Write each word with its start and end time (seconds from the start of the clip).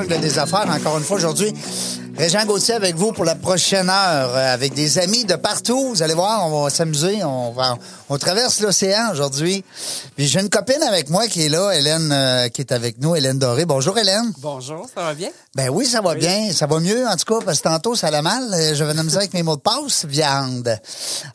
Jungle 0.00 0.20
des 0.20 0.38
affaires, 0.38 0.68
encore 0.70 0.98
une 0.98 1.04
fois 1.04 1.16
aujourd'hui. 1.18 1.52
Régent 2.16 2.44
Gauthier 2.44 2.74
avec 2.74 2.96
vous 2.96 3.12
pour 3.12 3.24
la 3.24 3.34
prochaine 3.34 3.88
heure, 3.88 4.34
euh, 4.34 4.54
avec 4.54 4.74
des 4.74 4.98
amis 4.98 5.24
de 5.24 5.36
partout. 5.36 5.90
Vous 5.90 6.02
allez 6.02 6.12
voir, 6.12 6.46
on 6.46 6.64
va 6.64 6.70
s'amuser. 6.70 7.24
On 7.24 7.52
va, 7.52 7.78
on 8.10 8.18
traverse 8.18 8.60
l'océan 8.60 9.10
aujourd'hui. 9.12 9.64
Puis 10.16 10.26
j'ai 10.26 10.40
une 10.40 10.50
copine 10.50 10.82
avec 10.82 11.08
moi 11.08 11.28
qui 11.28 11.46
est 11.46 11.48
là, 11.48 11.70
Hélène, 11.72 12.10
euh, 12.12 12.48
qui 12.48 12.60
est 12.60 12.72
avec 12.72 13.00
nous, 13.00 13.14
Hélène 13.16 13.38
Doré. 13.38 13.64
Bonjour 13.64 13.96
Hélène. 13.96 14.32
Bonjour, 14.38 14.86
ça 14.94 15.02
va 15.02 15.14
bien? 15.14 15.30
Ben 15.54 15.70
oui, 15.70 15.86
ça 15.86 16.02
va 16.02 16.14
bien. 16.14 16.52
Ça 16.52 16.66
va 16.66 16.78
mieux, 16.80 17.06
en 17.06 17.16
tout 17.16 17.32
cas, 17.32 17.42
parce 17.44 17.58
que 17.58 17.64
tantôt, 17.64 17.94
ça 17.94 18.08
allait 18.08 18.22
mal. 18.22 18.52
Euh, 18.52 18.74
Je 18.74 18.84
venais 18.84 19.02
me 19.02 19.08
dire 19.08 19.18
avec 19.18 19.32
mes 19.32 19.42
mots 19.42 19.56
de 19.56 19.62
passe, 19.62 20.04
viande. 20.04 20.78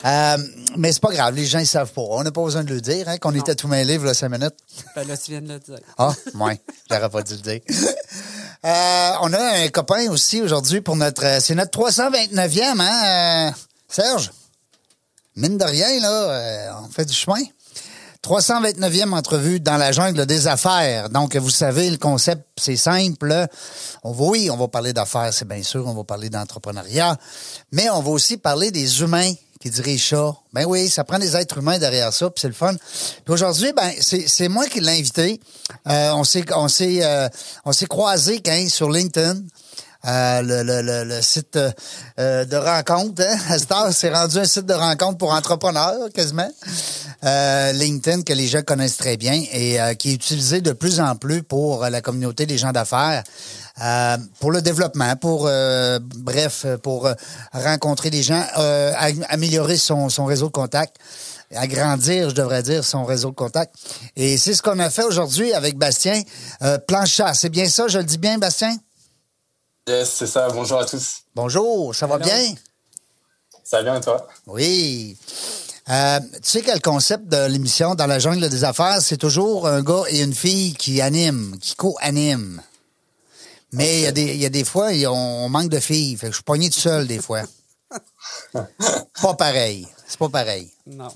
Euh, 0.04 0.36
mais 0.76 0.92
c'est 0.92 1.02
pas 1.02 1.12
grave, 1.12 1.34
les 1.34 1.46
gens, 1.46 1.58
ils 1.58 1.66
savent 1.66 1.92
pas. 1.92 2.02
On 2.02 2.22
n'a 2.22 2.30
pas 2.30 2.42
besoin 2.42 2.62
de 2.62 2.72
le 2.74 2.80
dire, 2.80 3.08
hein, 3.08 3.16
qu'on 3.18 3.34
était 3.34 3.54
tout 3.56 3.66
mêlés, 3.66 3.98
là, 3.98 4.14
cinq 4.14 4.28
minutes. 4.28 4.54
Ben 4.94 5.06
là, 5.08 5.16
tu 5.16 5.32
viens 5.32 5.40
de 5.40 5.48
le 5.48 5.58
dire. 5.58 5.80
Ah, 5.98 6.12
ouais, 6.34 6.60
j'aurais 6.88 7.08
pas 7.10 7.22
dû 7.22 7.34
le 7.34 7.40
dire. 7.40 7.60
Euh, 8.64 9.12
on 9.20 9.32
a 9.32 9.64
un 9.64 9.68
copain 9.68 10.08
aussi 10.10 10.40
aujourd'hui 10.42 10.80
pour 10.80 10.96
notre. 10.96 11.24
euh, 11.24 11.40
C'est 11.40 11.54
notre 11.54 11.78
329e, 11.78 12.80
hein, 12.80 13.48
euh, 13.48 13.50
Serge? 13.88 14.30
Mine 15.36 15.58
de 15.58 15.64
rien, 15.64 16.00
là, 16.00 16.80
on 16.82 16.90
fait 16.90 17.04
du 17.04 17.12
chemin. 17.12 17.42
329e 18.22 19.12
entrevue 19.12 19.60
dans 19.60 19.76
la 19.76 19.92
jungle 19.92 20.26
des 20.26 20.48
affaires. 20.48 21.10
Donc, 21.10 21.36
vous 21.36 21.50
savez, 21.50 21.90
le 21.90 21.98
concept, 21.98 22.42
c'est 22.56 22.76
simple. 22.76 23.46
On 24.02 24.12
va, 24.12 24.24
oui, 24.24 24.50
on 24.50 24.56
va 24.56 24.66
parler 24.66 24.92
d'affaires, 24.92 25.32
c'est 25.32 25.46
bien 25.46 25.62
sûr. 25.62 25.86
On 25.86 25.94
va 25.94 26.02
parler 26.04 26.30
d'entrepreneuriat. 26.30 27.16
Mais 27.70 27.88
on 27.90 28.00
va 28.00 28.10
aussi 28.10 28.38
parler 28.38 28.70
des 28.70 29.00
humains 29.02 29.32
qui 29.66 29.70
dirigent 29.70 30.16
ça. 30.16 30.36
Ben 30.52 30.64
oui, 30.64 30.88
ça 30.88 31.02
prend 31.02 31.18
des 31.18 31.36
êtres 31.36 31.58
humains 31.58 31.78
derrière 31.78 32.12
ça, 32.12 32.30
puis 32.30 32.40
c'est 32.40 32.48
le 32.48 32.54
fun. 32.54 32.74
Puis 33.24 33.34
aujourd'hui, 33.34 33.72
ben, 33.76 33.90
c'est 34.00 34.48
moi 34.48 34.66
qui 34.66 34.80
l'ai 34.80 34.98
invité. 34.98 35.40
Euh, 35.88 36.12
on 36.12 36.22
s'est 36.22 36.44
on 36.54 36.68
s'est 36.68 37.04
euh, 37.04 37.28
on 37.64 37.72
s'est 37.72 37.86
croisés 37.86 38.40
quand 38.44 38.68
sur 38.68 38.90
LinkedIn. 38.90 39.40
Euh, 40.06 40.42
le, 40.42 40.62
le, 40.62 40.82
le, 40.82 41.04
le 41.04 41.20
site 41.20 41.58
euh, 42.18 42.44
de 42.44 42.56
rencontre, 42.56 43.22
hein? 43.22 43.56
Heure, 43.72 43.92
c'est 43.92 44.12
rendu 44.12 44.38
un 44.38 44.44
site 44.44 44.66
de 44.66 44.74
rencontre 44.74 45.18
pour 45.18 45.32
entrepreneurs, 45.32 46.10
quasiment. 46.14 46.48
Euh, 47.24 47.72
LinkedIn, 47.72 48.22
que 48.22 48.32
les 48.32 48.46
gens 48.46 48.62
connaissent 48.62 48.98
très 48.98 49.16
bien 49.16 49.42
et 49.52 49.80
euh, 49.80 49.94
qui 49.94 50.10
est 50.10 50.14
utilisé 50.14 50.60
de 50.60 50.72
plus 50.72 51.00
en 51.00 51.16
plus 51.16 51.42
pour 51.42 51.82
euh, 51.82 51.90
la 51.90 52.02
communauté 52.02 52.46
des 52.46 52.56
gens 52.56 52.70
d'affaires. 52.70 53.24
Euh, 53.82 54.16
pour 54.38 54.52
le 54.52 54.62
développement, 54.62 55.16
pour 55.16 55.46
euh, 55.48 55.98
bref, 56.00 56.66
pour 56.82 57.10
rencontrer 57.52 58.10
des 58.10 58.22
gens, 58.22 58.42
am- 58.54 59.26
améliorer 59.28 59.76
son, 59.76 60.08
son 60.08 60.24
réseau 60.24 60.46
de 60.46 60.52
contacts, 60.52 60.96
agrandir, 61.54 62.30
je 62.30 62.34
devrais 62.34 62.62
dire, 62.62 62.84
son 62.84 63.04
réseau 63.04 63.30
de 63.30 63.34
contacts. 63.34 63.74
Et 64.14 64.38
c'est 64.38 64.54
ce 64.54 64.62
qu'on 64.62 64.78
a 64.78 64.88
fait 64.88 65.04
aujourd'hui 65.04 65.52
avec 65.52 65.76
Bastien 65.76 66.22
Planchat. 66.86 67.34
C'est 67.34 67.50
bien 67.50 67.68
ça, 67.68 67.88
je 67.88 67.98
le 67.98 68.04
dis 68.04 68.18
bien, 68.18 68.38
Bastien? 68.38 68.76
Yes, 69.88 70.10
c'est 70.14 70.26
ça. 70.26 70.48
Bonjour 70.50 70.80
à 70.80 70.84
tous. 70.84 71.22
Bonjour, 71.34 71.94
ça 71.94 72.06
va 72.08 72.16
Hello. 72.16 72.24
bien? 72.24 72.54
Ça 73.62 73.76
va 73.78 73.82
bien 73.84 73.96
et 73.96 74.00
toi? 74.00 74.26
Oui. 74.48 75.16
Euh, 75.88 76.18
tu 76.42 76.50
sais 76.50 76.62
que 76.62 76.72
le 76.72 76.80
concept 76.80 77.28
de 77.28 77.46
l'émission 77.46 77.94
Dans 77.94 78.06
la 78.08 78.18
jungle 78.18 78.48
des 78.48 78.64
affaires, 78.64 79.00
c'est 79.00 79.16
toujours 79.16 79.68
un 79.68 79.82
gars 79.84 80.02
et 80.08 80.22
une 80.22 80.34
fille 80.34 80.74
qui 80.74 81.00
animent, 81.00 81.56
qui 81.60 81.76
co-animent. 81.76 82.60
Mais 83.72 83.98
il 83.98 84.00
y 84.02 84.06
a 84.06 84.12
des- 84.12 84.34
il 84.34 84.40
y, 84.40 84.46
a 84.46 84.48
des 84.48 84.64
fois, 84.64 84.88
a- 84.88 85.10
on 85.12 85.48
manque 85.48 85.68
de 85.68 85.78
filles. 85.78 86.16
Fait 86.16 86.26
que 86.26 86.32
je 86.32 86.38
suis 86.38 86.44
pogné 86.44 86.68
tout 86.70 86.80
seul 86.80 87.06
des 87.06 87.20
fois. 87.20 87.42
pas 89.22 89.34
pareil. 89.34 89.86
C'est 90.08 90.18
pas 90.18 90.28
pareil. 90.28 90.68
Non. 90.86 91.08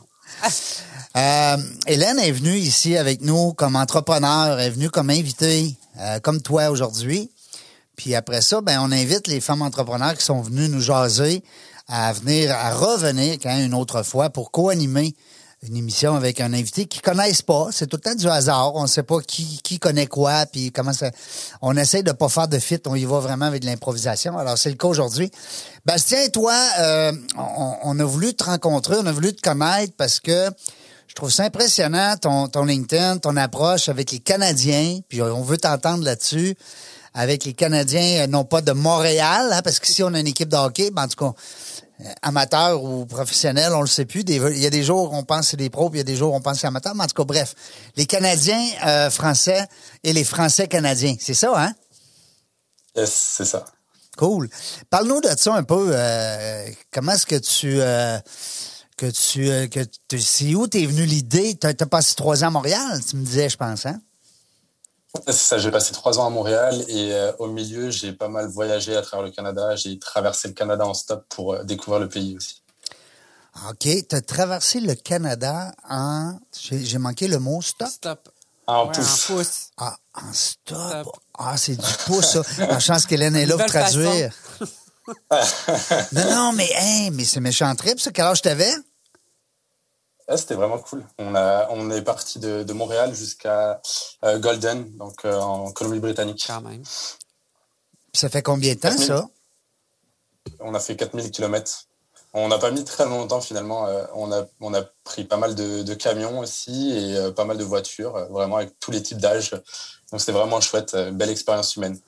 Euh, 1.16 1.56
Hélène 1.88 2.20
est 2.20 2.30
venue 2.30 2.56
ici 2.56 2.96
avec 2.96 3.20
nous 3.20 3.52
comme 3.54 3.74
entrepreneur, 3.74 4.60
elle 4.60 4.66
est 4.68 4.70
venue 4.70 4.90
comme 4.90 5.10
invitée, 5.10 5.74
euh, 5.98 6.20
comme 6.20 6.40
toi 6.40 6.70
aujourd'hui. 6.70 7.28
Puis 8.00 8.14
après 8.14 8.40
ça, 8.40 8.62
ben, 8.62 8.80
on 8.80 8.92
invite 8.92 9.26
les 9.26 9.42
femmes 9.42 9.60
entrepreneurs 9.60 10.16
qui 10.16 10.24
sont 10.24 10.40
venues 10.40 10.70
nous 10.70 10.80
jaser 10.80 11.44
à 11.86 12.14
venir, 12.14 12.50
à 12.50 12.72
revenir 12.72 13.34
quand 13.34 13.54
une 13.58 13.74
autre 13.74 14.02
fois 14.02 14.30
pour 14.30 14.50
co-animer 14.50 15.14
une 15.68 15.76
émission 15.76 16.14
avec 16.16 16.40
un 16.40 16.54
invité 16.54 16.86
qu'ils 16.86 17.02
connaissent 17.02 17.42
pas. 17.42 17.68
C'est 17.72 17.86
tout 17.88 17.98
le 17.98 18.00
temps 18.00 18.14
du 18.14 18.26
hasard. 18.26 18.74
On 18.74 18.84
ne 18.84 18.86
sait 18.86 19.02
pas 19.02 19.20
qui, 19.20 19.60
qui 19.62 19.78
connaît 19.78 20.06
quoi, 20.06 20.46
puis 20.46 20.72
comment 20.72 20.94
ça. 20.94 21.10
On 21.60 21.76
essaie 21.76 22.02
de 22.02 22.12
pas 22.12 22.30
faire 22.30 22.48
de 22.48 22.58
fit. 22.58 22.80
On 22.86 22.94
y 22.94 23.04
va 23.04 23.18
vraiment 23.18 23.44
avec 23.44 23.60
de 23.60 23.66
l'improvisation. 23.66 24.38
Alors 24.38 24.56
c'est 24.56 24.70
le 24.70 24.76
cas 24.76 24.88
aujourd'hui. 24.88 25.30
Bastien, 25.84 26.26
toi, 26.30 26.54
euh, 26.78 27.12
on, 27.36 27.74
on 27.82 28.00
a 28.00 28.04
voulu 28.04 28.32
te 28.32 28.44
rencontrer, 28.44 28.96
on 28.98 29.04
a 29.04 29.12
voulu 29.12 29.34
te 29.34 29.42
connaître 29.42 29.92
parce 29.98 30.20
que 30.20 30.48
je 31.06 31.14
trouve 31.14 31.30
ça 31.30 31.42
impressionnant 31.42 32.16
ton, 32.16 32.48
ton 32.48 32.64
LinkedIn, 32.64 33.18
ton 33.18 33.36
approche 33.36 33.90
avec 33.90 34.10
les 34.10 34.20
Canadiens. 34.20 35.00
Puis 35.06 35.20
on 35.20 35.42
veut 35.42 35.58
t'entendre 35.58 36.02
là-dessus 36.02 36.56
avec 37.14 37.44
les 37.44 37.52
Canadiens, 37.54 38.22
euh, 38.22 38.26
non 38.26 38.44
pas 38.44 38.60
de 38.62 38.72
Montréal, 38.72 39.50
hein, 39.52 39.62
parce 39.62 39.78
qu'ici 39.80 40.02
on 40.02 40.14
a 40.14 40.20
une 40.20 40.26
équipe 40.28 40.48
de 40.48 40.56
hockey, 40.56 40.90
ben, 40.90 41.04
en 41.04 41.08
tout 41.08 41.16
cas 41.16 41.32
euh, 42.00 42.04
amateur 42.22 42.82
ou 42.82 43.04
professionnel, 43.04 43.72
on 43.74 43.80
le 43.82 43.86
sait 43.86 44.04
plus. 44.06 44.24
Des- 44.24 44.36
Il 44.36 44.58
y 44.58 44.66
a 44.66 44.70
des 44.70 44.84
jours 44.84 45.12
où 45.12 45.16
on 45.16 45.22
pense 45.24 45.40
que 45.42 45.46
c'est 45.50 45.56
des 45.56 45.70
pros, 45.70 45.90
puis 45.90 45.98
il 45.98 46.00
y 46.00 46.02
a 46.02 46.04
des 46.04 46.16
jours 46.16 46.32
où 46.32 46.36
on 46.36 46.40
pense 46.40 46.54
que 46.54 46.60
c'est 46.60 46.66
amateur. 46.66 46.94
Mais 46.94 47.04
en 47.04 47.06
tout 47.06 47.14
cas, 47.14 47.24
bref, 47.24 47.54
les 47.96 48.06
Canadiens 48.06 48.64
euh, 48.86 49.10
français 49.10 49.66
et 50.04 50.12
les 50.12 50.24
Français 50.24 50.66
canadiens, 50.68 51.16
c'est 51.20 51.34
ça, 51.34 51.52
hein? 51.56 51.72
Yes, 52.96 53.12
c'est 53.36 53.44
ça. 53.44 53.64
Cool. 54.16 54.48
Parle-nous 54.90 55.20
de 55.20 55.28
ça 55.36 55.54
un 55.54 55.62
peu. 55.62 55.90
euh, 55.92 56.66
comment 56.92 57.12
est-ce 57.12 57.26
que 57.26 57.36
tu... 57.36 57.80
euh, 57.80 58.18
que 58.96 59.06
tu... 59.06 59.68
que 59.70 59.80
tu- 60.08 60.20
c'est 60.20 60.54
où 60.54 60.66
t'es 60.66 60.84
venu 60.86 61.04
l'idée? 61.06 61.54
T'as 61.54 61.70
as 61.78 61.86
passé 61.86 62.14
trois 62.14 62.42
ans 62.44 62.48
à 62.48 62.50
Montréal, 62.50 63.00
tu 63.08 63.16
me 63.16 63.24
disais, 63.24 63.48
je 63.48 63.56
pense, 63.56 63.86
hein? 63.86 64.00
C'est 65.26 65.32
ça, 65.32 65.58
j'ai 65.58 65.70
passé 65.70 65.92
trois 65.92 66.18
ans 66.18 66.26
à 66.26 66.30
Montréal 66.30 66.84
et 66.88 67.12
euh, 67.12 67.32
au 67.38 67.48
milieu, 67.48 67.90
j'ai 67.90 68.12
pas 68.12 68.28
mal 68.28 68.48
voyagé 68.48 68.96
à 68.96 69.02
travers 69.02 69.26
le 69.26 69.32
Canada. 69.32 69.74
J'ai 69.76 69.98
traversé 69.98 70.48
le 70.48 70.54
Canada 70.54 70.86
en 70.86 70.94
stop 70.94 71.24
pour 71.28 71.54
euh, 71.54 71.64
découvrir 71.64 72.00
le 72.00 72.08
pays 72.08 72.36
aussi. 72.36 72.62
OK. 73.68 73.88
T'as 74.08 74.20
traversé 74.20 74.80
le 74.80 74.94
Canada 74.94 75.72
en... 75.88 76.38
J'ai 76.52 76.98
manqué 76.98 77.26
le 77.28 77.38
mot 77.38 77.60
stop? 77.60 77.88
Stop. 77.88 78.28
En 78.66 78.86
Ouais, 78.86 78.92
pouce. 78.92 79.30
En 79.30 79.34
pouce. 79.34 79.70
Ah, 79.78 79.96
en 80.14 80.32
stop. 80.32 80.78
Stop. 80.78 81.16
Ah, 81.36 81.56
c'est 81.56 81.76
du 81.76 81.92
pouce, 82.06 82.26
ça. 82.26 82.42
La 82.58 82.78
chance 82.78 83.04
qu'Hélène 83.06 83.34
est 83.34 83.46
là 83.46 83.56
pour 83.56 83.66
traduire. 83.66 84.32
non, 86.12 86.30
non, 86.30 86.52
mais, 86.52 86.70
hein, 86.80 87.08
mais 87.12 87.24
c'est 87.24 87.40
méchant 87.40 87.74
trip, 87.74 87.98
ça. 87.98 88.12
Quel 88.12 88.26
âge 88.26 88.42
t'avais? 88.42 88.72
Ouais, 90.30 90.36
C'était 90.36 90.54
vraiment 90.54 90.78
cool. 90.78 91.04
On, 91.18 91.34
a, 91.34 91.66
on 91.70 91.90
est 91.90 92.02
parti 92.02 92.38
de, 92.38 92.62
de 92.62 92.72
Montréal 92.72 93.14
jusqu'à 93.14 93.80
euh, 94.24 94.38
Golden, 94.38 94.96
donc 94.96 95.24
euh, 95.24 95.34
en 95.34 95.72
Colombie-Britannique. 95.72 96.44
Quand 96.46 96.60
même. 96.60 96.82
Puis 96.82 98.20
ça 98.20 98.28
fait 98.28 98.42
combien 98.42 98.74
de 98.74 98.80
temps, 98.80 98.96
ça? 98.96 99.26
On 100.60 100.72
a 100.74 100.80
fait 100.80 100.96
4000 100.96 101.30
km. 101.30 101.86
On 102.32 102.46
n'a 102.46 102.58
pas 102.58 102.70
mis 102.70 102.84
très 102.84 103.06
longtemps 103.06 103.40
finalement. 103.40 103.86
Euh, 103.88 104.04
on, 104.14 104.30
a, 104.30 104.44
on 104.60 104.72
a 104.72 104.82
pris 105.02 105.24
pas 105.24 105.36
mal 105.36 105.56
de, 105.56 105.82
de 105.82 105.94
camions 105.94 106.38
aussi 106.38 106.92
et 106.96 107.16
euh, 107.16 107.32
pas 107.32 107.44
mal 107.44 107.58
de 107.58 107.64
voitures, 107.64 108.14
euh, 108.14 108.26
vraiment 108.26 108.56
avec 108.58 108.78
tous 108.78 108.92
les 108.92 109.02
types 109.02 109.18
d'âge. 109.18 109.50
Donc 110.12 110.20
c'était 110.20 110.30
vraiment 110.32 110.60
chouette, 110.60 110.94
euh, 110.94 111.10
belle 111.10 111.30
expérience 111.30 111.74
humaine. 111.74 111.98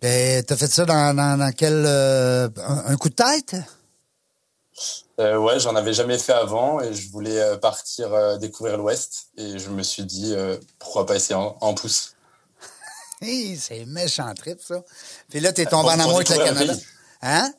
Ben, 0.00 0.42
t'as 0.44 0.56
fait 0.56 0.66
ça 0.66 0.84
dans, 0.84 1.14
dans, 1.14 1.38
dans 1.38 1.52
quel... 1.52 1.84
euh, 1.86 2.48
un, 2.56 2.86
un 2.86 2.96
coup 2.96 3.08
de 3.08 3.14
tête? 3.14 3.54
Euh, 5.20 5.36
ouais, 5.38 5.60
j'en 5.60 5.76
avais 5.76 5.92
jamais 5.94 6.18
fait 6.18 6.32
avant 6.32 6.80
et 6.80 6.92
je 6.92 7.08
voulais 7.10 7.40
euh, 7.40 7.56
partir 7.56 8.12
euh, 8.12 8.36
découvrir 8.36 8.76
l'Ouest 8.78 9.28
et 9.36 9.58
je 9.60 9.70
me 9.70 9.82
suis 9.84 10.04
dit 10.04 10.34
euh, 10.34 10.58
pourquoi 10.80 11.06
pas 11.06 11.14
essayer 11.14 11.36
en, 11.36 11.56
en 11.60 11.74
pouce. 11.74 12.14
Hey, 13.20 13.56
c'est 13.56 13.86
méchant 13.86 14.34
trip, 14.34 14.60
ça. 14.60 14.82
Puis 15.30 15.40
là, 15.40 15.52
t'es 15.52 15.64
tombé 15.66 15.84
Pour- 15.88 15.92
en 15.92 16.00
amour 16.00 16.16
avec 16.16 16.28
le 16.28 16.36
Canada. 16.36 16.74
pays. 16.74 16.84
Hein? 17.22 17.54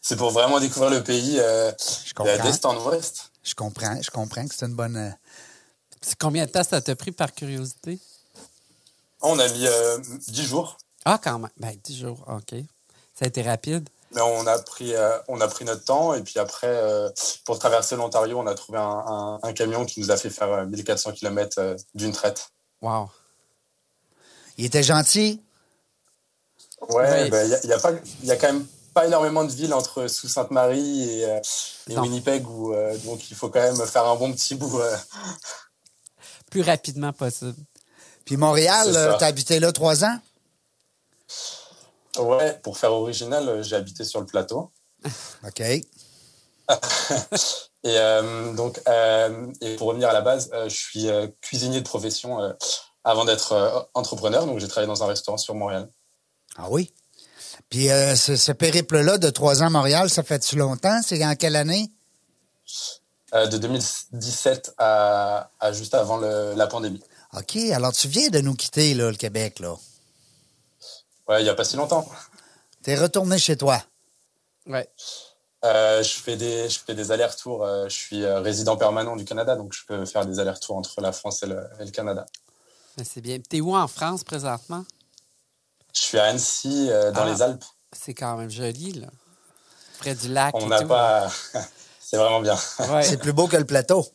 C'est 0.00 0.14
pour 0.16 0.30
vraiment 0.30 0.60
découvrir 0.60 0.90
le 0.90 1.02
pays 1.02 1.38
euh, 1.40 1.72
Je 2.04 2.12
comprends. 2.14 2.44
d'est 2.44 2.64
en 2.66 2.86
ouest. 2.86 3.30
Je 3.42 3.54
comprends, 3.54 4.00
je 4.00 4.10
comprends 4.10 4.46
que 4.46 4.54
c'est 4.54 4.66
une 4.66 4.74
bonne... 4.76 4.96
euh, 4.96 5.10
C'est 6.02 6.16
combien 6.18 6.44
de 6.46 6.50
temps 6.50 6.62
ça 6.62 6.80
t'a 6.82 6.94
pris 6.94 7.10
par 7.12 7.32
curiosité? 7.32 7.98
On 9.22 9.38
a 9.38 9.48
mis 9.48 9.66
euh, 9.66 9.98
10 10.28 10.44
jours. 10.44 10.76
Ah, 11.04 11.18
quand 11.20 11.38
même. 11.40 11.50
Ben, 11.56 11.74
10 11.82 11.98
jours, 12.00 12.24
OK. 12.28 12.54
Ça 13.18 13.24
a 13.24 13.26
été 13.28 13.42
rapide. 13.42 13.88
Mais 14.12 14.20
on 14.22 14.46
a 14.46 14.58
pris, 14.58 14.94
euh, 14.94 15.18
on 15.28 15.40
a 15.40 15.48
pris 15.48 15.64
notre 15.66 15.84
temps 15.84 16.14
et 16.14 16.22
puis 16.22 16.38
après, 16.38 16.66
euh, 16.66 17.10
pour 17.44 17.58
traverser 17.58 17.94
l'Ontario, 17.96 18.38
on 18.38 18.46
a 18.46 18.54
trouvé 18.54 18.78
un, 18.78 18.82
un- 19.06 19.38
un 19.42 19.52
camion 19.52 19.84
qui 19.84 20.00
nous 20.00 20.10
a 20.10 20.16
fait 20.16 20.30
faire 20.30 20.50
euh, 20.50 20.64
1400 20.66 21.12
km 21.12 21.76
d'une 21.94 22.12
traite. 22.12 22.48
Wow. 22.80 23.10
Il 24.56 24.64
était 24.64 24.82
gentil? 24.82 25.42
Ouais, 26.88 27.24
Oui. 27.24 27.30
ben, 27.30 27.44
il 27.46 27.50
y, 27.50 27.54
a- 27.54 27.60
il 27.64 27.68
y 27.70 27.72
a 27.72 27.78
pas, 27.78 27.90
il 28.22 28.26
y 28.26 28.30
a 28.30 28.36
quand 28.36 28.52
même 28.52 28.66
pas 28.94 29.06
énormément 29.06 29.44
de 29.44 29.52
villes 29.52 29.74
entre 29.74 30.06
sous 30.08 30.26
Sainte-Marie 30.28 31.10
et, 31.20 31.24
euh, 31.26 31.40
et 31.88 31.94
Non. 31.94 32.02
Winnipeg, 32.02 32.48
où, 32.48 32.72
euh, 32.72 32.96
donc 32.98 33.30
il 33.30 33.36
faut 33.36 33.50
quand 33.50 33.60
même 33.60 33.76
faire 33.86 34.06
un 34.06 34.16
bon 34.16 34.32
petit 34.32 34.54
bout. 34.54 34.80
euh. 34.80 34.96
Plus 36.50 36.62
rapidement 36.62 37.12
possible. 37.12 37.54
Puis 38.24 38.36
Montréal, 38.38 38.88
euh, 38.96 39.16
t'as 39.18 39.26
habité 39.26 39.60
là 39.60 39.70
trois 39.70 40.02
ans? 40.04 40.18
Ouais, 42.18 42.58
pour 42.62 42.76
faire 42.78 42.92
original, 42.92 43.48
euh, 43.48 43.62
j'ai 43.62 43.76
habité 43.76 44.04
sur 44.04 44.20
le 44.20 44.26
plateau. 44.26 44.70
OK. 45.46 45.60
Et 47.84 47.96
euh, 47.96 48.52
donc, 48.54 48.80
euh, 48.88 49.46
et 49.60 49.76
pour 49.76 49.86
revenir 49.88 50.08
à 50.08 50.12
la 50.12 50.20
base, 50.20 50.50
euh, 50.52 50.68
je 50.68 50.74
suis 50.76 51.06
cuisinier 51.40 51.80
de 51.80 51.84
profession 51.86 52.38
avant 53.04 53.24
d'être 53.24 53.88
entrepreneur. 53.94 54.44
Donc, 54.46 54.58
j'ai 54.58 54.66
travaillé 54.68 54.88
dans 54.88 55.02
un 55.02 55.06
restaurant 55.06 55.38
sur 55.38 55.54
Montréal. 55.54 55.88
Ah 56.56 56.66
oui? 56.68 56.92
Puis 57.70 57.86
ce, 57.86 58.36
ce 58.36 58.52
périple-là 58.52 59.18
de 59.18 59.30
trois 59.30 59.62
ans 59.62 59.66
à 59.66 59.70
Montréal, 59.70 60.10
ça 60.10 60.22
fait-tu 60.24 60.56
longtemps? 60.56 61.00
C'est 61.06 61.24
en 61.24 61.36
quelle 61.36 61.54
année? 61.56 61.88
De 63.32 63.56
2017 63.58 64.74
à, 64.78 65.50
à 65.60 65.72
juste 65.72 65.94
avant 65.94 66.16
le- 66.16 66.54
la 66.56 66.66
pandémie. 66.66 67.02
OK, 67.34 67.56
alors 67.72 67.92
tu 67.92 68.08
viens 68.08 68.28
de 68.30 68.40
nous 68.40 68.54
quitter, 68.54 68.94
là, 68.94 69.10
le 69.10 69.16
Québec, 69.16 69.60
là. 69.60 69.76
Ouais, 71.28 71.40
il 71.40 71.44
n'y 71.44 71.50
a 71.50 71.54
pas 71.54 71.64
si 71.64 71.76
longtemps. 71.76 72.08
T'es 72.82 72.96
retourné 72.96 73.38
chez 73.38 73.56
toi. 73.56 73.82
Ouais. 74.66 74.88
Euh, 75.64 76.02
je 76.02 76.08
fais 76.20 76.36
des, 76.36 76.68
je 76.68 76.78
fais 76.78 76.94
des 76.94 77.10
allers-retours. 77.10 77.64
euh, 77.64 77.88
je 77.88 77.94
suis 77.94 78.24
euh, 78.24 78.40
résident 78.40 78.76
permanent 78.76 79.16
du 79.16 79.24
Canada, 79.24 79.56
donc 79.56 79.72
je 79.72 79.84
peux 79.86 80.04
faire 80.06 80.24
des 80.24 80.38
allers-retours 80.38 80.76
entre 80.76 81.00
la 81.00 81.12
France 81.12 81.42
et 81.42 81.46
le, 81.46 81.66
et 81.80 81.84
le 81.84 81.90
Canada. 81.90 82.26
C'est 83.04 83.20
bien. 83.20 83.38
T'es 83.40 83.60
où 83.60 83.76
en 83.76 83.88
France 83.88 84.24
présentement? 84.24 84.84
Je 85.94 86.00
suis 86.00 86.18
à 86.18 86.24
Annecy, 86.24 86.88
euh, 86.90 87.10
dans 87.12 87.22
Ah. 87.22 87.30
les 87.32 87.42
Alpes. 87.42 87.64
C'est 87.92 88.14
quand 88.14 88.36
même 88.36 88.50
joli, 88.50 88.92
là. 88.92 89.08
Près 89.98 90.14
du 90.14 90.28
lac. 90.28 90.54
On 90.54 90.66
n'a 90.66 90.82
pas. 90.84 91.28
C'est 92.00 92.16
vraiment 92.16 92.40
bien. 92.40 92.56
Ouais. 92.90 93.02
C'est 93.02 93.18
plus 93.18 93.32
beau 93.32 93.48
que 93.48 93.56
le 93.56 93.66
plateau. 93.66 94.06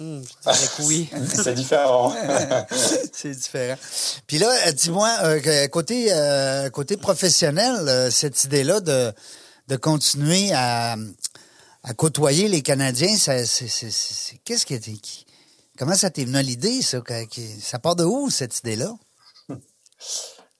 Je 0.00 0.76
que 0.76 0.82
oui. 0.82 1.08
C'est 1.34 1.54
différent. 1.54 2.12
C'est 3.12 3.30
différent. 3.34 3.76
Puis 4.26 4.38
là, 4.38 4.50
euh, 4.66 4.72
dis-moi, 4.72 5.10
euh, 5.22 5.68
côté, 5.68 6.08
euh, 6.12 6.68
côté 6.70 6.96
professionnel, 6.96 7.76
euh, 7.88 8.10
cette 8.10 8.42
idée-là 8.44 8.80
de, 8.80 9.12
de 9.68 9.76
continuer 9.76 10.50
à, 10.52 10.96
à 11.84 11.94
côtoyer 11.94 12.48
les 12.48 12.62
Canadiens, 12.62 13.16
qu'est-ce 14.44 14.66
qui, 14.66 14.74
était- 14.74 14.92
qui- 14.92 15.26
comment 15.78 15.94
ça 15.94 16.10
t'est 16.10 16.24
venu 16.24 16.38
à 16.38 16.42
l'idée, 16.42 16.82
ça? 16.82 17.00
qui- 17.30 17.60
ça 17.60 17.78
part 17.78 17.94
de 17.96 18.04
où, 18.04 18.30
cette 18.30 18.58
idée-là? 18.58 18.92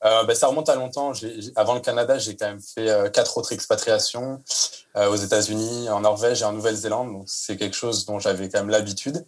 Euh, 0.05 0.25
ben, 0.25 0.35
ça 0.35 0.49
remonte 0.49 0.69
à 0.69 0.75
longtemps. 0.75 1.13
Avant 1.57 1.75
le 1.75 1.81
Canada, 1.81 2.19
j'ai 2.19 2.37
quand 2.37 2.47
même 2.47 2.61
fait 2.61 2.91
euh, 2.91 3.09
quatre 3.09 3.39
autres 3.39 3.53
expatriations 3.53 4.43
euh, 4.97 5.09
aux 5.09 5.17
États-Unis, 5.17 5.89
en 5.89 6.01
Norvège 6.01 6.43
et 6.43 6.45
en 6.45 6.53
Nouvelle-Zélande. 6.53 7.13
Donc 7.13 7.25
c'est 7.27 7.57
quelque 7.57 7.77
chose 7.77 8.05
dont 8.05 8.19
j'avais 8.19 8.51
quand 8.51 8.59
même 8.59 8.69
l'habitude. 8.69 9.27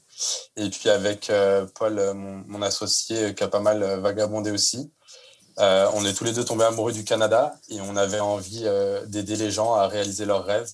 Et 0.56 0.68
puis 0.68 0.90
avec 0.90 1.30
Paul, 1.74 2.14
mon, 2.14 2.62
associé, 2.62 3.34
qui 3.34 3.42
a 3.42 3.48
pas 3.48 3.60
mal 3.60 3.82
vagabondé 4.00 4.50
aussi, 4.50 4.90
on 5.58 6.04
est 6.04 6.12
tous 6.14 6.24
les 6.24 6.32
deux 6.32 6.44
tombés 6.44 6.64
amoureux 6.64 6.92
du 6.92 7.04
Canada 7.04 7.54
et 7.68 7.80
on 7.80 7.96
avait 7.96 8.20
envie 8.20 8.66
d'aider 9.06 9.36
les 9.36 9.50
gens 9.50 9.74
à 9.74 9.88
réaliser 9.88 10.24
leurs 10.24 10.44
rêves, 10.44 10.70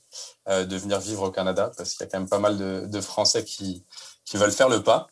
de 0.48 0.76
venir 0.76 1.00
vivre 1.00 1.24
au 1.24 1.30
Canada, 1.30 1.72
parce 1.76 1.94
qu'il 1.94 2.04
y 2.04 2.08
a 2.08 2.10
quand 2.10 2.18
même 2.18 2.28
pas 2.28 2.38
mal 2.38 2.56
de, 2.56 2.86
de 2.86 3.00
Français 3.00 3.44
qui, 3.44 3.84
qui 4.24 4.36
veulent 4.36 4.52
faire 4.52 4.68
le 4.68 4.82
pas. 4.82 5.08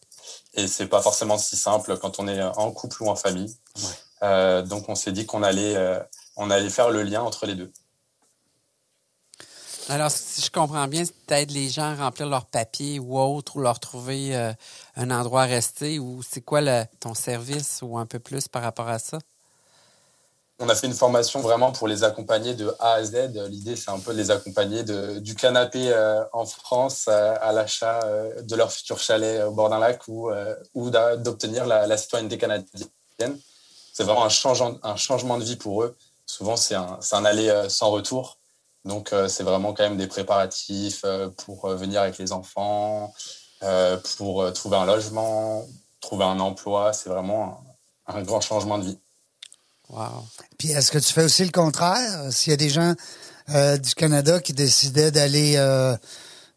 Et 0.54 0.68
c'est 0.68 0.86
pas 0.86 1.02
forcément 1.02 1.38
si 1.38 1.56
simple 1.56 1.96
quand 1.98 2.20
on 2.20 2.28
est 2.28 2.42
en 2.42 2.70
couple 2.70 3.02
ou 3.02 3.08
en 3.08 3.16
famille. 3.16 3.52
Euh, 4.22 4.62
donc 4.62 4.88
on 4.88 4.94
s'est 4.94 5.12
dit 5.12 5.26
qu'on 5.26 5.42
allait, 5.42 5.76
euh, 5.76 5.98
on 6.36 6.50
allait 6.50 6.70
faire 6.70 6.90
le 6.90 7.02
lien 7.02 7.22
entre 7.22 7.46
les 7.46 7.54
deux. 7.54 7.72
Alors, 9.88 10.10
si 10.10 10.42
je 10.42 10.50
comprends 10.52 10.86
bien, 10.86 11.02
t'aides 11.26 11.50
les 11.50 11.68
gens 11.68 11.82
à 11.82 11.94
remplir 11.96 12.28
leurs 12.28 12.46
papiers 12.46 13.00
ou 13.00 13.18
autre, 13.18 13.56
ou 13.56 13.60
leur 13.60 13.80
trouver 13.80 14.36
euh, 14.36 14.52
un 14.94 15.10
endroit 15.10 15.42
à 15.42 15.46
rester, 15.46 15.98
ou 15.98 16.22
c'est 16.22 16.42
quoi 16.42 16.60
le, 16.60 16.84
ton 17.00 17.12
service, 17.14 17.80
ou 17.82 17.98
un 17.98 18.06
peu 18.06 18.20
plus 18.20 18.46
par 18.46 18.62
rapport 18.62 18.88
à 18.88 19.00
ça? 19.00 19.18
On 20.60 20.68
a 20.68 20.76
fait 20.76 20.86
une 20.86 20.94
formation 20.94 21.40
vraiment 21.40 21.72
pour 21.72 21.88
les 21.88 22.04
accompagner 22.04 22.54
de 22.54 22.72
A 22.78 22.92
à 22.92 23.04
Z. 23.04 23.32
L'idée, 23.48 23.74
c'est 23.74 23.90
un 23.90 23.98
peu 23.98 24.12
de 24.12 24.18
les 24.18 24.30
accompagner 24.30 24.84
de, 24.84 25.18
du 25.18 25.34
canapé 25.34 25.90
euh, 25.90 26.22
en 26.34 26.44
France 26.44 27.08
à, 27.08 27.32
à 27.36 27.50
l'achat 27.50 28.00
de 28.42 28.54
leur 28.54 28.70
futur 28.70 28.98
chalet 29.00 29.42
au 29.42 29.50
bord 29.50 29.70
d'un 29.70 29.80
lac 29.80 30.06
ou, 30.06 30.30
d'obtenir 31.16 31.66
la, 31.66 31.88
la 31.88 31.96
citoyenneté 31.96 32.38
canadienne. 32.38 33.40
C'est 33.92 34.04
vraiment 34.04 34.24
un 34.24 34.96
changement, 34.96 35.38
de 35.38 35.44
vie 35.44 35.56
pour 35.56 35.82
eux. 35.82 35.96
Souvent, 36.26 36.56
c'est 36.56 36.74
un, 36.74 37.24
aller 37.24 37.48
euh, 37.48 37.68
sans 37.68 37.90
retour. 37.90 38.38
Donc, 38.84 39.12
euh, 39.12 39.28
c'est 39.28 39.42
vraiment 39.42 39.72
quand 39.72 39.82
même 39.82 39.96
des 39.96 40.06
préparatifs 40.06 41.02
euh, 41.04 41.28
pour 41.44 41.68
venir 41.68 42.00
avec 42.00 42.18
les 42.18 42.32
enfants, 42.32 43.12
pour 44.16 44.50
trouver 44.54 44.76
un 44.78 44.86
logement, 44.86 45.66
trouver 46.00 46.24
un 46.24 46.40
emploi. 46.40 46.92
C'est 46.92 47.10
vraiment 47.10 47.62
un, 48.06 48.22
grand 48.22 48.40
changement 48.40 48.78
de 48.78 48.84
vie. 48.84 48.98
Wow. 49.90 50.24
Puis 50.56 50.70
est-ce 50.70 50.90
que 50.90 50.98
tu 50.98 51.12
fais 51.12 51.24
aussi 51.24 51.44
le 51.44 51.50
contraire? 51.50 52.32
S'il 52.32 52.52
y 52.52 52.54
a 52.54 52.56
des 52.56 52.70
gens 52.70 52.94
du 53.48 53.94
Canada 53.96 54.40
qui 54.40 54.54
décidaient 54.54 55.10
d'aller 55.10 55.58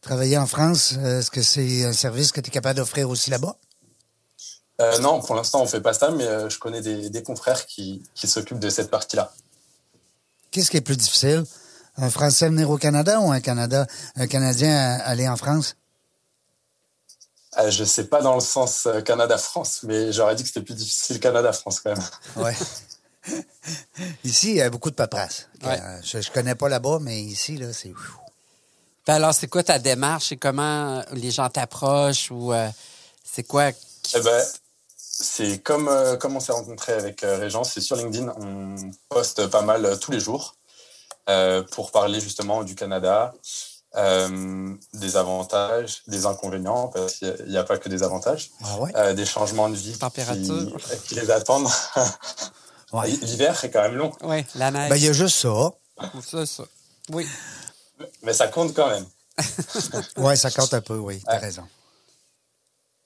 travailler 0.02 0.38
en 0.38 0.48
France, 0.48 0.94
est-ce 0.94 1.32
que 1.32 1.42
c'est 1.42 1.84
un 1.84 1.94
service 1.94 2.32
que 2.32 2.40
tu 2.40 2.48
es 2.48 2.52
capable 2.52 2.78
d'offrir 2.78 3.10
aussi 3.10 3.32
là-bas? 3.32 3.58
Euh, 4.82 4.98
non, 5.00 5.22
pour 5.22 5.36
l'instant, 5.36 5.62
on 5.62 5.68
fait 5.68 5.82
pas 5.82 5.94
ça, 5.94 6.10
mais 6.12 6.26
euh, 6.26 6.50
je 6.50 6.58
connais 6.60 6.82
des, 6.82 7.10
des 7.10 7.24
confrères 7.24 7.66
qui, 7.66 8.04
qui 8.16 8.28
s'occupent 8.28 8.60
de 8.60 8.70
cette 8.70 8.90
partie-là. 8.90 9.32
Qu'est-ce 10.52 10.72
qui 10.72 10.78
est 10.78 10.82
plus 10.82 10.98
difficile? 10.98 11.44
Un 11.98 12.10
Français 12.10 12.48
venir 12.50 12.70
au 12.70 12.78
Canada 12.78 13.20
ou 13.20 13.32
un 13.32 13.40
Canada, 13.40 13.86
un 14.16 14.26
Canadien 14.28 14.76
à- 14.76 14.96
aller 15.04 15.28
en 15.30 15.38
France? 15.38 15.76
Euh, 17.60 17.70
je 17.70 17.84
sais 17.84 18.06
pas 18.06 18.22
dans 18.24 18.34
le 18.34 18.42
sens 18.42 18.88
euh, 18.88 19.02
Canada-France, 19.02 19.82
mais 19.84 20.12
j'aurais 20.12 20.34
dit 20.36 20.42
que 20.42 20.48
c'était 20.50 20.64
plus 20.66 20.74
difficile 20.74 21.20
Canada-France 21.20 21.82
quand 21.82 21.92
même. 21.96 22.04
Ouais. 22.44 22.56
ici, 24.24 24.50
il 24.50 24.56
y 24.56 24.62
a 24.62 24.70
beaucoup 24.72 24.90
de 24.90 24.96
paperasse. 24.96 25.48
Ouais. 25.64 25.80
Euh, 25.80 26.00
Je, 26.04 26.20
je 26.20 26.32
connais 26.32 26.56
pas 26.56 26.68
là-bas, 26.68 26.98
mais 27.00 27.22
ici, 27.22 27.58
là, 27.58 27.72
c'est. 27.74 27.94
Ben 29.06 29.16
alors, 29.16 29.34
c'est 29.36 29.48
quoi 29.48 29.62
ta 29.64 29.78
démarche? 29.80 30.32
Et 30.32 30.38
comment 30.38 30.98
euh, 31.00 31.04
les 31.14 31.30
gens 31.30 31.48
t'approchent 31.50 32.32
ou 32.32 32.54
euh, 32.54 32.70
c'est 33.24 33.44
quoi? 33.44 33.72
qui- 33.72 34.16
Eh 34.18 34.22
ben, 34.22 34.44
c'est 35.16 35.60
comme, 35.62 35.88
euh, 35.88 36.18
comme 36.18 36.36
on 36.36 36.40
s'est 36.40 36.52
rencontré 36.52 36.92
avec 36.94 37.24
euh, 37.24 37.38
Régent, 37.38 37.64
c'est 37.64 37.82
sur 37.82 37.96
LinkedIn, 37.96 38.34
on 38.40 38.76
poste 39.10 39.48
pas 39.48 39.62
mal 39.62 39.86
euh, 39.86 39.96
tous 39.96 40.12
les 40.12 40.20
jours 40.20 40.56
euh, 41.30 41.64
pour 41.72 41.92
parler 41.92 42.20
justement 42.20 42.64
du 42.64 42.74
Canada, 42.76 43.34
euh, 43.96 44.74
des 44.94 45.16
avantages, 45.16 46.02
des 46.08 46.26
inconvénients, 46.26 46.88
parce 46.88 47.14
qu'il 47.16 47.46
n'y 47.48 47.58
a, 47.58 47.64
pas 47.64 47.78
que 47.78 47.90
des 47.90 48.02
avantages, 48.02 48.50
Ah 48.64 48.78
ouais? 48.80 48.92
euh, 48.96 49.14
des 49.14 49.26
changements 49.26 49.70
de 49.70 49.76
vie 49.76 49.94
qui, 49.98 50.52
qui 51.08 51.16
les 51.16 51.32
attendent. 51.32 51.70
Ouais. 52.92 53.10
L'hiver 53.10 53.64
est 53.66 53.72
quand 53.72 53.82
même 53.82 53.96
long, 53.96 54.12
Oui, 54.22 54.46
la 54.54 54.70
neige. 54.70 54.88
Ben, 54.92 54.96
il 54.98 55.04
y 55.04 55.08
a 55.10 55.14
juste 55.14 55.40
ça. 55.40 55.50
ou 55.50 56.22
ça, 56.22 56.46
ça. 56.46 56.64
Oui. 57.10 57.28
mais 58.22 58.34
ça 58.34 58.48
compte 58.50 58.76
quand 58.76 58.88
même. 58.88 59.06
Ouais, 60.18 60.36
ça 60.36 60.52
compte 60.52 60.72
un 60.76 60.82
peu, 60.82 60.98
oui, 60.98 61.20
t'as 61.26 61.32
Ouais. 61.34 61.38
raison. 61.40 61.64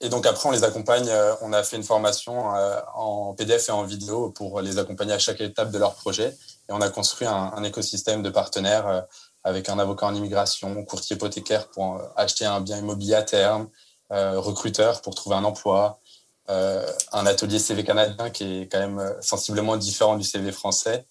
Et 0.00 0.08
donc 0.08 0.26
après, 0.26 0.48
on 0.48 0.52
les 0.52 0.62
accompagne. 0.62 1.08
euh, 1.08 1.34
on 1.40 1.52
a 1.52 1.62
fait 1.64 1.76
une 1.76 1.82
formation 1.82 2.54
euh, 2.54 2.80
en 2.94 3.34
PDF 3.34 3.68
et 3.68 3.72
en 3.72 3.82
vidéo 3.82 4.30
pour 4.30 4.60
les 4.60 4.78
accompagner 4.78 5.12
à 5.12 5.18
chaque 5.18 5.40
étape 5.40 5.70
de 5.72 5.78
leur 5.78 5.94
projet. 5.94 6.36
Et 6.68 6.72
on 6.72 6.80
a 6.80 6.88
construit 6.88 7.26
un, 7.26 7.52
un 7.56 7.64
écosystème 7.64 8.22
de 8.22 8.30
partenaires 8.30 8.86
euh, 8.86 9.00
avec 9.42 9.68
un 9.68 9.78
avocat 9.78 10.06
en 10.06 10.14
immigration, 10.14 10.84
courtier 10.84 11.16
hypothécaire 11.16 11.68
pour 11.68 12.00
acheter 12.16 12.44
un 12.44 12.60
bien 12.60 12.78
immobilier 12.78 13.14
à 13.14 13.22
terme, 13.22 13.68
recruteur 14.10 15.00
pour 15.00 15.14
trouver 15.14 15.36
un 15.36 15.44
emploi, 15.44 16.00
un 16.48 17.26
atelier 17.26 17.58
CV 17.58 17.84
canadien 17.84 18.30
qui 18.30 18.62
est 18.62 18.68
quand 18.68 18.80
même 18.80 19.14
sensiblement 19.20 19.76
différent 19.76 20.16
du 20.16 20.24
CV 20.24 20.50
français. 20.50 21.06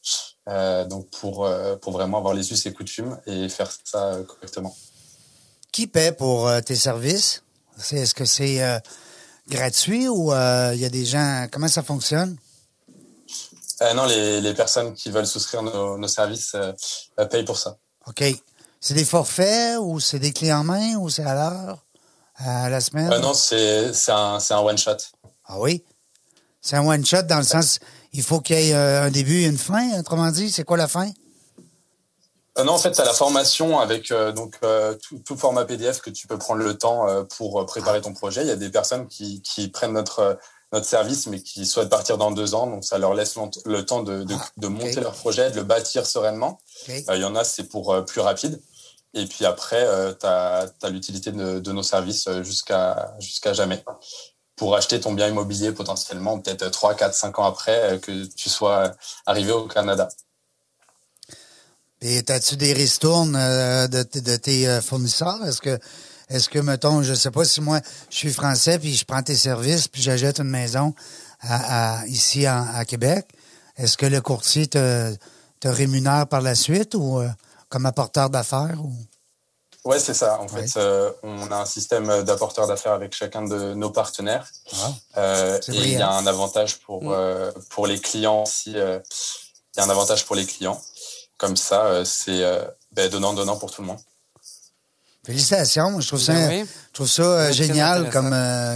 Donc 0.46 1.10
pour, 1.12 1.50
pour 1.82 1.94
vraiment 1.94 2.18
avoir 2.18 2.34
les 2.34 2.52
us 2.52 2.66
et 2.66 2.74
coutumes 2.74 3.18
et 3.26 3.48
faire 3.50 3.72
ça 3.86 4.18
correctement. 4.28 4.76
Qui 5.72 5.88
paie 5.88 6.12
pour 6.12 6.52
tes 6.64 6.76
services? 6.76 7.44
C'est- 7.78 7.98
Est-ce 7.98 8.14
que 8.16 8.26
c'est 8.26 8.64
euh, 8.64 8.80
gratuit 9.50 10.08
ou 10.08 10.34
euh, 10.34 10.72
il 10.74 10.80
y 10.80 10.86
a 10.86 10.90
des 10.90 11.06
gens. 11.06 11.48
Comment 11.52 11.68
ça 11.68 11.84
fonctionne? 11.84 12.38
Euh, 13.82 13.94
non, 13.94 14.06
les, 14.06 14.42
les 14.42 14.54
personnes 14.54 14.94
qui 14.94 15.12
veulent 15.12 15.28
souscrire 15.28 15.62
nos, 15.62 15.98
nos 15.98 16.08
services 16.08 16.56
payent 17.30 17.46
pour 17.46 17.58
ça. 17.58 17.78
OK. 18.08 18.24
C'est 18.80 18.94
des 18.94 19.06
forfaits 19.06 19.78
ou 19.80 20.00
c'est 20.00 20.20
des 20.20 20.32
clés 20.34 20.54
en 20.54 20.64
main 20.64 20.96
ou 20.96 21.10
c'est 21.10 21.24
à 21.24 21.34
l'heure? 21.34 21.84
À 22.36 22.70
la 22.70 22.80
semaine? 22.82 23.10
Non, 23.22 23.34
c'est 23.34 23.94
c'est 23.94 24.12
un, 24.12 24.40
c'est 24.40 24.54
un 24.54 24.60
one-shot. 24.60 24.98
Ah 25.46 25.60
oui? 25.60 25.84
C'est 26.62 26.76
un 26.76 26.86
one-shot 26.86 27.24
dans 27.24 27.38
le 27.38 27.44
sens, 27.44 27.80
il 28.14 28.22
faut 28.22 28.42
qu'il 28.42 28.60
y 28.60 28.70
ait 28.70 28.74
un 28.74 29.10
début 29.10 29.42
et 29.42 29.46
une 29.46 29.58
fin, 29.58 30.00
autrement 30.00 30.30
dit. 30.32 30.52
C'est 30.52 30.64
quoi 30.64 30.78
la 30.78 30.88
fin? 30.88 31.10
Euh, 32.58 32.64
non, 32.64 32.74
en 32.74 32.78
fait, 32.80 32.92
tu 32.92 33.02
as 33.02 33.06
la 33.06 33.14
formation 33.14 33.80
avec 33.80 34.12
euh, 34.12 34.32
donc 34.32 34.56
euh, 34.64 34.96
tout, 34.96 35.20
tout, 35.20 35.38
format 35.38 35.66
PDF 35.66 36.02
que 36.02 36.10
tu 36.10 36.28
peux 36.28 36.38
prendre 36.38 36.64
le 36.64 36.78
temps 36.78 37.08
pour 37.38 37.66
préparer 37.66 38.02
ton 38.02 38.14
projet. 38.14 38.42
Il 38.42 38.48
y 38.48 38.52
a 38.52 38.56
des 38.56 38.70
personnes 38.70 39.08
qui, 39.08 39.42
qui 39.42 39.68
prennent 39.68 39.94
notre 39.94 40.38
notre 40.74 40.86
service, 40.86 41.28
mais 41.28 41.42
qui 41.42 41.66
souhaitent 41.66 41.88
partir 41.88 42.18
dans 42.18 42.30
deux 42.30 42.54
ans. 42.54 42.68
Donc, 42.68 42.84
ça 42.84 42.98
leur 42.98 43.14
laisse 43.14 43.38
le 43.64 43.86
temps 43.86 44.04
de, 44.04 44.26
de, 44.26 44.36
ah, 44.38 44.50
de 44.58 44.68
monter 44.68 45.00
leur 45.00 45.14
projet, 45.14 45.50
de 45.50 45.56
le 45.56 45.64
bâtir 45.64 46.06
sereinement. 46.06 46.60
Il 46.90 47.22
y 47.22 47.24
en 47.24 47.38
a, 47.38 47.46
c'est 47.46 47.70
pour 47.70 48.04
plus 48.06 48.20
rapide. 48.20 48.62
Et 49.14 49.26
puis 49.28 49.46
après, 49.46 49.88
tu 50.20 50.26
as, 50.26 50.70
as 50.82 50.90
l'utilité 50.90 51.32
de, 51.32 51.60
de, 51.60 51.72
nos 51.72 51.84
services 51.84 52.30
jusqu'à 52.42 53.16
jusqu'à 53.20 53.54
jamais 53.54 53.82
pour 54.58 54.76
acheter 54.76 55.00
ton 55.00 55.14
bien 55.14 55.30
immobilier 55.30 55.72
potentiellement, 55.72 56.38
peut-être 56.40 56.70
3, 56.70 56.96
4, 56.96 57.14
5 57.14 57.40
ans 57.40 57.46
après 57.46 58.00
que 58.02 58.26
tu 58.26 58.50
sois 58.50 58.92
arrivé 59.26 59.54
au 59.54 59.68
Canada. 59.68 60.10
Et 62.02 62.24
as-tu 62.30 62.58
des 62.58 62.74
ristournes 62.74 63.36
euh, 63.36 63.88
de, 63.88 64.04
tes 64.04 64.68
euh, 64.68 64.82
fournisseurs? 64.82 65.44
Est-ce 65.46 65.62
que, 65.62 65.80
est-ce 66.30 66.48
que, 66.48 66.60
mettons, 66.60 67.02
je 67.02 67.14
sais 67.14 67.32
pas 67.32 67.44
si 67.44 67.60
moi, 67.60 67.80
je 68.10 68.18
suis 68.18 68.34
français, 68.34 68.78
puis 68.78 68.96
je 68.96 69.04
prends 69.04 69.24
tes 69.24 69.36
services, 69.36 69.88
puis 69.88 70.02
j'achète 70.02 70.40
une 70.40 70.50
maison 70.50 70.94
à, 71.42 72.04
ici 72.08 72.46
à 72.46 72.84
Québec, 72.86 73.28
est-ce 73.78 73.96
que 73.98 74.06
le 74.06 74.22
courtier 74.22 74.68
te, 74.68 75.16
te 75.60 75.68
rémunère 75.68 76.28
par 76.28 76.42
la 76.42 76.56
suite 76.56 76.96
ou 76.96 77.20
euh, 77.20 77.30
comme 77.70 77.86
apporteur 77.86 78.30
d'affaires? 78.30 78.78
Ou... 78.80 78.92
Oui, 79.86 79.98
c'est 80.00 80.14
ça. 80.14 80.40
En 80.40 80.48
fait, 80.48 80.80
on 81.24 81.52
a 81.52 81.58
un 81.58 81.66
système 81.66 82.24
d'apporteur 82.24 82.68
d'affaires 82.68 82.92
avec 82.94 83.16
chacun 83.16 83.44
de 83.44 83.74
nos 83.74 83.90
partenaires. 83.90 84.48
et 85.16 85.60
il 85.68 85.94
y 85.94 86.02
a 86.02 86.12
un 86.12 86.28
avantage 86.28 86.80
pour, 86.80 87.04
mm. 87.04 87.54
pour 87.70 87.88
les 87.88 88.00
clients 88.00 88.44
aussi. 88.44 88.72
il 88.72 88.78
y 89.78 89.80
a 89.80 89.84
un 89.84 89.90
avantage 89.90 90.26
pour 90.26 90.36
les 90.36 90.46
clients 90.46 90.82
comme 91.38 91.56
ça, 91.56 91.86
euh, 91.86 92.06
c'est 92.06 92.44
euh, 92.44 92.64
ben, 92.92 93.10
donnant-donnant 93.10 93.58
pour 93.58 93.72
tout 93.72 93.82
le 93.82 93.88
monde. 93.88 94.00
Félicitations. 95.26 96.00
Je 96.00 96.08
trouve 96.08 96.22
ça, 96.22 96.34
ben 96.34 96.66
je 96.66 96.94
trouve 96.94 97.10
ça 97.10 97.24
euh, 97.24 97.52
génial 97.52 98.10
comme, 98.10 98.36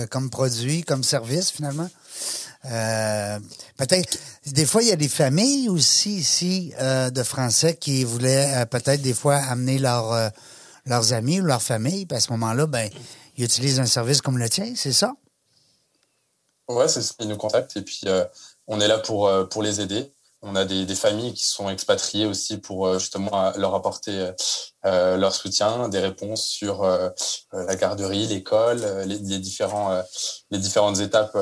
comme 0.09 0.29
produit, 0.29 0.83
comme 0.83 1.03
service, 1.03 1.49
finalement. 1.49 1.89
peut-être, 2.63 4.17
des 4.45 4.65
fois, 4.65 4.83
il 4.83 4.89
y 4.89 4.91
a 4.91 4.97
des 4.97 5.09
familles 5.09 5.69
aussi 5.69 6.17
ici 6.17 6.73
de 6.79 7.23
Français 7.23 7.75
qui 7.75 8.03
voulaient 8.03 8.65
peut-être 8.65 9.01
des 9.01 9.13
fois 9.13 9.37
amener 9.37 9.79
leur, 9.79 10.31
leurs 10.85 11.13
amis 11.13 11.39
ou 11.39 11.45
leur 11.45 11.61
famille. 11.61 12.05
Puis 12.05 12.17
à 12.17 12.19
ce 12.19 12.31
moment-là, 12.31 12.67
ben, 12.67 12.89
ils 13.37 13.45
utilisent 13.45 13.79
un 13.79 13.85
service 13.85 14.21
comme 14.21 14.37
le 14.37 14.49
tien, 14.49 14.73
c'est 14.75 14.93
ça? 14.93 15.13
Oui, 16.67 16.83
c'est 16.89 17.01
ça. 17.01 17.13
Ils 17.21 17.29
nous 17.29 17.37
contactent 17.37 17.77
et 17.77 17.81
puis 17.81 18.01
on 18.67 18.81
est 18.81 18.89
là 18.89 18.99
pour, 18.99 19.31
pour 19.49 19.63
les 19.63 19.79
aider 19.79 20.11
on 20.43 20.55
a 20.55 20.65
des, 20.65 20.95
familles 20.95 21.33
qui 21.33 21.45
sont 21.45 21.69
expatriées 21.69 22.25
aussi 22.25 22.57
pour 22.57 22.88
euh, 22.88 23.00
justement 23.00 23.51
leur 23.57 23.75
apporter 23.75 24.31
euh, 24.86 25.17
leur 25.17 25.36
soutien, 25.36 25.88
des 25.88 26.00
réponses 26.00 26.43
sur 26.45 26.83
euh, 26.83 27.10
la 27.53 27.75
garderie, 27.75 28.25
l'école, 28.27 28.81
les, 29.05 29.17
les 29.17 30.57
différentes 30.60 31.00
étapes 31.00 31.38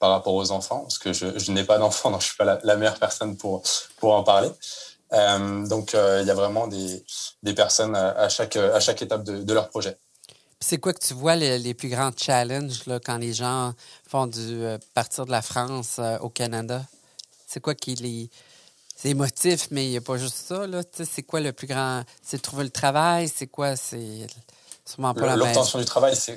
par 0.00 0.10
rapport 0.10 0.34
aux 0.34 0.50
enfants, 0.50 0.80
parce 0.80 0.98
que 0.98 1.12
je, 1.12 1.52
n'ai 1.52 1.64
pas 1.64 1.78
d'enfants, 1.78 2.10
donc 2.12 2.20
je 2.20 2.26
suis 2.26 2.36
pas 2.36 2.58
la, 2.62 2.76
meilleure 2.76 2.98
personne 2.98 3.36
pour, 3.36 3.62
pour 3.98 4.14
en 4.14 4.24
parler. 4.24 4.50
donc 5.68 5.92
il 5.94 6.26
y 6.26 6.30
a 6.30 6.34
vraiment 6.34 6.66
des, 6.66 7.04
des 7.42 7.54
personnes 7.54 7.94
à, 7.94 8.28
chaque, 8.28 8.56
à 8.56 8.80
chaque 8.80 9.02
étape 9.02 9.22
de, 9.22 9.54
leur 9.54 9.68
projet. 9.68 9.96
C'est 10.60 10.78
quoi 10.78 10.92
que 10.92 11.04
tu 11.04 11.14
vois 11.14 11.36
les, 11.36 11.74
plus 11.74 11.88
grands 11.88 12.12
challenges 12.16 12.82
quand 13.04 13.18
les 13.18 13.34
gens 13.34 13.72
font 14.08 14.26
du 14.26 14.64
partir 14.94 15.26
de 15.26 15.30
la 15.30 15.42
France 15.42 16.00
au 16.20 16.28
Canada? 16.28 16.82
C'est 17.52 17.60
quoi 17.60 17.74
qui 17.74 17.94
les. 17.96 18.30
C'est 18.96 19.10
émotif, 19.10 19.68
mais 19.70 19.86
il 19.86 19.90
n'y 19.90 19.96
a 19.96 20.00
pas 20.00 20.16
juste 20.16 20.36
ça. 20.46 20.66
Là. 20.66 20.82
C'est 20.92 21.22
quoi 21.22 21.40
le 21.40 21.52
plus 21.52 21.66
grand. 21.66 22.04
C'est 22.22 22.36
de 22.36 22.42
trouver 22.42 22.64
le 22.64 22.70
travail? 22.70 23.28
C'est 23.28 23.46
quoi? 23.46 23.74
C'est 23.76 24.26
sûrement 24.84 25.12
pas 25.12 25.26
la 25.26 25.36
L'obtention 25.36 25.78
du 25.78 25.84
travail, 25.84 26.14
c'est 26.16 26.36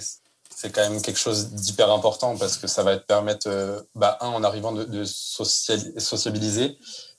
c'est 0.56 0.72
quand 0.72 0.90
même 0.90 1.02
quelque 1.02 1.20
chose 1.20 1.50
d'hyper 1.50 1.92
important 1.92 2.38
parce 2.38 2.58
que 2.58 2.68
ça 2.68 2.82
va 2.82 2.96
te 2.96 3.06
permettre, 3.06 3.48
euh, 3.50 3.82
bah, 3.94 4.18
un, 4.22 4.30
en 4.30 4.44
arrivant 4.44 4.72
de, 4.72 5.04
sociabiliser, 5.04 6.78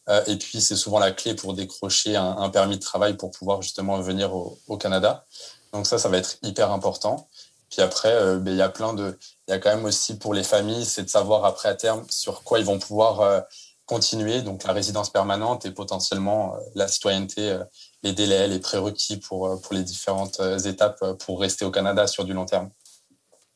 euh, 0.08 0.24
et 0.26 0.36
puis 0.36 0.62
c'est 0.62 0.74
souvent 0.74 0.98
la 0.98 1.12
clé 1.12 1.34
pour 1.34 1.52
décrocher 1.52 2.16
un, 2.16 2.48
permis 2.48 2.78
de 2.78 2.82
travail 2.82 3.14
pour 3.14 3.30
pouvoir 3.32 3.60
justement 3.60 4.00
venir 4.00 4.34
au, 4.34 4.76
Canada. 4.78 5.26
Donc 5.74 5.86
ça, 5.86 5.98
ça 5.98 6.08
va 6.08 6.16
être 6.16 6.38
hyper 6.42 6.70
important. 6.70 7.28
Puis 7.68 7.82
après, 7.82 8.12
euh, 8.12 8.38
ben, 8.38 8.52
il 8.52 8.56
y 8.56 8.62
a 8.62 8.70
plein 8.70 8.94
de, 8.94 9.18
il 9.48 9.50
y 9.50 9.54
a 9.54 9.58
quand 9.58 9.74
même 9.74 9.84
aussi 9.84 10.16
pour 10.16 10.32
les 10.32 10.44
familles, 10.44 10.86
c'est 10.86 11.02
de 11.02 11.10
savoir 11.10 11.44
après 11.44 11.68
à 11.68 11.74
terme 11.74 12.06
sur 12.08 12.42
quoi 12.42 12.58
ils 12.58 12.64
vont 12.64 12.78
pouvoir 12.78 13.44
continuer, 13.86 14.42
donc 14.42 14.64
la 14.64 14.72
résidence 14.72 15.10
permanente 15.10 15.64
et 15.64 15.70
potentiellement 15.70 16.54
euh, 16.54 16.58
la 16.74 16.88
citoyenneté, 16.88 17.50
euh, 17.50 17.64
les 18.02 18.12
délais, 18.12 18.48
les 18.48 18.58
prérequis 18.58 19.16
pour, 19.16 19.46
euh, 19.46 19.56
pour 19.56 19.74
les 19.74 19.84
différentes 19.84 20.40
étapes 20.64 21.02
pour 21.24 21.40
rester 21.40 21.64
au 21.64 21.70
Canada 21.70 22.06
sur 22.06 22.24
du 22.24 22.32
long 22.32 22.44
terme. 22.44 22.70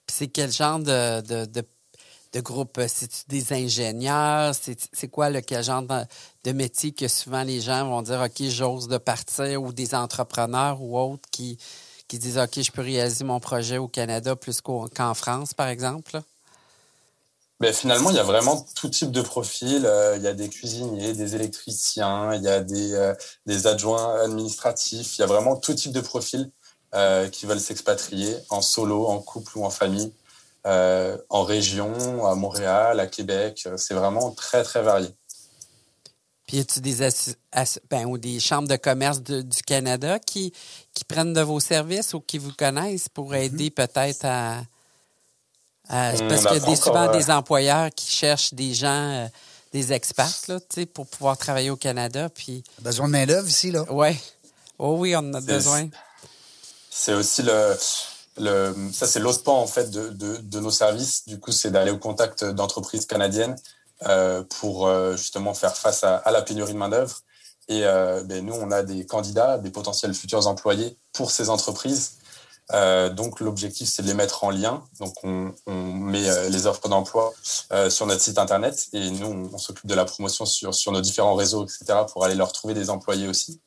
C'est 0.09 0.29
quel 0.29 0.51
genre 0.51 0.79
de, 0.79 1.21
de, 1.21 1.65
de, 2.33 2.41
groupe? 2.41 2.81
C'est 2.89 3.29
des 3.29 3.53
ingénieurs? 3.53 4.55
C'est 4.55 5.09
quoi 5.09 5.31
le 5.31 5.41
quel 5.41 5.63
genre 5.63 5.83
de, 6.45 6.53
métier 6.53 6.93
que 6.93 7.09
souvent 7.09 7.43
les 7.43 7.61
gens 7.61 7.89
vont 7.89 8.03
dire 8.03 8.21
OK, 8.21 8.43
j'ose 8.49 8.89
de 8.89 8.99
partir 8.99 9.63
ou 9.63 9.73
des 9.73 9.95
entrepreneurs 9.95 10.81
ou 10.81 10.99
autres 10.99 11.29
qui, 11.31 11.59
qui 12.09 12.19
disent 12.19 12.39
OK, 12.39 12.61
je 12.61 12.73
peux 12.73 12.83
réaliser 12.83 13.25
mon 13.25 13.41
projet 13.41 13.79
au 13.79 13.89
Canada 13.89 14.35
plus 14.37 14.61
qu'en 14.61 15.15
France, 15.15 15.55
par 15.55 15.69
exemple? 15.69 16.21
Ben, 17.61 17.75
finalement, 17.75 18.09
il 18.09 18.17
y 18.17 18.19
a 18.19 18.25
vraiment 18.25 18.67
tout 18.75 18.89
type 18.89 19.11
de 19.11 19.21
profil. 19.21 19.85
Euh, 19.85 20.17
il 20.17 20.23
y 20.23 20.27
a 20.27 20.33
des 20.33 20.49
cuisiniers, 20.49 21.13
des 21.13 21.35
électriciens, 21.35 22.35
il 22.35 22.43
y 22.43 22.49
a 22.49 22.61
des, 22.61 22.95
euh, 22.95 23.15
des 23.45 23.67
adjoints 23.67 24.19
administratifs. 24.23 25.19
Il 25.19 25.21
y 25.21 25.25
a 25.25 25.27
vraiment 25.27 25.57
tout 25.57 25.75
type 25.75 25.93
de 25.93 26.01
profil 26.01 26.51
euh, 26.95 27.29
qui 27.29 27.45
veulent 27.45 27.61
s'expatrier 27.61 28.35
en 28.49 28.63
solo, 28.63 29.07
en 29.09 29.19
couple 29.19 29.59
ou 29.59 29.65
en 29.67 29.71
famille, 29.71 30.11
en 30.65 31.45
région, 31.45 32.27
à 32.27 32.35
Montréal, 32.35 32.99
à 32.99 33.07
Québec. 33.07 33.69
C'est 33.77 33.95
vraiment 33.95 34.31
très, 34.31 34.63
très 34.63 34.83
varié. 34.83 35.09
Puis, 36.47 36.57
y 36.57 36.61
a-t-il 36.61 36.83
des, 36.83 37.35
ben, 37.91 38.07
ou 38.07 38.17
des 38.17 38.41
chambres 38.41 38.69
de 38.69 38.77
commerce 38.77 39.21
du 39.21 39.63
Canada 39.67 40.19
qui, 40.19 40.53
qui 40.95 41.05
prennent 41.05 41.35
de 41.35 41.43
vos 41.43 41.61
services 41.61 42.15
ou 42.15 42.21
qui 42.21 42.39
vous 42.39 42.53
connaissent 42.53 43.11
pour 43.11 43.33
mm-hmm. 43.33 43.43
aider 43.43 43.71
peut-être 43.71 44.25
à 44.25 44.63
euh, 45.93 46.13
hmm, 46.13 46.29
parce 46.29 46.47
qu'il 46.47 46.57
y 46.57 46.63
a 46.63 46.67
des, 46.67 46.77
souvent 46.77 47.11
des 47.11 47.31
employeurs 47.31 47.91
qui 47.95 48.11
cherchent 48.11 48.55
des 48.55 48.75
gens, 48.75 48.89
euh, 49.11 49.27
des 49.73 49.93
experts, 49.93 50.41
là, 50.49 50.59
pour 50.93 51.07
pouvoir 51.07 51.37
travailler 51.37 51.71
au 51.71 51.77
Canada. 51.77 52.29
Puis... 52.29 52.63
Besoin 52.81 53.07
de 53.07 53.13
main-d'œuvre 53.13 53.49
ici, 53.49 53.71
là. 53.71 53.91
Ouais. 53.93 54.17
Oh 54.79 54.97
oui, 54.99 55.15
on 55.17 55.21
en 55.21 55.35
a 55.35 55.41
besoin. 55.41 55.89
C'est 56.91 57.15
aussi 57.15 57.43
le. 57.43 57.77
Le, 58.39 58.75
ça, 58.93 59.07
c'est 59.07 59.19
l'autre 59.19 59.43
pan 59.43 59.61
en 59.61 59.67
fait 59.67 59.91
de, 59.91 60.09
de, 60.11 60.37
de, 60.37 60.61
nos 60.61 60.71
services. 60.71 61.27
Du 61.27 61.39
coup, 61.39 61.53
c'est 61.53 61.71
d'aller 61.71 61.91
au 61.91 61.99
contact 61.99 62.43
d'entreprises 62.45 63.05
canadiennes 63.05 63.57
euh, 64.07 64.43
pour 64.61 64.89
justement 65.17 65.53
faire 65.53 65.77
face 65.77 66.05
à, 66.05 66.17
à 66.17 66.31
la 66.31 66.41
pénurie 66.41 66.73
de 66.73 66.79
main-d'œuvre. 66.79 67.21
Et 67.71 67.85
euh, 67.85 68.25
ben, 68.25 68.45
nous, 68.45 68.55
on 68.55 68.73
a 68.73 68.83
des 68.83 69.07
candidats, 69.07 69.57
des 69.57 69.71
potentiels 69.71 70.13
futurs 70.13 70.49
employés 70.49 70.97
pour 71.13 71.31
ces 71.31 71.51
entreprises 71.51 72.15
euh, 72.73 73.11
donc 73.11 73.41
l'objectif 73.41 73.89
c'est 73.89 74.03
de 74.03 74.07
les 74.07 74.15
mettre 74.15 74.45
en 74.45 74.51
lien. 74.51 74.83
Donc 74.99 75.15
on, 75.25 75.53
on 75.67 75.93
met 75.93 76.29
euh, 76.29 76.49
les 76.49 76.67
offres 76.67 76.89
d'emploi 76.89 77.33
euh, 77.73 77.91
sur 77.91 78.07
notre 78.07 78.23
site 78.23 78.39
internet 78.39 78.89
et 78.93 79.11
nous 79.11 79.27
on, 79.27 79.51
on 79.55 79.59
s'occupe 79.59 79.87
de 79.87 79.95
la 79.95 80.05
promotion 80.05 80.47
sur, 80.47 80.75
sur 80.75 80.93
nos 80.93 81.01
différents 81.01 81.35
réseaux, 81.35 81.65
etc. 81.65 82.01
pour 82.13 82.25
aller 82.25 82.35
leur 82.35 82.53
trouver 82.53 82.75
des 82.75 82.91
employés 82.91 83.29
aussi. 83.29 83.61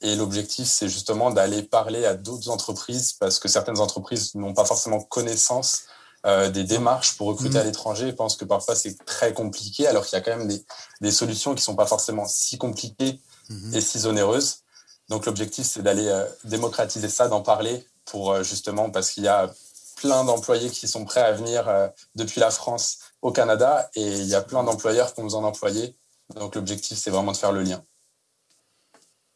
Et 0.00 0.14
l'objectif 0.14 0.68
c'est 0.68 0.88
justement 0.88 1.32
d'aller 1.32 1.64
parler 1.64 2.06
à 2.06 2.14
d'autres 2.14 2.50
entreprises 2.50 3.14
parce 3.14 3.40
que 3.40 3.48
certaines 3.48 3.80
entreprises 3.80 4.32
n'ont 4.36 4.54
pas 4.54 4.64
forcément 4.64 5.00
connaissance 5.00 5.86
euh, 6.26 6.48
des 6.48 6.64
démarches 6.64 7.18
pour 7.18 7.26
recruter 7.26 7.58
mmh. 7.58 7.60
à 7.60 7.64
l'étranger. 7.64 8.06
Je 8.08 8.14
pense 8.14 8.36
que 8.36 8.46
parfois 8.46 8.74
c'est 8.74 8.96
très 9.04 9.34
compliqué 9.34 9.86
alors 9.86 10.06
qu'il 10.06 10.16
y 10.16 10.22
a 10.22 10.22
quand 10.22 10.34
même 10.34 10.48
des, 10.48 10.64
des 11.02 11.10
solutions 11.10 11.54
qui 11.54 11.62
sont 11.62 11.76
pas 11.76 11.84
forcément 11.84 12.26
si 12.26 12.56
compliquées 12.56 13.20
mmh. 13.50 13.74
et 13.74 13.80
si 13.82 14.06
onéreuses. 14.06 14.63
Donc 15.08 15.26
l'objectif, 15.26 15.66
c'est 15.66 15.82
d'aller 15.82 16.06
euh, 16.06 16.24
démocratiser 16.44 17.08
ça, 17.08 17.28
d'en 17.28 17.42
parler 17.42 17.86
pour 18.04 18.32
euh, 18.32 18.42
justement 18.42 18.90
parce 18.90 19.10
qu'il 19.10 19.24
y 19.24 19.28
a 19.28 19.50
plein 19.96 20.24
d'employés 20.24 20.70
qui 20.70 20.88
sont 20.88 21.04
prêts 21.04 21.22
à 21.22 21.32
venir 21.32 21.68
euh, 21.68 21.88
depuis 22.14 22.40
la 22.40 22.50
France 22.50 22.98
au 23.22 23.32
Canada 23.32 23.90
et 23.94 24.06
il 24.06 24.26
y 24.26 24.34
a 24.34 24.40
plein 24.40 24.64
d'employeurs 24.64 25.14
qui 25.14 25.20
ont 25.20 25.24
besoin 25.24 25.42
d'employés. 25.42 25.96
Donc 26.34 26.54
l'objectif, 26.54 26.98
c'est 26.98 27.10
vraiment 27.10 27.32
de 27.32 27.36
faire 27.36 27.52
le 27.52 27.62
lien. 27.62 27.82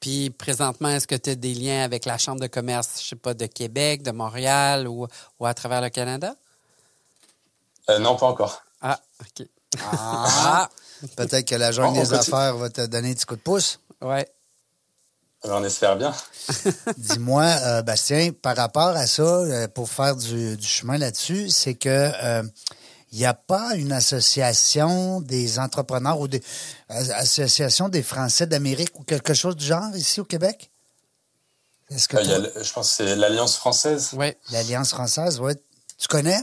Puis 0.00 0.30
présentement, 0.30 0.88
est-ce 0.88 1.06
que 1.06 1.16
tu 1.16 1.30
as 1.30 1.34
des 1.34 1.54
liens 1.54 1.82
avec 1.82 2.04
la 2.04 2.18
Chambre 2.18 2.40
de 2.40 2.46
commerce, 2.46 3.02
je 3.02 3.08
sais 3.08 3.16
pas, 3.16 3.34
de 3.34 3.46
Québec, 3.46 4.02
de 4.02 4.12
Montréal 4.12 4.86
ou, 4.86 5.06
ou 5.40 5.46
à 5.46 5.54
travers 5.54 5.80
le 5.80 5.90
Canada? 5.90 6.34
non, 8.00 8.16
pas 8.16 8.26
encore. 8.26 8.62
Ah, 8.82 9.00
OK. 9.20 9.46
Ah, 9.82 10.68
peut-être 11.16 11.46
que 11.46 11.54
la 11.54 11.72
Journée 11.72 12.00
des 12.00 12.12
affaires 12.12 12.56
va 12.56 12.70
te 12.70 12.86
donner 12.86 13.10
un 13.10 13.14
petit 13.14 13.26
coup 13.26 13.36
de 13.36 13.40
pouce. 13.40 13.80
Oui. 14.00 14.20
On 15.44 15.62
espère 15.62 15.96
bien. 15.96 16.14
Dis-moi, 16.96 17.44
euh, 17.44 17.82
Bastien, 17.82 18.32
par 18.32 18.56
rapport 18.56 18.88
à 18.88 19.06
ça, 19.06 19.22
euh, 19.22 19.68
pour 19.68 19.88
faire 19.88 20.16
du, 20.16 20.60
chemin 20.60 20.98
là-dessus, 20.98 21.48
c'est 21.50 21.74
que 21.74 21.88
euh, 21.88 22.42
il 23.12 23.18
n'y 23.18 23.26
a 23.26 23.34
pas 23.34 23.74
une 23.76 23.92
association 23.92 25.20
des 25.20 25.58
entrepreneurs 25.58 26.18
ou 26.18 26.28
des 26.28 26.42
euh, 26.90 27.04
association 27.14 27.88
des 27.88 28.02
Français 28.02 28.46
d'Amérique 28.46 28.98
ou 28.98 29.04
quelque 29.04 29.32
chose 29.32 29.56
du 29.56 29.64
genre 29.64 29.94
ici 29.94 30.20
au 30.20 30.24
Québec? 30.24 30.70
Est-ce 31.90 32.08
que 32.08 32.18
il 32.18 32.28
y 32.28 32.34
a, 32.34 32.62
je 32.62 32.72
pense 32.72 32.90
que 32.90 32.96
c'est 32.96 33.16
l'Alliance 33.16 33.56
française. 33.56 34.10
Oui. 34.14 34.34
L'Alliance 34.50 34.90
française, 34.90 35.40
oui. 35.40 35.54
Tu 35.98 36.08
connais? 36.08 36.40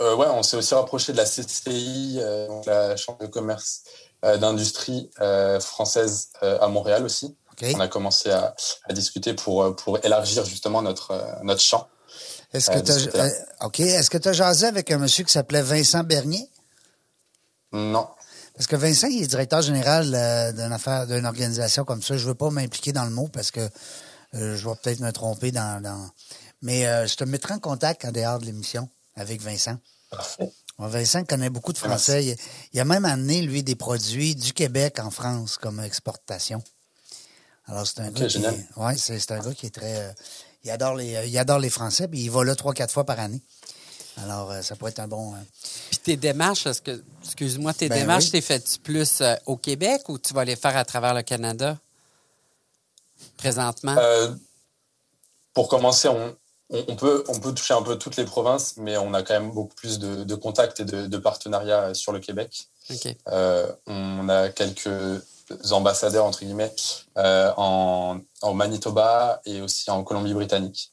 Euh, 0.00 0.16
ouais, 0.16 0.26
on 0.28 0.42
s'est 0.42 0.56
aussi 0.56 0.74
rapproché 0.74 1.12
de 1.12 1.18
la 1.18 1.24
CCI, 1.24 2.18
euh, 2.20 2.48
donc 2.48 2.64
la 2.64 2.96
Chambre 2.96 3.18
de 3.18 3.26
commerce 3.26 3.82
euh, 3.84 4.11
d'industrie 4.22 5.10
euh, 5.20 5.58
française 5.60 6.28
euh, 6.42 6.58
à 6.60 6.68
Montréal 6.68 7.04
aussi. 7.04 7.36
Okay. 7.52 7.74
On 7.76 7.80
a 7.80 7.88
commencé 7.88 8.30
à, 8.30 8.54
à, 8.88 8.92
discuter 8.92 9.34
pour, 9.34 9.74
pour 9.76 10.04
élargir 10.04 10.44
justement 10.44 10.80
notre, 10.82 11.12
notre 11.42 11.60
champ. 11.60 11.88
Est-ce 12.52 12.70
que 12.70 12.78
tu 12.78 13.18
as, 13.18 13.66
OK. 13.66 13.80
Est-ce 13.80 14.10
que 14.10 14.18
tu 14.18 14.28
as 14.28 14.32
jasé 14.32 14.66
avec 14.66 14.90
un 14.90 14.98
monsieur 14.98 15.24
qui 15.24 15.32
s'appelait 15.32 15.62
Vincent 15.62 16.02
Bernier? 16.02 16.48
Non. 17.72 18.06
Parce 18.54 18.66
que 18.66 18.76
Vincent, 18.76 19.08
il 19.08 19.22
est 19.22 19.26
directeur 19.26 19.62
général 19.62 20.06
d'une 20.54 20.72
affaire, 20.72 21.06
d'une 21.06 21.26
organisation 21.26 21.84
comme 21.84 22.02
ça. 22.02 22.16
Je 22.16 22.26
veux 22.26 22.34
pas 22.34 22.50
m'impliquer 22.50 22.92
dans 22.92 23.04
le 23.04 23.10
mot 23.10 23.28
parce 23.32 23.50
que 23.50 23.66
je 24.32 24.68
vais 24.68 24.74
peut-être 24.82 25.00
me 25.00 25.10
tromper 25.10 25.50
dans, 25.52 25.82
dans... 25.82 26.10
Mais 26.60 26.82
je 27.06 27.16
te 27.16 27.24
mettrai 27.24 27.54
en 27.54 27.58
contact 27.58 28.04
en 28.04 28.12
dehors 28.12 28.38
de 28.38 28.46
l'émission 28.46 28.88
avec 29.16 29.40
Vincent. 29.40 29.76
Parfait. 30.10 30.52
Vincent 30.78 31.24
connaît 31.24 31.50
beaucoup 31.50 31.72
de 31.72 31.78
Français. 31.78 32.24
Il, 32.24 32.36
il, 32.72 32.80
a 32.80 32.84
même 32.84 33.04
amené, 33.04 33.42
lui, 33.42 33.62
des 33.62 33.76
produits 33.76 34.34
du 34.34 34.52
Québec 34.52 34.98
en 34.98 35.10
France 35.10 35.56
comme 35.56 35.80
exportation. 35.80 36.62
Alors, 37.66 37.86
c'est 37.86 38.00
un, 38.00 38.08
okay, 38.08 38.20
gars 38.20 38.26
qui, 38.26 38.80
ouais, 38.80 38.96
c'est, 38.96 39.30
un 39.30 39.38
gars 39.38 39.54
qui 39.54 39.66
est 39.66 39.70
très... 39.70 39.96
Euh, 39.96 40.12
il, 40.64 40.70
adore 40.70 40.96
les, 40.96 41.28
il 41.28 41.38
adore 41.38 41.60
les 41.60 41.70
Français, 41.70 42.08
puis 42.08 42.20
il 42.20 42.30
va 42.30 42.44
là 42.44 42.56
trois, 42.56 42.74
quatre 42.74 42.92
fois 42.92 43.04
par 43.04 43.20
année. 43.20 43.40
Alors, 44.18 44.50
euh, 44.50 44.62
ça 44.62 44.76
pourrait 44.76 44.90
être 44.90 45.00
un 45.00 45.08
bon... 45.08 45.34
Euh... 45.34 45.38
Puis 45.90 45.98
tes 45.98 46.16
démarches, 46.16 46.66
est-ce 46.66 46.82
que, 46.82 47.02
excuse-moi, 47.24 47.72
tes 47.72 47.88
Ben 47.88 48.00
démarches, 48.00 48.26
oui. 48.26 48.30
t'es 48.32 48.40
faites 48.40 48.78
plus 48.82 49.20
euh, 49.20 49.34
au 49.46 49.56
Québec 49.56 50.08
ou 50.08 50.18
tu 50.18 50.34
vas 50.34 50.44
les 50.44 50.56
faire 50.56 50.76
à 50.76 50.84
travers 50.84 51.14
le 51.14 51.22
Canada 51.22 51.78
présentement? 53.36 53.96
Euh, 53.98 54.34
pour 55.54 55.68
commencer, 55.68 56.08
on, 56.08 56.36
on 56.88 56.96
peut, 56.96 57.24
on 57.28 57.38
peut 57.38 57.52
toucher 57.52 57.74
un 57.74 57.82
peu 57.82 57.96
toutes 57.96 58.16
les 58.16 58.24
provinces, 58.24 58.76
mais 58.76 58.96
on 58.96 59.12
a 59.14 59.22
quand 59.22 59.34
même 59.34 59.50
beaucoup 59.50 59.74
plus 59.74 59.98
de, 59.98 60.24
de 60.24 60.34
contacts 60.34 60.80
et 60.80 60.84
de, 60.84 61.06
de, 61.06 61.18
partenariats 61.18 61.94
sur 61.94 62.12
le 62.12 62.18
Québec. 62.18 62.68
Euh, 63.28 63.70
on 63.86 64.28
a 64.28 64.48
quelques 64.48 65.22
ambassadeurs, 65.70 66.24
entre 66.24 66.40
guillemets, 66.40 66.74
euh, 67.18 67.52
en, 67.56 68.20
en, 68.40 68.54
Manitoba 68.54 69.40
et 69.44 69.60
aussi 69.60 69.90
en 69.90 70.02
Colombie-Britannique. 70.02 70.92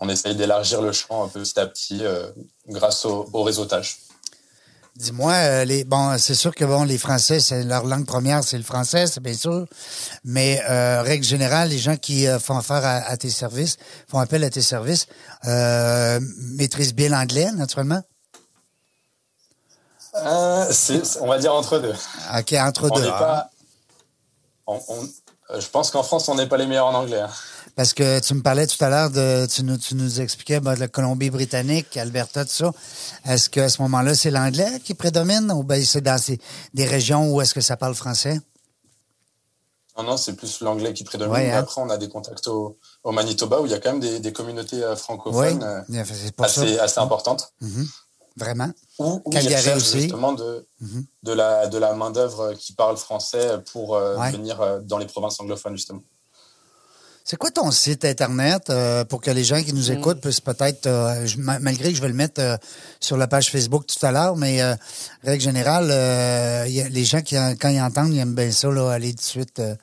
On 0.00 0.08
essaye 0.08 0.34
d'élargir 0.34 0.82
le 0.82 0.92
champ 0.92 1.24
un 1.24 1.28
peu 1.28 1.40
petit 1.40 1.60
à 1.60 1.66
petit 1.66 2.04
euh, 2.04 2.26
grâce 2.66 3.04
au, 3.04 3.28
au 3.32 3.42
réseautage. 3.44 3.98
Dis-moi, 4.96 5.32
euh, 5.32 5.64
les 5.64 5.84
bon, 5.84 6.18
c'est 6.18 6.34
sûr 6.34 6.54
que 6.54 6.66
bon, 6.66 6.84
les 6.84 6.98
Français, 6.98 7.40
c'est 7.40 7.64
leur 7.64 7.86
langue 7.86 8.04
première, 8.04 8.44
c'est 8.44 8.58
le 8.58 8.62
français, 8.62 9.06
c'est 9.06 9.22
bien 9.22 9.32
sûr. 9.32 9.66
Mais 10.22 10.62
euh, 10.68 11.00
règle 11.02 11.24
générale, 11.24 11.70
les 11.70 11.78
gens 11.78 11.96
qui 11.96 12.26
euh, 12.26 12.38
font 12.38 12.58
affaire 12.58 12.84
à, 12.84 12.96
à, 12.96 13.16
tes 13.16 13.30
services, 13.30 13.78
font 14.06 14.18
appel 14.18 14.44
à 14.44 14.50
tes 14.50 14.60
services, 14.60 15.06
maîtrisent 16.56 16.94
bien 16.94 17.08
l'anglais, 17.08 17.50
naturellement? 17.52 18.02
On 20.14 21.26
va 21.26 21.38
dire 21.38 21.54
entre 21.54 21.78
deux. 21.78 21.94
Ok, 22.38 22.52
entre 22.52 22.90
on 22.90 22.94
deux. 22.94 23.08
Pas, 23.08 23.48
on, 24.66 24.78
on, 24.88 25.08
je 25.58 25.68
pense 25.68 25.90
qu'en 25.90 26.02
France, 26.02 26.28
on 26.28 26.34
n'est 26.34 26.46
pas 26.46 26.58
les 26.58 26.66
meilleurs 26.66 26.86
en 26.86 26.94
anglais. 26.94 27.20
Hein. 27.20 27.30
Parce 27.74 27.94
que 27.94 28.20
tu 28.20 28.34
me 28.34 28.42
parlais 28.42 28.66
tout 28.66 28.82
à 28.84 28.90
l'heure 28.90 29.10
de, 29.10 29.46
tu 29.46 29.62
nous, 29.64 29.78
tu 29.78 29.94
nous 29.94 30.20
expliquais 30.20 30.60
ben, 30.60 30.74
de 30.74 30.80
la 30.80 30.88
Colombie-Britannique, 30.88 31.96
Alberta, 31.96 32.44
tout 32.44 32.50
ça. 32.50 32.72
Est-ce 33.24 33.48
qu'à 33.48 33.68
ce 33.68 33.80
moment-là, 33.82 34.14
c'est 34.14 34.30
l'anglais 34.30 34.80
qui 34.84 34.94
prédomine 34.94 35.50
ou 35.52 35.62
ben 35.62 35.82
c'est 35.82 36.02
dans 36.02 36.18
ces, 36.18 36.38
des 36.74 36.84
régions 36.84 37.32
où 37.32 37.40
est-ce 37.40 37.54
que 37.54 37.62
ça 37.62 37.76
parle 37.76 37.94
français? 37.94 38.40
Non, 39.96 40.04
non, 40.04 40.16
c'est 40.16 40.34
plus 40.34 40.60
l'anglais 40.60 40.92
qui 40.92 41.04
prédomine. 41.04 41.34
Ouais, 41.34 41.50
hein? 41.50 41.58
Après, 41.60 41.80
on 41.80 41.88
a 41.88 41.96
des 41.96 42.08
contacts 42.08 42.46
au, 42.46 42.78
au, 43.04 43.12
Manitoba 43.12 43.60
où 43.60 43.66
il 43.66 43.72
y 43.72 43.74
a 43.74 43.78
quand 43.78 43.92
même 43.92 44.00
des, 44.00 44.20
des 44.20 44.32
communautés 44.32 44.82
francophones 44.96 45.84
oui, 45.88 45.98
euh, 45.98 46.04
assez, 46.38 46.78
assez, 46.78 47.00
importantes. 47.00 47.52
Mm-hmm. 47.62 47.88
Vraiment. 48.36 48.70
Où, 48.98 49.20
où 49.24 49.30
Calgary 49.30 49.70
ils 49.70 49.76
aussi. 49.76 50.00
justement 50.02 50.32
de, 50.32 50.66
mm-hmm. 50.82 51.04
de 51.24 51.32
la, 51.32 51.66
de 51.66 51.78
la 51.78 51.94
main-d'œuvre 51.94 52.54
qui 52.54 52.72
parle 52.72 52.96
français 52.96 53.58
pour 53.72 53.94
euh, 53.94 54.16
ouais. 54.16 54.30
venir 54.30 54.60
euh, 54.60 54.80
dans 54.80 54.98
les 54.98 55.06
provinces 55.06 55.38
anglophones, 55.40 55.76
justement. 55.76 56.02
C'est 57.24 57.36
quoi 57.36 57.50
ton 57.52 57.70
site 57.70 58.04
Internet 58.04 58.68
euh, 58.70 59.04
pour 59.04 59.20
que 59.20 59.30
les 59.30 59.44
gens 59.44 59.62
qui 59.62 59.72
nous 59.72 59.90
Mm. 59.90 59.98
écoutent 59.98 60.20
puissent 60.20 60.40
peut-être, 60.40 60.86
euh, 60.86 61.24
je, 61.24 61.36
malgré 61.38 61.90
que 61.90 61.96
je 61.96 62.02
vais 62.02 62.08
le 62.08 62.14
mettre 62.14 62.40
euh, 62.40 62.56
sur 63.00 63.16
la 63.16 63.28
page 63.28 63.48
Facebook 63.50 63.86
tout 63.86 64.04
à 64.04 64.10
l'heure, 64.10 64.34
mais 64.36 64.60
euh, 64.60 64.74
règle 65.22 65.40
générale, 65.42 65.88
euh, 65.92 66.64
y 66.68 66.80
a, 66.80 66.88
les 66.88 67.04
gens 67.04 67.22
qui, 67.22 67.36
quand 67.60 67.68
ils 67.68 67.80
entendent, 67.80 68.12
ils 68.12 68.18
aiment 68.18 68.34
bien 68.34 68.50
ça, 68.50 68.66
là, 68.68 68.90
aller 68.90 69.10
tout 69.12 69.18
de 69.18 69.22
suite 69.22 69.60
euh, 69.60 69.76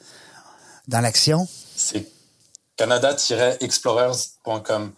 dans 0.90 1.00
l'action. 1.00 1.48
C'est 1.78 2.06
canada-explorers.com. 2.76 4.92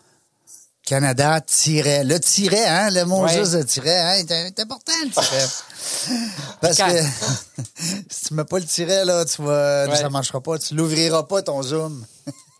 Canada, 0.84 1.40
tiret. 1.42 2.04
Le 2.04 2.20
tiret, 2.20 2.66
hein? 2.66 2.90
Le 2.90 3.06
mot 3.06 3.22
Ouais. 3.24 3.38
juste 3.38 3.54
de 3.54 3.62
tiret, 3.64 3.98
hein? 4.00 4.24
C'est 4.28 4.60
important, 4.60 4.92
le 5.06 5.12
tiret. 5.12 5.48
Parce 6.62 6.78
que 6.78 6.84
si 8.10 8.26
tu 8.28 8.34
mets 8.34 8.44
pas 8.46 8.58
le 8.60 8.66
tiret, 8.66 9.06
là, 9.06 9.24
tu 9.26 9.42
vas, 9.44 9.86
Ouais. 9.88 9.96
ça 9.96 10.10
marchera 10.10 10.42
pas. 10.42 10.58
Tu 10.58 10.74
l'ouvriras 10.74 11.22
pas, 11.24 11.44
ton 11.44 11.62
Zoom. 11.62 12.04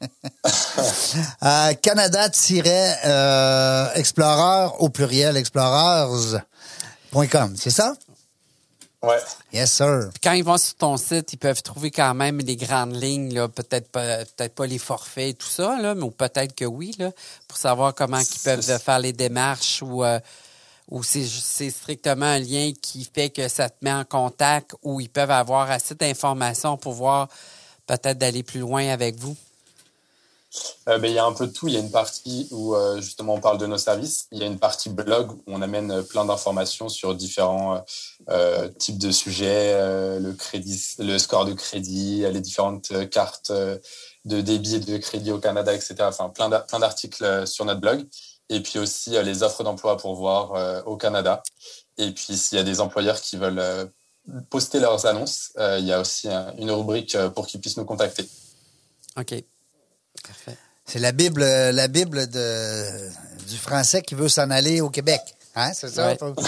euh, 1.44 1.74
Canada-explorer 1.76 4.70
au 4.80 4.90
pluriel, 4.90 5.38
explorers.com, 5.38 7.54
c'est 7.58 7.70
ça? 7.70 7.94
Ouais. 9.04 9.18
Yes, 9.52 9.74
sir. 9.74 10.10
Puis 10.14 10.22
quand 10.22 10.34
ils 10.34 10.44
vont 10.44 10.60
sur 10.60 10.76
ton 10.76 10.96
site, 10.96 11.34
ils 11.34 11.38
peuvent 11.38 11.64
trouver 11.64 11.90
quand 11.90 12.14
même 12.14 12.38
les 12.38 12.56
grandes 12.56 12.96
lignes, 12.96 13.34
là, 13.34 13.48
peut-être 13.48 13.90
pas, 13.90 14.18
peut-être 14.18 14.54
pas 14.54 14.68
les 14.68 14.78
forfaits 14.78 15.30
et 15.30 15.34
tout 15.34 15.48
ça, 15.48 15.82
là, 15.82 15.96
mais 15.96 16.04
ou 16.04 16.12
peut-être 16.12 16.54
que 16.54 16.66
oui, 16.66 16.94
là, 17.00 17.10
pour 17.48 17.58
savoir 17.58 17.96
comment 17.96 18.20
ils 18.20 18.40
peuvent 18.44 18.80
faire 18.80 19.00
les 19.00 19.14
démarches 19.14 19.82
ou, 19.82 20.04
euh, 20.04 20.20
ou 20.90 21.02
c'est, 21.02 21.26
c'est 21.26 21.72
strictement 21.72 22.28
un 22.28 22.38
lien 22.38 22.74
qui 22.80 23.10
fait 23.12 23.32
que 23.32 23.48
ça 23.48 23.70
te 23.70 23.78
met 23.82 23.94
en 23.94 24.06
contact 24.06 24.76
ou 24.84 25.02
ils 25.02 25.10
peuvent 25.10 25.32
avoir 25.32 25.72
assez 25.72 25.96
d'informations 25.96 26.78
pour 26.78 26.94
voir 26.94 27.28
peut-être 27.88 28.20
d'aller 28.20 28.44
plus 28.44 28.60
loin 28.60 28.88
avec 28.90 29.18
vous. 29.18 29.36
Euh, 30.88 31.00
il 31.04 31.12
y 31.12 31.20
a 31.20 31.26
un 31.26 31.34
peu 31.34 31.48
de 31.48 31.52
tout. 31.54 31.68
Il 31.68 31.74
y 31.74 31.78
a 31.78 31.80
une 31.80 31.92
partie 31.92 32.48
où 32.52 32.76
euh, 32.76 33.00
justement 33.00 33.36
on 33.36 33.40
parle 33.40 33.58
de 33.58 33.66
nos 33.66 33.78
services. 33.78 34.28
Il 34.32 34.40
y 34.40 34.44
a 34.44 34.46
une 34.46 34.60
partie 34.60 34.90
blog 34.90 35.32
où 35.32 35.42
on 35.48 35.62
amène 35.62 35.92
euh, 35.92 36.02
plein 36.02 36.26
d'informations 36.26 36.90
sur 36.90 37.16
différents 37.16 37.84
types 38.78 38.98
de 38.98 39.12
sujets, 39.12 39.74
le 40.20 40.32
crédit, 40.34 40.80
le 41.00 41.18
score 41.18 41.46
de 41.46 41.54
crédit, 41.54 42.24
les 42.32 42.40
différentes 42.42 43.10
cartes 43.10 43.52
de 43.52 44.42
débit 44.42 44.76
et 44.76 44.80
de 44.80 44.98
crédit 44.98 45.32
au 45.32 45.40
Canada, 45.40 45.74
etc. 45.74 45.96
Enfin, 46.02 46.30
plein 46.30 46.48
d'a- 46.48 46.60
plein 46.60 46.80
d'articles 46.80 47.46
sur 47.48 47.66
notre 47.66 47.82
blog. 47.82 48.06
Et 48.50 48.60
puis 48.62 48.80
aussi 48.80 49.12
les 49.12 49.44
offres 49.44 49.64
d'emploi 49.64 49.98
pour 49.98 50.16
voir 50.16 50.86
au 50.88 50.98
Canada. 50.98 51.42
Et 51.98 52.12
puis 52.12 52.38
s'il 52.38 52.58
y 52.58 52.62
a 52.62 52.64
des 52.64 52.80
employeurs 52.80 53.20
qui 53.20 53.38
veulent 53.38 53.90
poster 54.50 54.80
leurs 54.80 55.06
annonces, 55.06 55.52
il 55.58 55.86
y 55.86 55.92
a 55.92 56.00
aussi 56.00 56.28
une 56.58 56.72
rubrique 56.72 57.18
pour 57.36 57.48
qu'ils 57.48 57.60
puissent 57.60 57.78
nous 57.78 57.86
contacter. 57.86 58.28
OK. 59.18 59.34
C'est 60.86 61.00
la 61.00 61.12
Bible, 61.12 61.42
euh, 61.44 61.72
la 61.72 61.88
Bible 61.88 62.28
de, 62.30 63.10
du 63.48 63.58
français 63.58 64.02
qui 64.02 64.16
veut 64.16 64.30
s'en 64.30 64.50
aller 64.50 64.82
au 64.82 64.90
Québec. 64.90 65.22
Hein, 65.56 65.72
c'est 65.74 65.90
ça? 65.90 66.08
Ouais. 66.08 66.18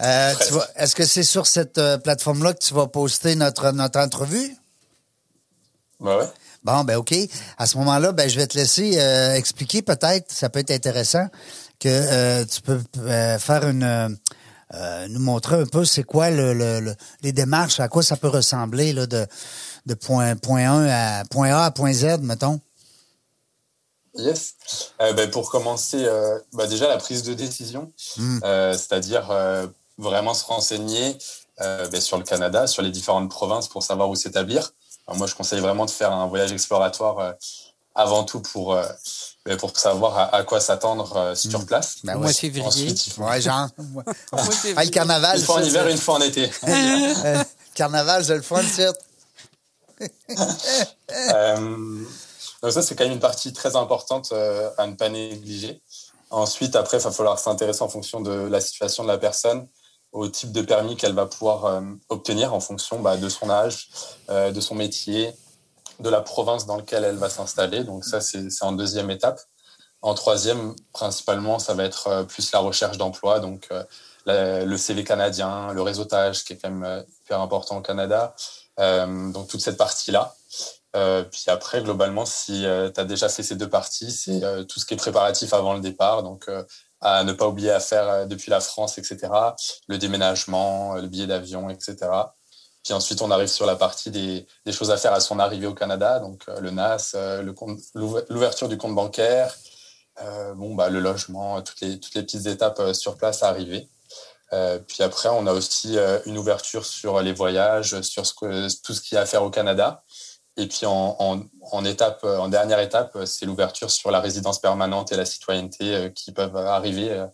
Euh, 0.00 0.32
tu 0.46 0.52
vas- 0.54 0.68
Est-ce 0.76 0.94
que 0.94 1.04
c'est 1.04 1.24
sur 1.24 1.48
cette 1.48 1.76
euh, 1.78 1.98
plateforme-là 1.98 2.54
que 2.54 2.60
tu 2.64 2.72
vas 2.72 2.86
poster 2.86 3.34
notre, 3.34 3.72
notre 3.72 3.98
entrevue? 3.98 4.56
Ouais. 5.98 6.24
Bon, 6.62 6.84
ben 6.84 6.96
OK. 6.98 7.12
À 7.58 7.66
ce 7.66 7.76
moment-là, 7.78 8.12
ben 8.12 8.28
je 8.30 8.36
vais 8.38 8.46
te 8.46 8.56
laisser 8.56 9.00
euh, 9.00 9.34
expliquer 9.34 9.82
peut-être, 9.82 10.30
ça 10.30 10.50
peut 10.50 10.60
être 10.60 10.70
intéressant, 10.70 11.26
que 11.80 11.88
euh, 11.88 12.44
tu 12.44 12.60
peux 12.62 12.80
euh, 12.98 13.38
faire 13.40 13.66
une 13.68 14.16
nous 15.08 15.20
montrer 15.20 15.56
un 15.56 15.66
peu 15.66 15.84
c'est 15.84 16.04
quoi 16.04 16.30
le, 16.30 16.52
le- 16.52 16.78
le- 16.80 16.94
les 17.22 17.32
démarches, 17.32 17.80
à 17.80 17.88
quoi 17.88 18.02
ça 18.04 18.16
peut 18.16 18.28
ressembler 18.28 18.92
là, 18.92 19.06
de, 19.06 19.26
de 19.88 19.94
point, 19.94 20.36
point 20.36 20.70
1 20.70 20.86
à 21.20 21.24
point 21.24 21.50
A 21.50 21.64
à 21.64 21.70
point 21.72 21.92
Z, 21.92 22.18
mettons. 22.20 22.60
Yes. 24.14 24.54
Euh, 25.00 25.12
ben, 25.14 25.30
pour 25.30 25.50
commencer, 25.50 26.04
euh, 26.04 26.38
bah, 26.52 26.66
déjà 26.66 26.88
la 26.88 26.96
prise 26.98 27.22
de 27.22 27.34
décision, 27.34 27.92
Mm. 28.16 28.38
euh, 28.44 28.72
c'est-à-dire 28.72 29.28
euh, 29.30 29.66
vraiment 29.96 30.34
se 30.34 30.44
renseigner 30.44 31.16
euh, 31.60 31.88
ben, 31.88 32.00
sur 32.00 32.18
le 32.18 32.24
Canada, 32.24 32.66
sur 32.66 32.82
les 32.82 32.90
différentes 32.90 33.30
provinces 33.30 33.68
pour 33.68 33.82
savoir 33.82 34.08
où 34.10 34.14
s'établir. 34.14 34.72
Moi, 35.14 35.26
je 35.26 35.34
conseille 35.34 35.60
vraiment 35.60 35.86
de 35.86 35.90
faire 35.90 36.12
un 36.12 36.26
voyage 36.26 36.52
exploratoire 36.52 37.18
euh, 37.18 37.32
avant 37.94 38.24
tout 38.24 38.40
pour, 38.40 38.74
euh, 38.74 38.84
ben, 39.46 39.56
pour 39.56 39.76
savoir 39.78 40.18
à, 40.18 40.34
à 40.36 40.42
quoi 40.42 40.60
s'attendre 40.60 41.16
euh, 41.16 41.34
sur 41.34 41.64
place. 41.64 41.96
Ben 42.04 42.14
ouais. 42.14 42.20
mois 42.20 42.32
de 42.32 42.36
février. 42.36 42.66
Ensuite, 42.66 43.12
faut, 43.14 43.22
Ouais, 43.22 43.40
genre. 43.40 43.68
Mois 43.78 44.02
de 44.04 44.12
Ah, 44.32 44.44
le 44.44 44.50
février. 44.52 44.90
carnaval. 44.90 45.38
une 45.38 45.44
fois 45.44 45.56
en 45.56 45.62
hiver, 45.62 45.88
une 45.88 45.96
fois 45.98 46.14
en 46.16 46.20
été. 46.20 46.50
Euh, 47.24 47.42
carnaval, 47.74 48.24
c'est 48.24 48.34
le 48.36 48.42
c'est. 48.68 48.88
Euh, 51.34 52.04
donc 52.62 52.72
ça, 52.72 52.82
c'est 52.82 52.94
quand 52.94 53.04
même 53.04 53.14
une 53.14 53.18
partie 53.18 53.52
très 53.54 53.76
importante 53.76 54.30
euh, 54.32 54.68
à 54.76 54.86
ne 54.86 54.94
pas 54.94 55.08
négliger. 55.08 55.80
Ensuite, 56.30 56.76
après, 56.76 56.98
il 56.98 57.02
va 57.02 57.10
falloir 57.10 57.38
s'intéresser 57.38 57.82
en 57.82 57.88
fonction 57.88 58.20
de 58.20 58.30
la 58.30 58.60
situation 58.60 59.04
de 59.04 59.08
la 59.08 59.16
personne 59.16 59.66
au 60.12 60.28
type 60.28 60.52
de 60.52 60.60
permis 60.60 60.96
qu'elle 60.96 61.14
va 61.14 61.24
pouvoir 61.24 61.64
euh, 61.64 61.80
obtenir 62.10 62.52
en 62.52 62.60
fonction 62.60 63.00
bah, 63.00 63.16
de 63.16 63.28
son 63.28 63.48
âge, 63.48 63.88
de 64.28 64.60
son 64.60 64.74
métier, 64.74 65.34
de 66.00 66.10
la 66.10 66.20
province 66.20 66.66
dans 66.66 66.76
laquelle 66.76 67.04
elle 67.04 67.16
va 67.16 67.30
s'installer. 67.30 67.84
Donc 67.84 68.04
ça, 68.04 68.20
c'est 68.20 68.48
en 68.60 68.72
deuxième 68.72 69.10
étape. 69.10 69.40
En 70.02 70.14
troisième, 70.14 70.76
principalement, 70.92 71.58
ça 71.58 71.72
va 71.72 71.84
être 71.84 72.24
plus 72.24 72.52
la 72.52 72.58
recherche 72.58 72.98
d'emploi, 72.98 73.40
donc 73.40 73.68
le 74.26 74.76
CV 74.76 75.04
canadien, 75.04 75.72
le 75.72 75.82
réseautage, 75.82 76.44
qui 76.44 76.52
est 76.52 76.56
quand 76.56 76.70
même 76.70 77.04
hyper 77.24 77.40
important 77.40 77.78
au 77.78 77.82
Canada. 77.82 78.34
Donc 78.78 79.48
toute 79.48 79.60
cette 79.60 79.76
partie-là. 79.76 80.34
puis 80.92 81.44
après, 81.48 81.82
globalement, 81.82 82.24
si 82.24 82.62
tu 82.62 83.00
as 83.00 83.04
déjà 83.04 83.28
fait 83.28 83.42
ces 83.42 83.56
deux 83.56 83.68
parties, 83.68 84.10
c'est 84.10 84.40
tout 84.66 84.80
ce 84.80 84.86
qui 84.86 84.94
est 84.94 84.98
préparatif 84.98 85.52
avant 85.52 85.74
le 85.74 85.80
départ. 85.80 86.22
Donc 86.22 86.48
à 87.00 87.24
ne 87.24 87.32
pas 87.32 87.46
oublier 87.46 87.70
à 87.70 87.80
faire 87.80 88.08
euh, 88.08 88.26
depuis 88.26 88.50
la 88.50 88.60
France, 88.60 88.98
etc. 88.98 89.28
Le 89.86 89.98
déménagement, 89.98 90.96
euh, 90.96 91.00
le 91.00 91.08
billet 91.08 91.26
d'avion, 91.26 91.70
etc. 91.70 91.96
Puis 92.84 92.92
ensuite, 92.94 93.22
on 93.22 93.30
arrive 93.30 93.48
sur 93.48 93.66
la 93.66 93.76
partie 93.76 94.10
des, 94.10 94.46
choses 94.72 94.90
à 94.90 94.96
faire 94.96 95.12
à 95.12 95.20
son 95.20 95.38
arrivée 95.38 95.66
au 95.66 95.74
Canada, 95.74 96.18
donc 96.20 96.44
euh, 96.48 96.60
le 96.60 96.70
NAS, 96.70 97.14
l'ouverture 97.94 98.68
du 98.68 98.78
compte 98.78 98.94
bancaire, 98.94 99.54
euh, 100.22 100.54
bon, 100.54 100.74
bah, 100.74 100.88
le 100.88 101.00
logement, 101.00 101.60
toutes 101.62 101.80
les 101.80 101.96
petites 101.96 102.46
étapes 102.46 102.94
sur 102.94 103.16
place 103.16 103.42
à 103.42 103.48
arriver. 103.48 103.88
Euh, 104.52 104.78
puis 104.78 105.02
après, 105.02 105.28
on 105.28 105.46
a 105.46 105.52
aussi 105.52 105.98
une 106.26 106.38
ouverture 106.38 106.84
sur 106.84 107.20
les 107.20 107.32
voyages, 107.32 108.00
sur 108.02 108.26
ce 108.26 108.34
que, 108.34 108.68
tout 108.82 108.94
ce 108.94 109.00
qu'il 109.00 109.16
y 109.16 109.18
a 109.18 109.22
à 109.22 109.26
faire 109.26 109.42
au 109.42 109.50
Canada. 109.50 110.02
Et 110.58 110.66
puis 110.66 110.86
en, 110.86 111.16
en, 111.70 111.84
étape, 111.84 112.24
en 112.24 112.48
dernière 112.48 112.80
étape, 112.80 113.16
c'est 113.26 113.46
l'ouverture 113.46 113.90
sur 113.92 114.10
la 114.10 114.20
résidence 114.20 114.60
permanente 114.60 115.12
et 115.12 115.16
la 115.16 115.24
citoyenneté 115.24 115.94
euh, 115.94 116.08
qui 116.08 116.32
peuvent 116.32 116.56
arriver 116.56 117.12
euh, 117.12 117.26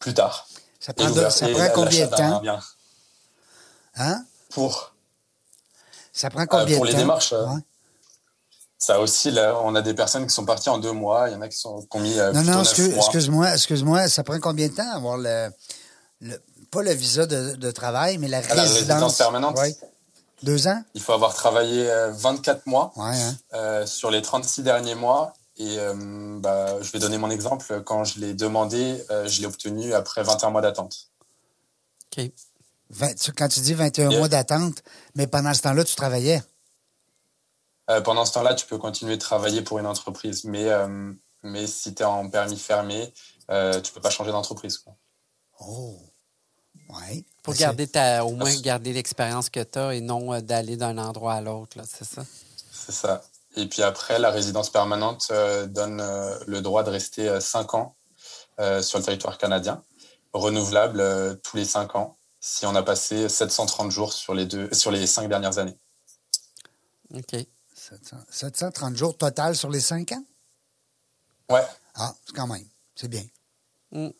plus 0.00 0.14
tard. 0.14 0.48
Ça 0.80 0.92
prend, 0.92 1.30
ça 1.30 1.48
prend 1.48 1.68
combien 1.72 2.06
de 2.06 2.10
temps 2.10 2.42
Hein 3.96 4.24
Pour 4.50 4.94
Ça 6.12 6.28
prend 6.28 6.46
combien 6.46 6.64
de 6.64 6.70
temps 6.72 6.76
Pour 6.78 6.86
les 6.86 6.94
démarches. 6.94 7.34
Ça 8.78 8.98
aussi, 8.98 9.30
là, 9.30 9.56
on 9.62 9.74
a 9.74 9.82
des 9.82 9.92
personnes 9.92 10.26
qui 10.26 10.34
sont 10.34 10.46
parties 10.46 10.70
en 10.70 10.78
deux 10.78 10.92
mois. 10.92 11.28
Il 11.28 11.34
y 11.34 11.36
en 11.36 11.42
a 11.42 11.48
qui 11.48 11.56
sont 11.56 11.82
qui 11.82 11.96
ont 11.98 12.00
mis. 12.00 12.18
Euh, 12.18 12.32
non, 12.32 12.42
non, 12.42 12.62
excuse-moi, 12.62 13.52
excuse-moi. 13.52 14.08
Ça 14.08 14.24
prend 14.24 14.40
combien 14.40 14.68
de 14.68 14.74
temps 14.74 14.90
avoir 14.92 15.18
le, 15.18 15.50
le 16.20 16.40
pas 16.70 16.82
le 16.82 16.92
visa 16.92 17.26
de, 17.26 17.56
de 17.56 17.70
travail, 17.70 18.18
mais 18.18 18.28
la, 18.28 18.38
résidence, 18.38 18.56
la 18.56 18.62
résidence 18.62 19.18
permanente. 19.18 19.58
Deux 20.42 20.68
ans? 20.68 20.82
Il 20.94 21.02
faut 21.02 21.12
avoir 21.12 21.34
travaillé 21.34 21.90
24 22.12 22.58
euh, 22.58 22.60
mois 22.66 22.92
hein. 22.96 23.34
euh, 23.52 23.86
sur 23.86 24.10
les 24.10 24.22
36 24.22 24.62
derniers 24.62 24.94
mois. 24.94 25.34
Et 25.56 25.78
euh, 25.78 26.38
bah, 26.40 26.80
je 26.80 26.90
vais 26.92 26.98
donner 26.98 27.18
mon 27.18 27.28
exemple. 27.28 27.82
Quand 27.84 28.04
je 28.04 28.20
l'ai 28.20 28.32
demandé, 28.32 29.04
je 29.26 29.40
l'ai 29.40 29.46
obtenu 29.46 29.92
après 29.92 30.22
21 30.22 30.50
mois 30.50 30.62
d'attente. 30.62 31.10
OK. 32.16 32.30
quand 33.36 33.48
tu 33.48 33.60
dis 33.60 33.74
21 33.74 34.10
mois 34.10 34.28
d'attente, 34.28 34.82
mais 35.14 35.26
pendant 35.26 35.52
ce 35.52 35.62
temps-là, 35.62 35.84
tu 35.84 35.94
travaillais? 35.94 36.42
pendant 38.04 38.24
ce 38.24 38.32
temps-là, 38.34 38.54
tu 38.54 38.66
peux 38.66 38.78
continuer 38.78 39.16
de 39.16 39.20
travailler 39.20 39.62
pour 39.62 39.80
une 39.80 39.86
entreprise. 39.86 40.44
Mais, 40.44 40.68
mais 41.42 41.66
si 41.66 41.92
tu 41.92 42.02
es 42.02 42.06
en 42.06 42.30
permis 42.30 42.56
fermé, 42.56 43.12
tu 43.48 43.54
ne 43.54 43.94
peux 43.94 44.00
pas 44.00 44.10
changer 44.10 44.30
d'entreprise. 44.30 44.82
Oh, 45.58 45.98
ouais. 46.88 47.24
Pour 47.42 47.54
garder 47.54 47.86
ta, 47.86 48.24
au 48.24 48.32
moins 48.32 48.54
garder 48.60 48.92
l'expérience 48.92 49.48
que 49.48 49.62
tu 49.62 49.78
as 49.78 49.94
et 49.94 50.00
non 50.00 50.32
euh, 50.32 50.40
d'aller 50.40 50.76
d'un 50.76 50.98
endroit 50.98 51.34
à 51.34 51.40
l'autre, 51.40 51.78
c'est 51.88 52.04
ça? 52.04 52.24
C'est 52.72 52.92
ça. 52.92 53.22
Et 53.56 53.66
puis 53.66 53.82
après, 53.82 54.18
la 54.18 54.30
résidence 54.30 54.70
permanente 54.70 55.28
euh, 55.30 55.66
donne 55.66 56.00
euh, 56.00 56.38
le 56.46 56.60
droit 56.60 56.82
de 56.82 56.90
rester 56.90 57.40
cinq 57.40 57.74
ans 57.74 57.96
sur 58.82 58.98
le 58.98 59.04
territoire 59.04 59.38
canadien, 59.38 59.82
renouvelable 60.34 61.40
tous 61.42 61.56
les 61.56 61.64
cinq 61.64 61.96
ans, 61.96 62.18
si 62.40 62.66
on 62.66 62.74
a 62.74 62.82
passé 62.82 63.26
730 63.26 63.90
jours 63.90 64.12
sur 64.12 64.34
les, 64.34 64.44
deux, 64.44 64.68
sur 64.74 64.90
les 64.90 65.06
cinq 65.06 65.30
dernières 65.30 65.56
années. 65.56 65.78
OK. 67.14 67.36
730 68.28 68.96
jours 68.96 69.16
total 69.16 69.56
sur 69.56 69.70
les 69.70 69.80
cinq 69.80 70.12
ans? 70.12 70.22
Ouais. 71.48 71.66
Ah, 71.94 72.14
c'est 72.26 72.34
quand 72.34 72.46
même. 72.46 72.66
C'est 72.94 73.08
bien. 73.08 73.24
Mm. 73.92 74.10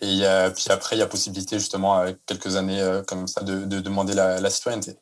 Et 0.00 0.22
puis 0.54 0.66
après, 0.70 0.96
il 0.96 0.98
y 0.98 1.02
a 1.02 1.06
possibilité 1.06 1.58
justement, 1.58 1.94
avec 1.94 2.18
quelques 2.26 2.56
années 2.56 2.80
euh, 2.80 3.02
comme 3.02 3.26
ça, 3.26 3.42
de, 3.42 3.64
demander 3.80 4.14
la, 4.14 4.50
citoyenneté. 4.50 4.96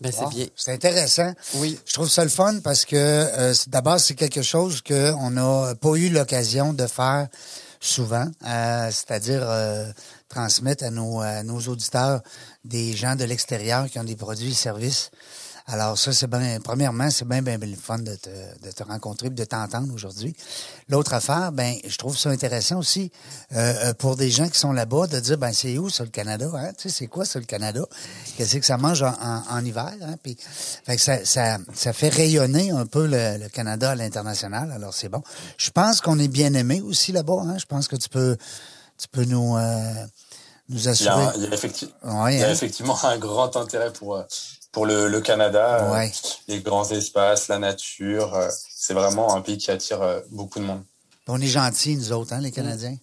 Ben, 0.00 0.12
c'est 0.12 0.28
bien. 0.28 0.46
C'est 0.56 0.72
intéressant. 0.72 1.32
Oui. 1.54 1.78
Je 1.86 1.92
trouve 1.92 2.08
ça 2.08 2.24
le 2.24 2.30
fun 2.30 2.60
parce 2.60 2.84
que 2.84 2.96
euh, 2.96 3.54
d'abord, 3.66 4.00
c'est 4.00 4.14
quelque 4.14 4.42
chose 4.42 4.82
qu'on 4.82 5.30
n'a 5.30 5.74
pas 5.74 5.94
eu 5.96 6.08
l'occasion 6.08 6.72
de 6.72 6.86
faire 6.86 7.28
souvent, 7.80 8.26
euh, 8.46 8.90
c'est-à-dire 8.90 9.46
transmettre 10.28 10.84
à 10.84 10.90
nos, 10.90 11.20
à 11.20 11.42
nos 11.42 11.60
auditeurs 11.60 12.20
des 12.64 12.94
gens 12.94 13.16
de 13.16 13.24
l'extérieur 13.24 13.88
qui 13.88 13.98
ont 13.98 14.04
des 14.04 14.16
produits 14.16 14.50
et 14.50 14.54
services 14.54 15.10
alors 15.72 15.96
ça, 15.96 16.12
c'est 16.12 16.26
bien, 16.26 16.58
premièrement, 16.62 17.10
c'est 17.10 17.26
bien, 17.26 17.42
bien, 17.42 17.56
bien 17.56 17.68
le 17.68 17.76
fun 17.76 17.98
de 17.98 18.16
te, 18.16 18.28
de 18.28 18.72
te 18.72 18.82
rencontrer 18.82 19.28
et 19.28 19.30
de 19.30 19.44
t'entendre 19.44 19.94
aujourd'hui. 19.94 20.34
L'autre 20.88 21.14
affaire, 21.14 21.52
ben, 21.52 21.76
je 21.86 21.96
trouve 21.96 22.18
ça 22.18 22.30
intéressant 22.30 22.78
aussi 22.78 23.12
euh, 23.54 23.74
euh, 23.84 23.94
pour 23.94 24.16
des 24.16 24.30
gens 24.30 24.48
qui 24.48 24.58
sont 24.58 24.72
là-bas 24.72 25.06
de 25.06 25.20
dire, 25.20 25.38
ben, 25.38 25.52
c'est 25.52 25.78
où 25.78 25.88
ça 25.88 26.02
le 26.02 26.10
Canada, 26.10 26.50
hein? 26.54 26.72
Tu 26.76 26.88
sais, 26.88 26.96
c'est 26.98 27.06
quoi 27.06 27.24
ça 27.24 27.38
le 27.38 27.44
Canada? 27.44 27.82
Qu'est-ce 28.36 28.56
que 28.56 28.66
ça 28.66 28.78
mange 28.78 29.02
en, 29.04 29.14
en, 29.48 29.64
hiver, 29.64 29.92
hein? 30.02 30.16
Puis, 30.20 30.36
fait 30.84 30.96
que 30.96 31.02
ça, 31.02 31.24
ça, 31.24 31.58
ça 31.72 31.92
fait 31.92 32.08
rayonner 32.08 32.72
un 32.72 32.86
peu 32.86 33.06
le, 33.06 33.48
Canada 33.50 33.90
à 33.90 33.94
l'international. 33.94 34.72
Alors 34.72 34.92
c'est 34.92 35.08
bon. 35.08 35.22
Je 35.56 35.70
pense 35.70 36.00
qu'on 36.00 36.18
est 36.18 36.28
bien 36.28 36.52
aimé 36.54 36.80
aussi 36.80 37.12
là-bas, 37.12 37.42
hein? 37.46 37.58
Je 37.58 37.66
pense 37.66 37.86
que 37.86 37.96
tu 37.96 38.08
peux, 38.08 38.36
tu 38.98 39.06
peux 39.06 39.24
nous, 39.24 39.56
euh, 39.56 40.06
nous 40.68 40.88
assurer. 40.88 41.26
Il 41.36 41.44
y 41.44 41.46
a, 41.46 41.54
effectivement, 41.54 42.26
il 42.26 42.38
y 42.38 42.42
a 42.42 42.48
hein? 42.48 42.52
effectivement 42.52 42.98
un 43.04 43.18
grand 43.18 43.56
intérêt 43.56 43.92
pour 43.92 44.20
pour 44.72 44.86
le, 44.86 45.20
Canada, 45.20 45.92
euh, 45.92 46.06
les 46.48 46.60
grands 46.60 46.88
espaces, 46.90 47.48
la 47.48 47.58
nature, 47.58 48.34
euh, 48.34 48.48
c'est 48.68 48.94
vraiment 48.94 49.34
un 49.34 49.40
pays 49.40 49.58
qui 49.58 49.70
attire 49.70 50.00
euh, 50.02 50.20
beaucoup 50.30 50.60
de 50.60 50.64
monde. 50.64 50.82
On 51.26 51.40
est 51.40 51.46
gentils, 51.46 51.96
nous 51.96 52.12
autres, 52.12 52.32
hein, 52.32 52.40
les 52.40 52.50
Canadiens. 52.50 52.96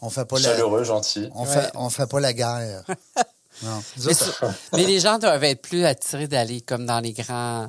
On 0.00 0.10
fait 0.10 0.24
pas 0.24 0.36
Chaleureux, 0.36 0.80
la... 0.80 0.84
gentil. 0.84 1.28
On 1.34 1.44
fait, 1.44 1.70
on 1.74 1.90
fait 1.90 2.08
pas 2.08 2.20
la 2.20 2.32
guerre. 2.32 2.84
non. 3.62 3.82
Mais, 4.72 4.84
les 4.84 4.98
gens 4.98 5.18
doivent 5.18 5.44
être 5.44 5.62
plus 5.62 5.84
attirés 5.84 6.26
d'aller 6.26 6.60
comme 6.60 6.86
dans 6.86 6.98
les 6.98 7.12
grands, 7.12 7.68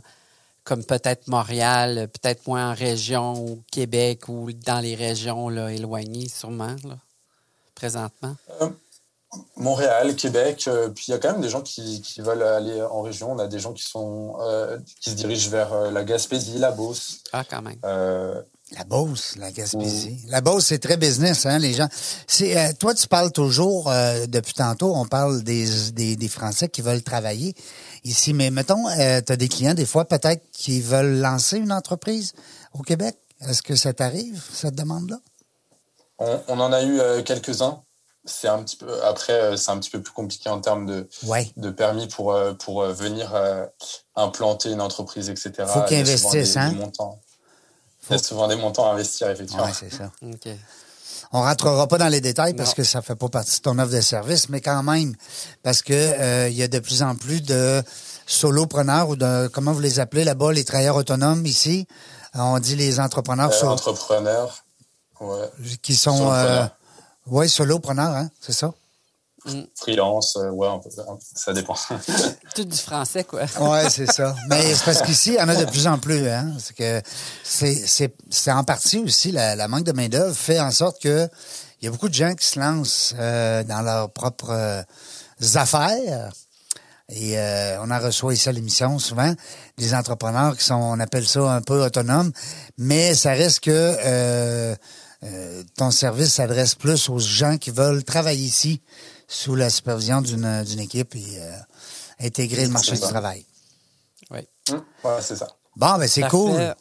comme 0.64 0.84
peut-être 0.84 1.28
Montréal, 1.28 2.10
peut-être 2.14 2.48
moins 2.48 2.72
en 2.72 2.74
région 2.74 3.34
ou 3.40 3.62
Québec 3.72 4.30
ou 4.30 4.52
dans 4.52 4.80
les 4.80 4.96
régions 4.96 5.50
là, 5.50 5.72
éloignées, 5.72 6.28
sûrement, 6.28 6.76
là, 6.86 6.98
présentement. 7.76 8.36
Montréal, 9.56 10.16
Québec, 10.16 10.66
euh, 10.68 10.90
puis 10.90 11.06
il 11.08 11.12
y 11.12 11.14
a 11.14 11.18
quand 11.18 11.32
même 11.32 11.42
des 11.42 11.50
gens 11.50 11.62
qui, 11.62 12.02
qui, 12.02 12.22
veulent 12.22 12.44
aller 12.44 12.82
en 12.82 13.02
région. 13.02 13.32
On 13.32 13.40
a 13.40 13.48
des 13.48 13.60
gens 13.60 13.74
qui 13.74 13.84
sont 13.84 14.36
euh, 14.42 14.78
qui 15.00 15.12
se 15.12 15.16
dirigent 15.16 15.50
vers 15.50 15.74
euh, 15.74 15.92
la 15.92 16.04
Gaspésie, 16.04 16.58
la 16.58 16.72
Beauce. 16.72 17.20
Ah, 17.32 17.44
quand 17.50 17.62
même. 17.62 17.80
la 17.84 18.84
Beauce, 18.86 19.36
la 19.38 19.52
Gaspésie. 19.52 20.26
La 20.28 20.42
Beauce, 20.42 20.66
c'est 20.66 20.80
très 20.80 20.98
business, 20.98 21.46
hein, 21.46 21.60
les 21.60 21.74
gens. 21.74 21.88
C'est 22.28 22.78
toi, 22.80 22.94
tu 22.94 23.08
parles 23.08 23.32
toujours 23.32 23.92
depuis 24.28 24.54
tantôt. 24.54 24.96
On 24.96 25.06
parle 25.06 25.44
des, 25.44 25.92
des, 25.92 26.16
des, 26.16 26.28
Français 26.28 26.68
qui 26.70 26.82
veulent 26.82 27.04
travailler 27.04 27.54
ici, 28.04 28.34
mais 28.34 28.50
mettons, 28.50 28.86
tu 28.96 29.32
as 29.32 29.36
des 29.36 29.48
clients 29.48 29.76
des 29.76 29.86
fois 29.86 30.06
peut-être 30.06 30.44
qui 30.52 30.82
veulent 30.82 31.20
lancer 31.20 31.58
une 31.58 31.72
entreprise 31.72 32.34
au 32.74 32.82
Québec. 32.82 33.18
Est-ce 33.42 33.62
que 33.62 33.76
ça 33.76 33.94
t'arrive 33.94 34.42
cette 34.52 34.76
demande-là? 34.76 35.18
On, 36.20 36.40
on, 36.48 36.60
en 36.60 36.72
a 36.72 36.84
eu 36.84 37.24
quelques-uns 37.24 37.84
c'est 38.26 38.48
un 38.48 38.64
petit 38.64 38.78
peu 38.78 39.04
après 39.04 39.34
euh, 39.34 39.58
c'est 39.58 39.72
un 39.72 39.80
petit 39.80 39.90
peu 39.90 40.02
plus 40.02 40.14
compliqué 40.14 40.50
en 40.50 40.62
termes 40.62 40.86
de 40.86 41.08
de 41.58 41.70
permis 41.70 42.08
pour 42.08 42.32
euh, 42.32 42.54
pour 42.54 42.82
euh, 42.82 42.94
venir 42.94 43.34
implanter 44.16 44.72
une 44.72 44.82
entreprise 44.82 45.30
etc 45.30 45.66
faut 45.68 45.84
qu'ils 45.84 46.00
investissent 46.00 46.58
hein. 46.58 46.72
montants. 46.72 47.20
il 48.10 48.14
y 48.14 48.16
a 48.16 48.24
souvent 48.24 48.48
des 48.48 48.56
montants 48.56 48.90
à 48.90 48.94
investir 48.94 49.30
effectivement. 49.30 49.66
Ouais, 49.66 49.72
c'est 49.74 49.92
ça. 49.92 50.12
Okay. 50.36 50.58
on 51.32 51.42
rentrera 51.42 51.88
pas 51.88 51.98
dans 51.98 52.08
les 52.08 52.22
détails 52.22 52.54
parce 52.54 52.74
que 52.74 52.84
ça 52.84 53.02
fait 53.02 53.16
pas 53.16 53.30
partie 53.30 53.58
de 53.58 53.64
ton 53.64 53.78
offre 53.80 53.92
de 53.92 54.02
service 54.02 54.50
mais 54.50 54.62
quand 54.62 54.84
même 54.84 55.16
parce 55.62 55.82
que 55.82 56.48
il 56.50 56.56
y 56.56 56.64
a 56.64 56.68
de 56.68 56.80
plus 56.80 57.04
en 57.04 57.16
plus 57.16 57.42
de 57.42 57.84
solopreneurs 58.26 59.10
ou 59.10 59.16
de 59.16 59.48
comment 59.48 59.74
vous 59.74 59.82
les 59.82 60.00
appelez 60.00 60.24
là-bas 60.24 60.54
les 60.54 60.64
travailleurs 60.64 60.96
autonomes 60.96 61.46
ici? 61.46 61.88
On 62.36 62.58
dit 62.60 62.76
les 62.76 63.00
entrepreneurs 63.00 63.52
euh, 63.52 63.68
entrepreneurs 63.68 64.64
ouais. 65.20 65.50
qui 65.82 65.96
sont 65.96 66.32
oui, 67.28 67.50
solopreneur, 67.50 68.16
hein, 68.16 68.30
c'est 68.42 68.54
ça? 68.54 68.74
Mm. 69.46 69.64
Freelance, 69.76 70.38
euh, 70.38 70.50
ouais, 70.52 70.68
ça 71.36 71.52
dépend. 71.52 71.76
Tout 72.56 72.64
du 72.64 72.78
français, 72.78 73.24
quoi. 73.24 73.42
oui, 73.60 73.80
c'est 73.90 74.12
ça. 74.12 74.36
Mais 74.50 74.74
c'est 74.74 74.86
parce 74.86 75.02
qu'ici, 75.02 75.32
il 75.32 75.36
y 75.36 75.42
en 75.42 75.50
a 75.50 75.56
de 75.56 75.70
plus 75.70 75.86
en 75.88 75.98
plus. 75.98 76.30
Hein. 76.30 76.54
C'est 76.60 76.74
que 76.74 77.02
c'est 77.44 78.52
en 78.52 78.64
partie 78.64 79.00
aussi 79.00 79.32
la, 79.32 79.68
manque 79.68 79.84
de 79.84 79.92
main-d'œuvre 79.92 80.36
fait 80.36 80.60
en 80.60 80.72
sorte 80.72 81.02
que 81.02 81.28
il 81.82 81.86
y 81.86 81.88
a 81.90 81.92
beaucoup 81.92 82.08
de 82.08 82.14
gens 82.14 82.34
qui 82.34 82.46
se 82.46 82.58
lancent 82.58 83.14
euh, 83.20 83.64
dans 83.64 83.82
leurs 83.82 84.10
propres 84.10 84.52
euh, 84.52 84.84
affaires. 85.56 86.32
Et 87.10 87.38
euh, 87.38 87.82
on 87.82 87.92
en 87.92 88.00
reçoit 88.00 88.34
ici 88.34 88.48
à 88.48 88.54
l'émission 88.54 88.98
souvent 88.98 89.34
des 89.78 89.94
entrepreneurs 89.94 90.56
qui 90.56 90.64
sont, 90.64 90.76
on 90.76 91.00
appelle 91.02 91.28
ça 91.28 91.42
un 91.42 91.62
peu 91.62 91.84
autonomes, 91.84 92.32
mais 92.78 93.14
ça 93.14 93.32
reste 93.32 93.60
que 93.60 94.78
euh, 95.24 95.64
ton 95.78 95.92
service 95.92 96.34
s'adresse 96.34 96.76
plus 96.76 97.10
aux 97.10 97.20
gens 97.20 97.58
qui 97.58 97.72
veulent 97.72 98.04
travailler 98.04 98.44
ici 98.46 98.82
sous 99.28 99.56
la 99.56 99.70
supervision 99.70 100.22
d'une 100.22 100.64
d'une 100.64 100.80
équipe 100.80 101.16
et 101.16 101.26
euh, 101.40 101.58
intégrer 102.20 102.64
le 102.66 102.72
marché 102.72 102.94
du 102.94 103.00
travail. 103.00 103.46
Oui. 104.32 104.40
Ouais, 105.04 105.12
c'est 105.22 105.36
ça. 105.36 105.48
Bon, 105.76 105.98
ben 105.98 106.08
c'est 106.08 106.28
cool. 106.28 106.76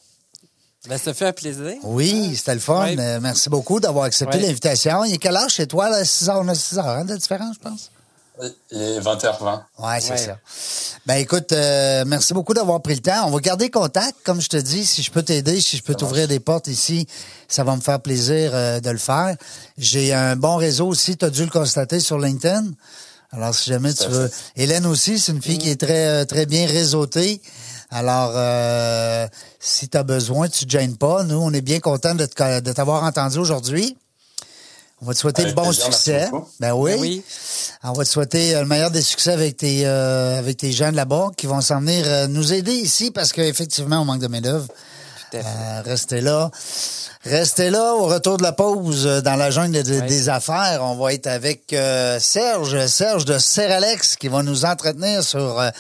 Ben, 0.89 0.99
ça 0.99 1.15
fait 1.15 1.27
un 1.27 1.33
plaisir. 1.33 1.77
Oui, 1.85 2.35
c'était 2.37 2.55
le 2.55 2.61
fun. 2.61 2.85
Ouais. 2.87 2.97
Euh, 2.99 3.21
merci 3.21 3.49
beaucoup 3.49 3.79
d'avoir 3.79 4.05
accepté 4.07 4.39
Ouais. 4.39 4.43
l'invitation. 4.47 5.05
Il 5.05 5.15
est 5.15 5.19
quelle 5.19 5.37
heure 5.37 5.49
chez 5.49 5.67
toi? 5.69 5.89
Là? 5.89 6.05
6 6.05 6.29
heures, 6.29 6.41
on 6.41 6.49
a 6.49 6.55
6 6.57 6.79
heures 6.79 6.89
hein, 6.89 7.05
de 7.05 7.15
différence, 7.17 7.55
je 7.55 7.61
pense? 7.61 7.91
Il 8.71 8.81
est 8.81 9.01
20h20. 9.01 9.63
Ouais, 9.79 10.01
c'est 10.01 10.11
Ouais. 10.13 10.17
ça. 10.17 10.39
Ben 11.07 11.17
écoute, 11.17 11.53
euh, 11.53 12.05
merci 12.07 12.33
beaucoup 12.33 12.55
d'avoir 12.55 12.81
pris 12.81 12.95
le 12.95 13.01
temps. 13.01 13.27
On 13.27 13.31
va 13.31 13.41
garder 13.41 13.71
contact, 13.71 14.17
comme 14.25 14.41
je 14.41 14.49
te 14.49 14.57
dis. 14.57 14.87
Si 14.87 15.03
je 15.03 15.11
peux 15.11 15.23
t'aider, 15.23 15.61
si 15.61 15.77
je 15.77 15.83
peux 15.83 15.95
t'ouvrir 15.95 16.27
des 16.29 16.41
portes 16.41 16.67
ici, 16.69 17.07
ça 17.49 17.63
va 17.63 17.77
me 17.77 17.81
faire 17.83 18.01
plaisir 18.01 18.53
euh, 18.55 18.81
de 18.81 18.89
le 18.91 18.99
faire. 18.99 19.37
J'ai 19.77 20.13
un 20.15 20.35
bon 20.37 20.57
réseau 20.57 20.87
aussi, 20.89 21.17
tu 21.17 21.25
as 21.27 21.31
dû 21.31 21.45
le 21.45 21.51
constater 21.51 22.01
sur 22.01 22.19
LinkedIn. 22.19 22.65
Alors, 23.33 23.55
si 23.55 23.71
jamais 23.71 23.93
tu 23.95 24.09
veux. 24.09 24.29
fait. 24.29 24.63
Hélène 24.63 24.87
aussi, 24.87 25.19
c'est 25.19 25.33
une 25.33 25.43
fille 25.43 25.59
qui 25.59 25.71
est 25.71 25.81
très, 25.81 26.07
euh, 26.09 26.25
très 26.25 26.47
bien 26.47 26.67
réseautée. 26.67 27.41
Alors, 27.91 28.33
euh, 28.35 29.27
si 29.61 29.89
tu 29.89 29.97
as 29.99 30.03
besoin, 30.03 30.49
tu 30.49 30.65
ne 30.65 30.71
te 30.71 30.73
gênes 30.79 30.97
pas. 30.97 31.23
Nous, 31.25 31.37
on 31.37 31.53
est 31.53 31.61
bien 31.61 31.81
contents 31.81 32.15
de 32.15 32.25
te- 32.27 32.61
de 32.61 32.73
t'avoir 32.73 33.05
entendu 33.05 33.39
aujourd'hui. 33.39 33.97
On 35.03 35.07
va 35.07 35.15
te 35.15 35.19
souhaiter 35.19 35.45
le 35.45 35.53
bon 35.53 35.65
plaisir, 35.65 35.85
succès. 35.87 36.31
Ben 36.61 36.73
oui. 36.75 36.93
Ben 36.93 37.01
oui. 37.01 37.25
On 37.83 37.93
va 37.93 38.05
te 38.05 38.09
souhaiter 38.09 38.55
euh, 38.55 38.61
le 38.61 38.67
meilleur 38.67 38.93
des 38.93 39.03
succès 39.03 39.33
avec 39.33 39.57
tes 39.57 39.85
euh, 39.85 40.39
avec 40.39 40.57
tes 40.59 40.71
gens 40.71 40.93
de 40.93 40.97
là-bas 40.97 41.31
qui 41.37 41.47
vont 41.49 41.61
s'en 41.61 41.81
venir 41.81 42.05
euh, 42.07 42.27
nous 42.29 42.53
aider 42.53 42.73
ici 42.73 43.11
parce 43.11 43.33
qu'effectivement, 43.33 43.99
on 44.01 44.05
manque 44.05 44.21
de 44.21 44.29
main-d'œuvre. 44.29 44.67
Tout 44.69 45.39
à 45.39 45.41
fait. 45.41 45.47
Euh, 45.47 45.83
restez 45.85 46.21
là. 46.21 46.51
Restez 47.25 47.71
là 47.71 47.95
au 47.95 48.07
retour 48.07 48.37
de 48.37 48.43
la 48.45 48.53
pause 48.53 49.05
dans 49.25 49.37
la 49.37 49.51
jungle 49.51 49.83
de- 49.83 50.01
des 50.01 50.29
affaires. 50.29 50.81
On 50.83 50.95
va 50.97 51.13
être 51.15 51.27
avec 51.27 51.73
euh, 51.73 52.19
Serge, 52.21 52.87
Serge 52.87 53.25
de 53.25 53.39
Seralex 53.39 54.15
qui 54.17 54.29
va 54.29 54.43
nous 54.45 54.65
entretenir 54.65 55.23
sur 55.25 55.59
euh, 55.61 55.71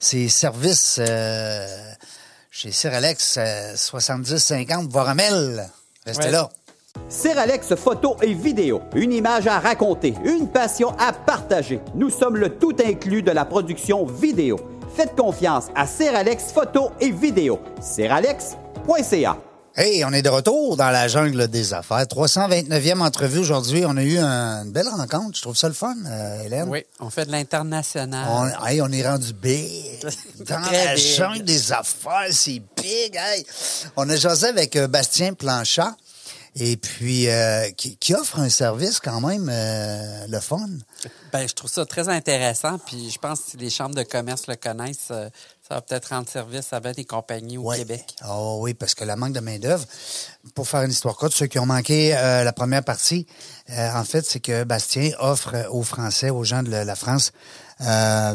ses 0.00 0.28
services 0.28 0.96
euh, 0.98 1.66
chez 2.50 2.72
Seralex 2.72 3.34
euh, 3.38 3.74
70-50 3.76 4.88
Voramel. 4.90 5.68
Restez 6.06 6.30
là. 6.30 6.50
Seralex 7.08 7.74
photo 7.76 8.16
et 8.22 8.32
vidéo, 8.34 8.80
une 8.94 9.12
image 9.12 9.46
à 9.46 9.58
raconter, 9.60 10.14
une 10.24 10.48
passion 10.48 10.94
à 10.98 11.12
partager. 11.12 11.80
Nous 11.94 12.10
sommes 12.10 12.36
le 12.36 12.50
tout 12.58 12.74
inclus 12.84 13.22
de 13.22 13.30
la 13.30 13.44
production 13.44 14.06
vidéo. 14.06 14.58
Faites 14.94 15.14
confiance 15.16 15.66
à 15.74 15.86
Seralex 15.86 16.52
photo 16.52 16.90
et 17.00 17.10
vidéo. 17.10 17.58
Seralex.ca. 17.80 19.38
Hey, 19.74 20.04
on 20.04 20.12
est 20.12 20.20
de 20.20 20.28
retour 20.28 20.76
dans 20.76 20.90
la 20.90 21.08
jungle 21.08 21.48
des 21.48 21.72
affaires. 21.72 22.02
329e 22.04 23.00
entrevue 23.00 23.38
aujourd'hui. 23.38 23.84
On 23.86 23.96
a 23.96 24.02
eu 24.02 24.18
un- 24.18 24.64
une 24.64 24.70
belle 24.72 24.88
rencontre. 24.88 25.34
Je 25.36 25.40
trouve 25.42 25.56
ça 25.56 25.68
le 25.68 25.72
fun, 25.72 25.94
euh, 26.06 26.42
Hélène. 26.44 26.68
Oui, 26.68 26.84
on 27.00 27.08
fait 27.08 27.24
de 27.24 27.32
l'international. 27.32 28.26
On, 28.28 28.66
hey, 28.66 28.82
on 28.82 28.88
est 28.92 29.06
rendu 29.08 29.32
big. 29.32 30.06
Dans 30.46 30.58
la 30.70 30.94
big. 30.94 31.02
jungle 31.16 31.44
des 31.44 31.72
affaires, 31.72 32.26
c'est 32.32 32.60
big. 32.76 33.16
Hey. 33.16 33.46
On 33.96 34.08
a 34.10 34.16
jasé 34.16 34.48
avec 34.48 34.76
euh, 34.76 34.88
Bastien 34.88 35.32
Planchat. 35.32 35.94
Et 36.54 36.76
puis, 36.76 37.28
euh, 37.28 37.70
qui, 37.70 37.96
qui 37.96 38.12
offre 38.14 38.38
un 38.38 38.50
service 38.50 39.00
quand 39.00 39.22
même 39.22 39.48
euh, 39.50 40.26
le 40.28 40.38
fun. 40.38 40.68
Ben, 41.32 41.48
je 41.48 41.54
trouve 41.54 41.70
ça 41.70 41.86
très 41.86 42.10
intéressant. 42.10 42.78
Puis 42.78 43.10
je 43.10 43.18
pense 43.18 43.40
que 43.40 43.50
si 43.52 43.56
les 43.56 43.70
chambres 43.70 43.94
de 43.94 44.02
commerce 44.02 44.46
le 44.48 44.56
connaissent, 44.56 45.08
euh, 45.12 45.30
ça 45.66 45.76
va 45.76 45.80
peut-être 45.80 46.10
rendre 46.10 46.28
service 46.28 46.70
à 46.74 46.80
des 46.80 47.06
compagnies 47.06 47.56
au 47.56 47.62
Ouais. 47.70 47.78
Québec. 47.78 48.16
Oh 48.28 48.58
oui, 48.60 48.74
parce 48.74 48.94
que 48.94 49.04
la 49.04 49.16
manque 49.16 49.32
de 49.32 49.40
main-d'œuvre, 49.40 49.86
pour 50.54 50.68
faire 50.68 50.82
une 50.82 50.90
histoire 50.90 51.16
courte, 51.16 51.32
ceux 51.32 51.46
qui 51.46 51.58
ont 51.58 51.64
manqué 51.64 52.14
euh, 52.14 52.44
la 52.44 52.52
première 52.52 52.84
partie, 52.84 53.26
euh, 53.70 53.90
en 53.94 54.04
fait, 54.04 54.26
c'est 54.26 54.40
que 54.40 54.64
Bastien 54.64 55.10
offre 55.20 55.54
aux 55.70 55.82
Français, 55.82 56.28
aux 56.28 56.44
gens 56.44 56.62
de 56.62 56.70
la, 56.70 56.94
France, 56.96 57.32
euh, 57.80 58.34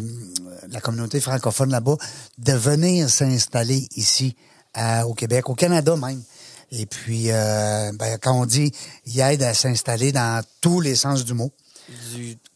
la 0.72 0.82
communauté 0.82 1.20
francophone 1.20 1.70
là-bas, 1.70 1.98
de 2.40 2.54
venir 2.54 3.12
s'installer 3.12 3.88
ici 3.96 4.36
à- 4.74 5.06
au 5.06 5.14
Québec, 5.14 5.50
au 5.50 5.56
Canada 5.56 5.96
même. 5.96 6.24
Et 6.72 6.86
puis, 6.86 7.32
euh, 7.32 7.92
ben, 7.94 8.18
quand 8.22 8.40
on 8.40 8.46
dit, 8.46 8.72
il 9.06 9.20
aide 9.20 9.44
à 9.44 9.54
s'installer 9.54 10.12
dans 10.12 10.44
tous 10.62 10.82
les 10.82 10.96
sens 10.96 11.24
du 11.24 11.34
mot. 11.34 11.52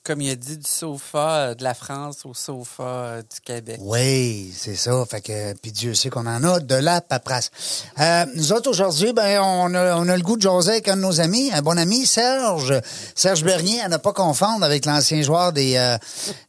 Comme 0.04 0.22
il 0.22 0.32
a 0.32 0.36
dit, 0.36 0.58
du 0.58 0.70
sofa 0.70 1.36
euh, 1.36 1.56
de 1.56 1.64
la 1.64 1.76
France 1.76 2.26
au 2.26 2.34
sofa 2.34 2.84
euh, 2.84 3.22
du 3.22 3.40
Québec. 3.44 3.78
Oui, 3.82 4.52
c'est 4.58 4.76
ça. 4.76 5.06
Fait 5.10 5.22
que, 5.22 5.54
puis 5.54 5.72
Dieu 5.72 5.94
sait 5.94 6.10
qu'on 6.10 6.26
en 6.26 6.44
a 6.44 6.60
de 6.60 6.76
la 6.76 7.02
paperasse. 7.02 7.52
Euh, 8.00 8.26
nous 8.36 8.52
autres, 8.52 8.70
aujourd'hui, 8.70 9.14
ben, 9.14 9.40
on 9.42 9.74
a, 9.76 9.96
on 9.98 10.08
a 10.08 10.18
le 10.18 10.24
goût 10.24 10.38
de 10.38 10.42
jaser 10.42 10.72
avec 10.72 10.88
un 10.88 10.96
de 10.96 11.02
nos 11.02 11.22
amis, 11.22 11.52
un 11.54 11.62
bon 11.62 11.78
ami, 11.78 12.08
Serge. 12.08 12.74
Serge 13.16 13.44
Bernier, 13.44 13.80
à 13.82 13.90
ne 13.90 13.98
pas 13.98 14.12
confondre 14.12 14.66
avec 14.66 14.86
l'ancien 14.86 15.22
joueur 15.22 15.54
des, 15.54 15.76
euh, 15.78 15.98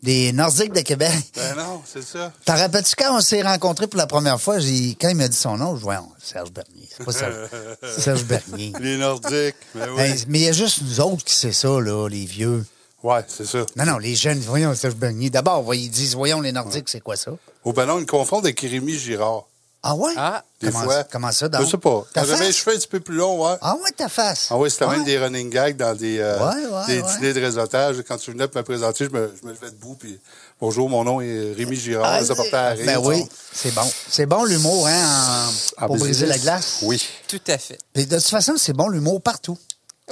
des 0.03 0.33
Nordiques 0.33 0.73
de 0.73 0.81
Québec. 0.81 1.13
Ben 1.37 1.57
non, 1.57 1.83
c'est 1.85 2.03
ça. 2.03 2.33
T'en 2.45 2.55
rappelles-tu 2.55 2.95
quand 2.97 3.17
on 3.17 3.21
s'est 3.21 3.43
rencontrés 3.43 3.87
pour 3.87 3.99
la 3.99 4.07
première 4.07 4.41
fois? 4.41 4.57
Quand 4.57 5.09
il 5.09 5.17
m'a 5.17 5.29
dit 5.29 5.37
son 5.37 5.59
nom, 5.59 5.73
je 5.73 5.79
dis, 5.79 5.85
voyons, 5.85 6.09
Serge 6.23 6.53
Bernier. 6.53 6.89
C'est 6.97 7.05
pas 7.05 7.13
Serge, 7.13 7.49
Serge 7.99 8.25
Bernier. 8.25 8.73
Les 8.81 8.97
Nordiques. 8.97 9.57
Ben 9.75 9.89
oui. 9.91 9.97
Ben, 9.97 10.17
mais 10.29 10.39
il 10.41 10.45
y 10.45 10.49
a 10.49 10.53
juste 10.53 10.83
nous 10.83 11.01
autres 11.01 11.25
qui 11.25 11.35
c'est 11.35 11.53
ça, 11.53 11.69
là, 11.81 12.09
les 12.09 12.25
vieux. 12.25 12.65
Ouais, 13.03 13.25
c'est 13.29 13.47
ça. 13.47 13.59
Non, 13.77 13.85
non, 13.85 13.99
les 13.99 14.15
jeunes, 14.15 14.41
voyons, 14.41 14.75
Serge 14.75 14.95
Bernier. 14.97 15.31
D'abord, 15.31 15.75
ils 15.75 15.89
disent, 15.91 16.15
voyons, 16.15 16.41
les 16.41 16.53
Nordiques, 16.53 16.89
c'est 16.89 17.01
quoi 17.01 17.17
ça? 17.17 17.33
Au 17.65 17.73
ballon, 17.73 17.99
ils 17.99 18.07
confondent 18.07 18.45
avec 18.45 18.61
Rémi 18.61 18.97
Girard. 18.99 19.45
Ah 19.85 19.97
ouais? 19.97 20.13
Ah, 20.17 20.45
Des 20.61 20.69
comment, 20.71 20.85
fois. 20.85 21.03
comment 21.11 21.33
ça, 21.33 21.49
donc? 21.49 21.63
Je 21.63 21.67
sais 21.67 21.77
pas. 21.77 22.05
J'avais 22.15 22.45
les 22.47 22.53
cheveux 22.53 22.77
un 22.77 22.79
petit 22.79 22.87
peu 22.87 23.01
plus 23.01 23.17
longs, 23.17 23.45
ouais. 23.45 23.57
Ah 23.61 23.75
ouais, 23.83 23.91
ta 23.97 24.09
face. 24.09 24.47
Ah 24.51 24.57
ouais, 24.57 24.71
c'était 24.71 24.85
Ouais. 24.85 24.93
même 24.97 25.05
des 25.05 25.19
running 25.19 25.51
gags 25.51 25.77
dans 25.77 25.97
des, 25.97 26.21
euh, 26.21 26.39
Ouais, 26.39 26.67
ouais, 26.67 26.87
des 26.87 27.03
ouais. 27.03 27.13
dîners 27.17 27.33
de 27.33 27.41
réseautage. 27.41 27.97
Quand 28.07 28.17
tu 28.17 28.31
venais 28.31 28.47
pour 28.47 28.59
me 28.59 28.63
présenter, 28.65 29.07
je 29.07 29.11
me, 29.11 29.35
je 29.41 29.45
me 29.45 29.53
levais 29.53 29.71
debout. 29.73 29.97
Puis, 29.99 30.21
bonjour, 30.61 30.89
mon 30.89 31.03
nom 31.03 31.21
est 31.21 31.53
Rémi 31.55 31.75
Girard. 31.75 32.13
Ah, 32.13 32.57
à 32.57 32.69
rire. 32.75 32.87
ben 32.87 32.99
oui, 33.03 33.27
c'est 33.53 33.75
bon. 33.75 33.83
C'est 34.09 34.27
bon 34.27 34.45
l'humour, 34.45 34.87
hein, 34.87 35.49
en- 35.79 35.83
En 35.83 35.87
pour 35.89 35.97
briser 35.97 36.27
la 36.27 36.39
glace? 36.39 36.79
Oui. 36.83 37.05
tout 37.27 37.41
à 37.49 37.59
fait. 37.59 37.79
Puis 37.93 38.07
de 38.07 38.17
toute 38.21 38.29
façon, 38.29 38.53
c'est 38.57 38.75
bon 38.75 38.87
l'humour 38.89 39.21
partout. 39.21 39.59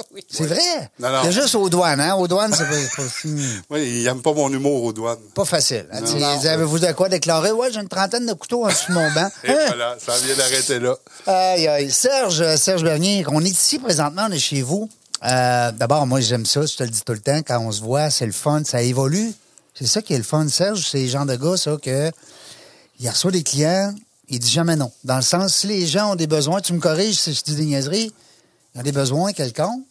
Oui. 0.13 0.23
C'est 0.29 0.45
vrai? 0.45 0.59
Non, 0.99 1.09
non. 1.09 1.19
Il 1.23 1.25
y 1.25 1.27
a 1.29 1.31
juste 1.31 1.55
aux 1.55 1.69
douanes, 1.69 1.99
hein. 1.99 2.15
Aux 2.15 2.27
douanes, 2.27 2.53
c'est 2.53 2.65
pas, 2.65 2.75
pas- 2.97 3.09
Oui, 3.69 3.99
il 3.99 4.03
n'aime 4.03 4.21
pas 4.21 4.33
mon 4.33 4.49
humour 4.51 4.83
aux 4.83 4.93
douanes. 4.93 5.17
pas 5.33 5.45
facile. 5.45 5.85
hein. 5.91 6.01
Avez-vous 6.45 6.79
de 6.79 6.91
quoi 6.93 7.09
déclarer? 7.09 7.51
Ouais, 7.51 7.69
j'ai 7.71 7.79
une 7.79 7.87
trentaine 7.87 8.25
de 8.25 8.33
couteaux 8.33 8.65
en 8.65 8.69
dessous 8.69 8.91
de 8.91 8.97
mon 8.97 9.11
banc. 9.11 9.29
Et 9.43 9.51
Hein? 9.51 9.57
voilà, 9.67 9.97
ça 10.05 10.17
vient 10.19 10.35
d'arrêter 10.35 10.79
là. 10.79 10.95
Aïe, 11.27 11.67
aïe. 11.67 11.91
Serge, 11.91 12.55
Serge 12.57 12.83
Bernier, 12.83 13.23
on 13.27 13.43
est 13.43 13.49
ici 13.49 13.79
présentement, 13.79 14.27
on 14.29 14.31
est 14.33 14.39
chez 14.39 14.61
vous. 14.61 14.89
Euh, 15.23 15.71
D'abord, 15.71 16.05
moi, 16.07 16.19
j'aime 16.19 16.45
ça, 16.45 16.65
je 16.65 16.75
te 16.75 16.83
le 16.83 16.89
dis 16.89 17.01
tout 17.05 17.13
le 17.13 17.19
temps, 17.19 17.39
quand 17.45 17.59
on 17.59 17.71
se 17.71 17.81
voit, 17.81 18.09
c'est 18.09 18.25
le 18.25 18.31
fun, 18.31 18.63
ça 18.65 18.81
évolue. 18.81 19.31
C'est 19.73 19.85
ça 19.87 20.01
qui 20.01 20.13
est 20.13 20.17
le 20.17 20.23
fun. 20.23 20.47
Serge, 20.49 20.87
c'est 20.91 21.01
le 21.01 21.07
genre 21.07 21.25
de 21.25 21.35
gars, 21.35 21.57
ça, 21.57 21.77
que 21.81 22.11
il 22.99 23.09
reçoit 23.09 23.31
des 23.31 23.43
clients, 23.43 23.93
il 24.29 24.39
dit 24.39 24.49
jamais 24.49 24.75
non. 24.75 24.91
Dans 25.03 25.15
le 25.15 25.21
sens, 25.21 25.55
si 25.55 25.67
les 25.67 25.85
gens 25.87 26.11
ont 26.11 26.15
des 26.15 26.27
besoins, 26.27 26.59
tu 26.61 26.73
me 26.73 26.79
corriges 26.79 27.17
si 27.19 27.33
je 27.33 27.41
dis 27.43 27.55
des 27.55 27.65
niaiseries, 27.65 28.11
ils 28.75 28.79
ont 28.79 28.83
des 28.83 28.91
besoins 28.91 29.31
quelconques. 29.33 29.83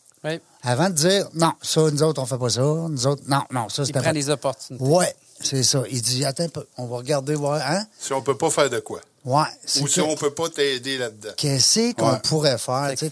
Avant 0.63 0.89
de 0.91 0.95
dire, 0.95 1.29
non, 1.35 1.53
ça, 1.63 1.81
nous 1.91 2.03
autres, 2.03 2.21
on 2.23 2.27
fait 2.27 2.39
pas 2.39 2.51
ça, 2.51 2.61
nous 2.63 3.07
autres, 3.07 3.23
non, 3.29 3.43
non, 3.51 3.69
ça, 3.69 3.83
Il 3.83 3.87
c'est 3.87 3.93
prend 3.93 4.03
pas... 4.03 4.13
les 4.13 4.29
opportunités. 4.31 4.85
Ouais, 4.85 5.15
c'est 5.41 5.63
ça. 5.63 5.83
Il 5.91 6.03
dit, 6.03 6.25
attends 6.25 6.45
un 6.45 6.49
peu, 6.49 6.67
on 6.77 6.87
va 6.87 6.97
regarder, 6.99 7.35
voir, 7.35 7.61
hein? 7.65 7.85
Si 7.99 8.13
on 8.13 8.21
peut 8.23 8.37
pas 8.37 8.51
faire 8.51 8.69
de 8.71 8.79
quoi. 8.81 9.01
Ouais. 9.25 9.43
Ou 9.83 9.87
si 9.89 9.97
que- 9.97 10.01
on 10.01 10.17
peut 10.17 10.33
pas 10.33 10.49
t'aider 10.49 10.97
là-dedans. 10.97 11.31
Qu'est-ce 11.37 11.93
qu'on 11.95 12.13
Ouais. 12.13 12.19
pourrait 12.25 12.57
faire? 12.59 12.93
C'est 12.97 13.11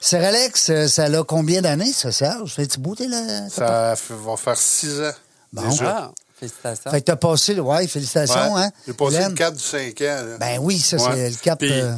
Seralex, 0.00 0.70
euh, 0.70 0.88
ça 0.88 1.04
a 1.04 1.24
combien 1.24 1.62
d'années, 1.62 1.92
ça, 1.92 2.10
Serge? 2.12 2.52
Fais-tu 2.54 2.78
bouter 2.80 3.06
là? 3.08 3.48
Ça 3.50 3.94
va 4.10 4.36
faire 4.36 4.56
six 4.56 5.00
ans. 5.00 5.12
Bon. 5.52 5.68
Déjà. 5.68 5.96
Ah, 6.08 6.12
félicitations. 6.38 6.90
Fait 6.90 7.00
que 7.00 7.04
t'as 7.06 7.16
passé, 7.16 7.54
le- 7.54 7.62
ouais, 7.62 7.86
félicitations, 7.86 8.54
Ouais. 8.54 8.62
hein? 8.62 8.70
J'ai 8.86 8.92
passé 8.92 9.14
Hélène? 9.16 9.28
le 9.30 9.34
cap 9.36 9.54
du 9.54 9.62
5 9.62 10.00
ans. 10.00 10.22
là. 10.26 10.38
Ben 10.38 10.58
oui, 10.60 10.78
ça, 10.80 10.96
Ouais. 10.96 11.02
c'est 11.14 11.30
le 11.30 11.36
cap. 11.36 11.58
Puis, 11.60 11.70
euh, 11.72 11.92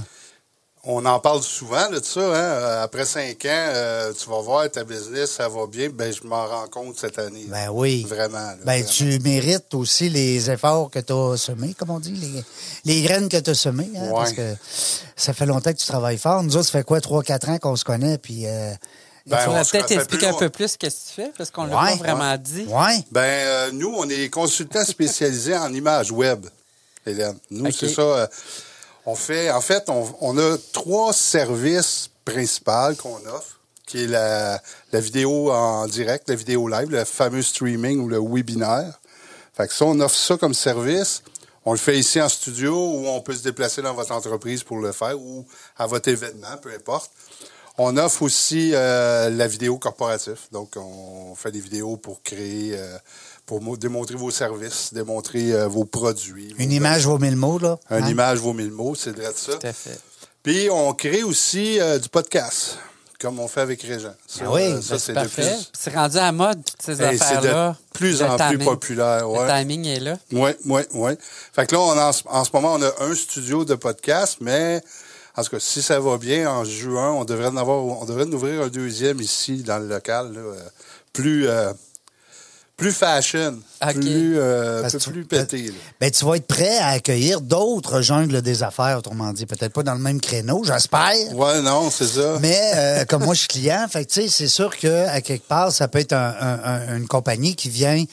On 0.89 1.05
en 1.05 1.19
parle 1.19 1.43
souvent 1.43 1.91
là, 1.91 1.99
de 1.99 2.05
ça. 2.05 2.21
Hein? 2.21 2.35
Euh, 2.35 2.85
Après 2.85 3.05
cinq 3.05 3.45
ans, 3.45 3.49
euh, 3.75 4.13
tu 4.13 4.31
vas 4.31 4.41
voir 4.41 4.71
ta 4.71 4.85
business, 4.85 5.33
ça 5.33 5.49
va 5.49 5.67
bien. 5.67 5.89
Ben, 5.91 6.13
je 6.13 6.27
m'en 6.27 6.47
rends 6.47 6.69
compte 6.69 6.97
cette 6.97 7.19
année. 7.19 7.45
ben 7.49 7.71
oui. 7.73 8.07
Vraiment. 8.09 8.39
là, 8.39 8.55
Ben, 8.65 8.83
vraiment. 8.85 8.89
tu 8.89 9.19
mérites 9.19 9.75
aussi 9.75 10.09
les 10.09 10.49
efforts 10.49 10.89
que 10.91 11.01
tu 11.01 11.13
as 11.13 11.37
semés, 11.37 11.75
comme 11.75 11.91
on 11.91 11.99
dit, 11.99 12.13
les, 12.13 12.45
les 12.85 13.03
graines 13.03 13.29
que 13.29 13.37
tu 13.37 13.51
as 13.51 13.55
semées, 13.55 13.91
hein, 13.97 14.05
Ouais. 14.11 14.13
parce 14.15 14.33
que 14.33 14.55
ça 15.17 15.33
fait 15.33 15.47
longtemps 15.47 15.73
que 15.73 15.79
tu 15.79 15.87
travailles 15.87 16.19
fort. 16.19 16.43
Nous 16.45 16.57
autres, 16.57 16.67
ça 16.67 16.79
fait 16.79 16.85
quoi, 16.85 17.01
3-4 17.01 17.51
ans 17.51 17.59
qu'on 17.59 17.75
se 17.77 17.85
connaît, 17.85 18.19
puis... 18.19 18.47
Euh, 18.47 18.73
Ben, 19.27 19.39
tu 19.43 19.49
on 19.49 19.55
peut-être 19.55 19.89
fait 19.89 19.95
expliquer 19.97 20.27
un 20.29 20.35
peu 20.35 20.51
plus 20.51 20.69
ce 20.69 20.79
que 20.79 20.87
tu 20.87 20.93
fais, 21.17 21.33
parce 21.37 21.51
qu'on 21.51 21.65
l'a 21.65 21.83
Ouais. 21.83 21.97
pas 21.99 22.05
vraiment 22.15 22.37
dit. 22.39 22.65
ouais. 22.69 23.05
Ben, 23.11 23.23
euh, 23.25 23.71
nous, 23.73 23.93
on 23.97 24.09
est 24.09 24.29
consultants 24.31 24.85
spécialisés 24.85 25.57
en 25.57 25.73
images 25.75 26.13
web, 26.13 26.47
Hélène. 27.05 27.37
Nous, 27.51 27.73
c'est 27.73 27.89
ça. 27.89 28.31
On 29.07 29.15
fait, 29.15 29.51
en 29.51 29.61
fait, 29.61 29.89
on, 29.89 30.39
a 30.39 30.57
trois 30.73 31.13
services 31.13 32.11
principaux 32.25 32.95
qu'on 33.01 33.25
offre, 33.27 33.61
qui 33.87 34.03
est 34.03 34.09
la, 34.09 34.61
la 34.93 35.01
vidéo 35.01 35.53
en 35.53 35.87
direct, 35.87 36.29
la 36.29 36.35
vidéo 36.35 36.67
live, 36.67 36.91
le 36.91 37.05
fameux 37.05 37.43
streaming 37.43 38.01
ou 38.01 38.09
le 38.09 38.19
webinaire. 38.19 38.99
Fait 39.57 39.69
que 39.69 39.73
ça, 39.73 39.85
on 39.85 39.99
offre 40.01 40.17
ça 40.17 40.37
comme 40.37 40.55
service. 40.55 41.23
On 41.65 41.73
le 41.73 41.79
fait 41.79 41.99
ici 41.99 42.21
en 42.21 42.29
studio 42.29 42.75
ou 42.75 43.07
on 43.09 43.21
peut 43.21 43.35
se 43.35 43.43
déplacer 43.43 43.83
dans 43.83 43.95
votre 43.95 44.13
entreprise 44.13 44.63
pour 44.63 44.79
le 44.79 44.93
faire 44.93 45.19
ou 45.19 45.47
à 45.77 45.87
votre 45.87 46.09
événement, 46.09 46.57
peu 46.61 46.73
importe. 46.73 47.11
On 47.79 47.97
offre 47.97 48.23
aussi 48.23 48.71
euh, 48.73 49.31
la 49.31 49.47
vidéo 49.47 49.77
corporative. 49.77 50.39
Donc, 50.51 50.75
on 50.77 51.35
fait 51.35 51.51
des 51.51 51.61
vidéos 51.61 51.97
pour 51.97 52.23
créer, 52.23 52.73
euh, 52.75 52.97
pour 53.47 53.63
mo- 53.63 53.77
démontrer 53.77 54.17
vos 54.17 54.31
services, 54.31 54.93
démontrer 54.93 55.53
euh, 55.53 55.69
vos 55.69 55.85
produits. 55.85 56.55
Une 56.59 56.69
vos- 56.69 56.75
image 56.75 57.07
vaut 57.07 57.19
mille 57.19 57.37
mots, 57.37 57.59
là. 57.59 57.79
Une 57.91 57.97
Hein? 58.05 58.09
image 58.09 58.39
vaut 58.39 58.53
mille 58.53 58.73
mots, 58.73 58.95
c'est 58.95 59.13
de 59.17 59.23
ça. 59.23 59.53
Tout 59.55 59.67
à 59.67 59.73
fait. 59.73 59.99
Puis, 60.43 60.69
on 60.71 60.93
crée 60.95 61.23
aussi 61.23 61.81
euh, 61.81 61.99
du 61.99 62.09
podcast, 62.09 62.79
comme 63.21 63.39
on 63.41 63.49
fait 63.49 63.61
avec 63.63 63.83
Régent. 63.83 64.15
Ça, 64.27 64.45
Ah 64.47 64.53
oui, 64.53 64.63
euh, 64.63 64.75
ben, 64.75 64.83
ça, 64.83 64.99
C'est 64.99 65.13
parfait. 65.15 65.43
plus- 65.43 65.71
C'est 65.79 65.95
rendu 65.95 66.17
à 66.19 66.33
mode, 66.33 66.63
toutes 66.65 66.83
ces 66.83 67.03
Hey, 67.03 67.19
c'est 67.19 67.33
de 67.35 67.37
affaires-là. 67.39 67.77
plus 67.95 68.21
Le 68.21 68.27
en 68.27 68.37
plus 68.49 68.59
populaire, 68.59 69.31
ouais. 69.31 69.47
Le 69.47 69.59
timing 69.61 69.87
est 69.87 70.01
là. 70.01 70.19
Oui, 70.33 70.51
oui, 70.67 70.83
oui. 70.95 71.13
Fait 71.53 71.67
que 71.67 71.75
là, 71.75 71.81
on, 71.81 71.99
en, 71.99 72.13
ce- 72.13 72.23
en 72.27 72.45
ce 72.45 72.51
moment, 72.53 72.75
on 72.75 72.83
a 72.83 72.93
un 73.01 73.15
studio 73.15 73.65
de 73.65 73.75
podcast, 73.77 74.39
mais 74.41 74.81
en 75.37 75.43
tout 75.45 75.51
cas, 75.51 75.61
si 75.61 75.83
ça 75.83 75.99
va 76.01 76.17
bien, 76.19 76.51
en 76.51 76.65
juin, 76.65 77.11
on 77.13 77.25
devrait 77.25 77.47
en 77.49 77.57
avoir, 77.57 77.79
on 77.85 78.05
devrait 78.05 78.25
en 78.25 78.33
ouvrir 78.33 78.63
un 78.63 78.69
deuxième 78.69 79.21
ici 79.21 79.63
dans 79.63 79.79
le 79.79 79.87
local, 79.89 80.33
là, 80.33 80.41
plus, 81.13 81.47
euh, 81.49 81.73
plus 82.77 82.93
fashion, 82.93 83.59
plus, 83.95 84.39
euh, 84.39 84.83
peu 84.83 84.99
tu- 84.99 85.11
plus 85.11 85.25
pété. 85.25 85.73
Ben, 85.99 86.11
tu 86.11 86.25
vas 86.27 86.35
être 86.37 86.47
prêt 86.47 86.77
à 86.77 86.89
accueillir 86.89 87.41
d'autres 87.41 88.03
jungles 88.03 88.43
des 88.43 88.63
affaires, 88.63 88.99
autrement 88.99 89.33
dit. 89.33 89.47
Peut-être 89.47 89.73
pas 89.73 89.83
dans 89.83 89.95
le 89.95 90.01
même 90.01 90.21
créneau, 90.21 90.63
j'espère. 90.63 91.15
Ouais, 91.35 91.63
non, 91.63 91.91
c'est 91.91 92.07
ça. 92.07 92.39
Mais 92.43 92.61
euh, 92.77 93.05
comme 93.09 93.25
moi, 93.25 93.33
je 93.35 93.41
suis 93.41 93.49
client, 93.49 93.87
fait 93.89 94.05
que, 94.05 94.11
tu 94.13 94.23
sais, 94.23 94.29
c'est 94.29 94.49
sûr 94.49 94.77
que 94.77 95.07
à 95.09 95.23
quelque 95.23 95.47
part, 95.49 95.73
ça 95.73 95.89
peut 95.89 96.01
être 96.01 96.13
un- 96.13 96.35
un- 96.39 96.65
un- 96.65 96.97
une 96.99 97.07
compagnie 97.09 97.57
qui 97.57 97.71
vient 97.71 98.05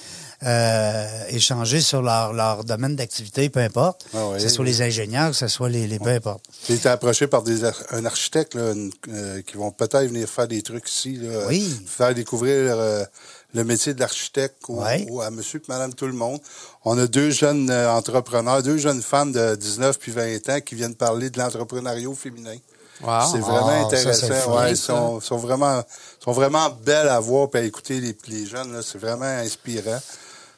euh, 0.46 1.06
échanger 1.30 1.80
sur 1.80 2.02
leur, 2.02 2.34
leur 2.34 2.66
domaine 2.66 2.98
d'activité, 2.98 3.50
peu 3.50 3.62
importe. 3.62 4.06
Ah 4.14 4.28
oui. 4.28 4.36
que 4.38 4.42
ce 4.44 4.50
soit 4.50 4.66
les 4.66 4.82
ingénieurs, 4.82 5.30
que 5.32 5.38
ce 5.38 5.48
soit 5.48 5.70
les, 5.70 5.88
les 5.88 6.00
peu 6.00 6.10
importe. 6.10 6.44
J'ai 6.68 6.74
été 6.74 6.90
approché 6.90 7.28
par 7.28 7.44
des 7.44 7.64
ar- 7.64 7.82
un 7.92 8.04
architecte 8.06 8.56
là, 8.56 8.74
une- 8.74 8.92
euh, 9.10 9.42
qui 9.42 9.56
vont 9.56 9.72
peut-être 9.72 10.08
venir 10.08 10.28
faire 10.28 10.48
des 10.50 10.62
trucs 10.62 10.90
ici. 10.90 11.16
Là, 11.22 11.46
Oui. 11.48 11.74
Faire 11.88 12.14
découvrir 12.14 12.54
euh, 12.78 13.06
le 13.54 13.64
métier 13.64 13.94
de 13.94 14.00
l'architecte 14.00 14.58
Ouais. 14.68 15.06
au- 15.10 15.22
à 15.22 15.30
monsieur 15.30 15.60
et 15.60 15.64
madame 15.72 15.94
tout 15.94 16.08
le 16.08 16.14
monde. 16.14 16.40
On 16.86 16.98
a 16.98 17.08
deux 17.08 17.30
jeunes 17.30 17.70
euh, 17.70 17.92
entrepreneurs, 17.92 18.64
deux 18.64 18.78
jeunes 18.78 19.02
femmes 19.02 19.32
de 19.32 19.56
19 19.56 20.00
puis 20.00 20.12
20 20.12 20.50
ans 20.50 20.60
qui 20.62 20.76
viennent 20.76 20.96
parler 20.96 21.30
de 21.30 21.40
l'entrepreneuriat 21.40 22.14
féminin. 22.16 22.56
Wow. 23.02 23.22
C'est 23.32 23.40
vraiment 23.40 23.68
Ah, 23.68 23.90
ça, 23.90 23.98
intéressant. 23.98 24.28
fun, 24.34 24.56
ouais, 24.64 24.72
ils 24.72 24.78
ça. 24.78 24.84
sont, 24.88 25.20
sont 25.20 25.38
vraiment, 25.38 25.84
sont 26.24 26.32
vraiment 26.32 26.70
belles 26.86 27.10
à 27.10 27.20
voir 27.20 27.50
et 27.54 27.58
à 27.58 27.62
écouter 27.64 28.00
les, 28.00 28.16
les 28.28 28.46
jeunes. 28.46 28.72
là. 28.74 28.82
C'est 28.82 28.98
vraiment 29.00 29.26
inspirant. 29.26 30.00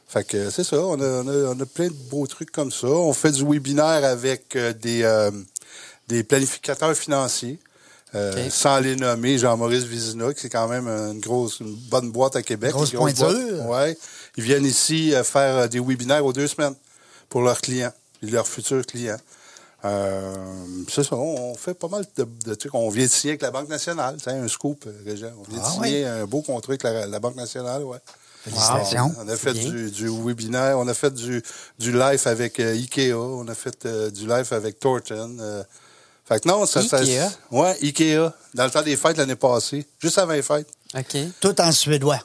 Fait 0.08 0.24
que 0.26 0.50
c'est 0.52 0.64
ça. 0.64 0.78
On 0.80 1.00
a, 1.02 1.06
on, 1.24 1.28
a, 1.28 1.54
on 1.56 1.60
a 1.60 1.66
plein 1.66 1.88
de 1.88 1.94
beaux 2.10 2.28
trucs 2.28 2.52
comme 2.52 2.72
ça. 2.72 2.88
On 2.88 3.14
fait 3.14 3.32
du 3.32 3.44
webinaire 3.44 4.06
avec 4.06 4.56
euh, 4.56 4.72
des, 4.74 5.04
euh, 5.04 5.32
des 6.08 6.24
planificateurs 6.24 6.94
financiers. 6.96 7.58
Euh. 8.16 8.50
Sans 8.50 8.80
les 8.80 8.96
nommer, 8.96 9.38
Jean-Maurice 9.38 9.84
Vizina, 9.84 10.34
qui 10.34 10.40
c'est 10.42 10.50
quand 10.50 10.68
même 10.70 10.88
une 10.88 11.20
grosse, 11.20 11.60
une 11.60 11.76
bonne 11.90 12.12
boîte 12.12 12.36
à 12.38 12.42
Québec. 12.42 12.72
Grosse 12.72 12.94
une 12.94 13.00
boîte. 13.00 13.16
pointure. 13.18 13.66
Ouais. 13.68 13.98
Ils 14.38 14.44
viennent 14.44 14.66
ici 14.66 15.14
euh, 15.14 15.24
faire 15.24 15.56
euh, 15.58 15.68
des 15.68 15.80
webinaires 15.82 16.26
aux 16.26 16.32
deux 16.34 16.48
semaines 16.48 16.76
pour 17.30 17.42
leurs 17.42 17.60
clients 17.60 17.92
et 18.24 18.28
leurs 18.28 18.48
futurs 18.48 18.86
clients. 18.86 19.18
Euh, 19.84 20.34
c'est 20.90 21.04
ça, 21.04 21.16
on, 21.16 21.52
on 21.52 21.56
fait 21.56 21.74
pas 21.74 21.90
mal 21.90 22.06
de, 22.16 22.26
de 22.46 22.56
trucs. 22.56 22.74
On 22.74 22.90
vient 22.90 23.06
de 23.06 23.12
signer 23.12 23.32
avec 23.34 23.42
la 23.42 23.52
Banque 23.52 23.70
nationale, 23.70 24.18
c'est 24.24 24.32
un 24.32 24.48
scoop, 24.48 24.88
Régent. 25.06 25.32
On 25.38 25.52
vient 25.52 25.62
Ah 25.64 25.70
de 25.70 25.74
signer 25.86 26.06
un 26.06 26.26
beau 26.26 26.42
contrat 26.42 26.72
avec 26.72 26.84
la, 26.84 27.06
la 27.06 27.20
Banque 27.20 27.36
nationale, 27.36 27.84
ouais. 27.84 27.98
Félicitations. 28.44 29.12
On 29.20 29.28
a 29.28 29.36
fait 29.36 29.54
du, 29.54 29.92
du 29.92 30.08
webinaire, 30.08 30.78
on 30.80 30.88
a 30.88 30.94
fait 30.94 31.14
du, 31.14 31.44
du 31.80 31.92
live 31.92 32.22
avec 32.26 32.60
euh, 32.60 32.74
Ikea, 32.74 33.14
on 33.14 33.48
a 33.48 33.56
fait 33.56 33.86
euh, 33.86 34.10
du 34.10 34.28
live 34.28 34.48
avec 34.52 34.80
Thornton. 34.80 35.38
Fait 36.28 36.40
que 36.44 36.48
non, 36.48 36.66
ça, 36.66 36.82
ça- 36.82 36.98
Ikea? 36.98 37.30
ouais, 37.52 37.78
Ikea, 37.82 38.32
dans 38.54 38.66
le 38.66 38.72
temps 38.72 38.82
des 38.82 38.98
fêtes 38.98 39.18
l'année 39.18 39.36
passée, 39.36 39.86
juste 40.00 40.18
avant 40.18 40.34
les 40.34 40.42
fêtes. 40.42 40.68
OK. 40.98 41.18
Tout 41.40 41.60
en 41.62 41.72
suédois. 41.72 42.20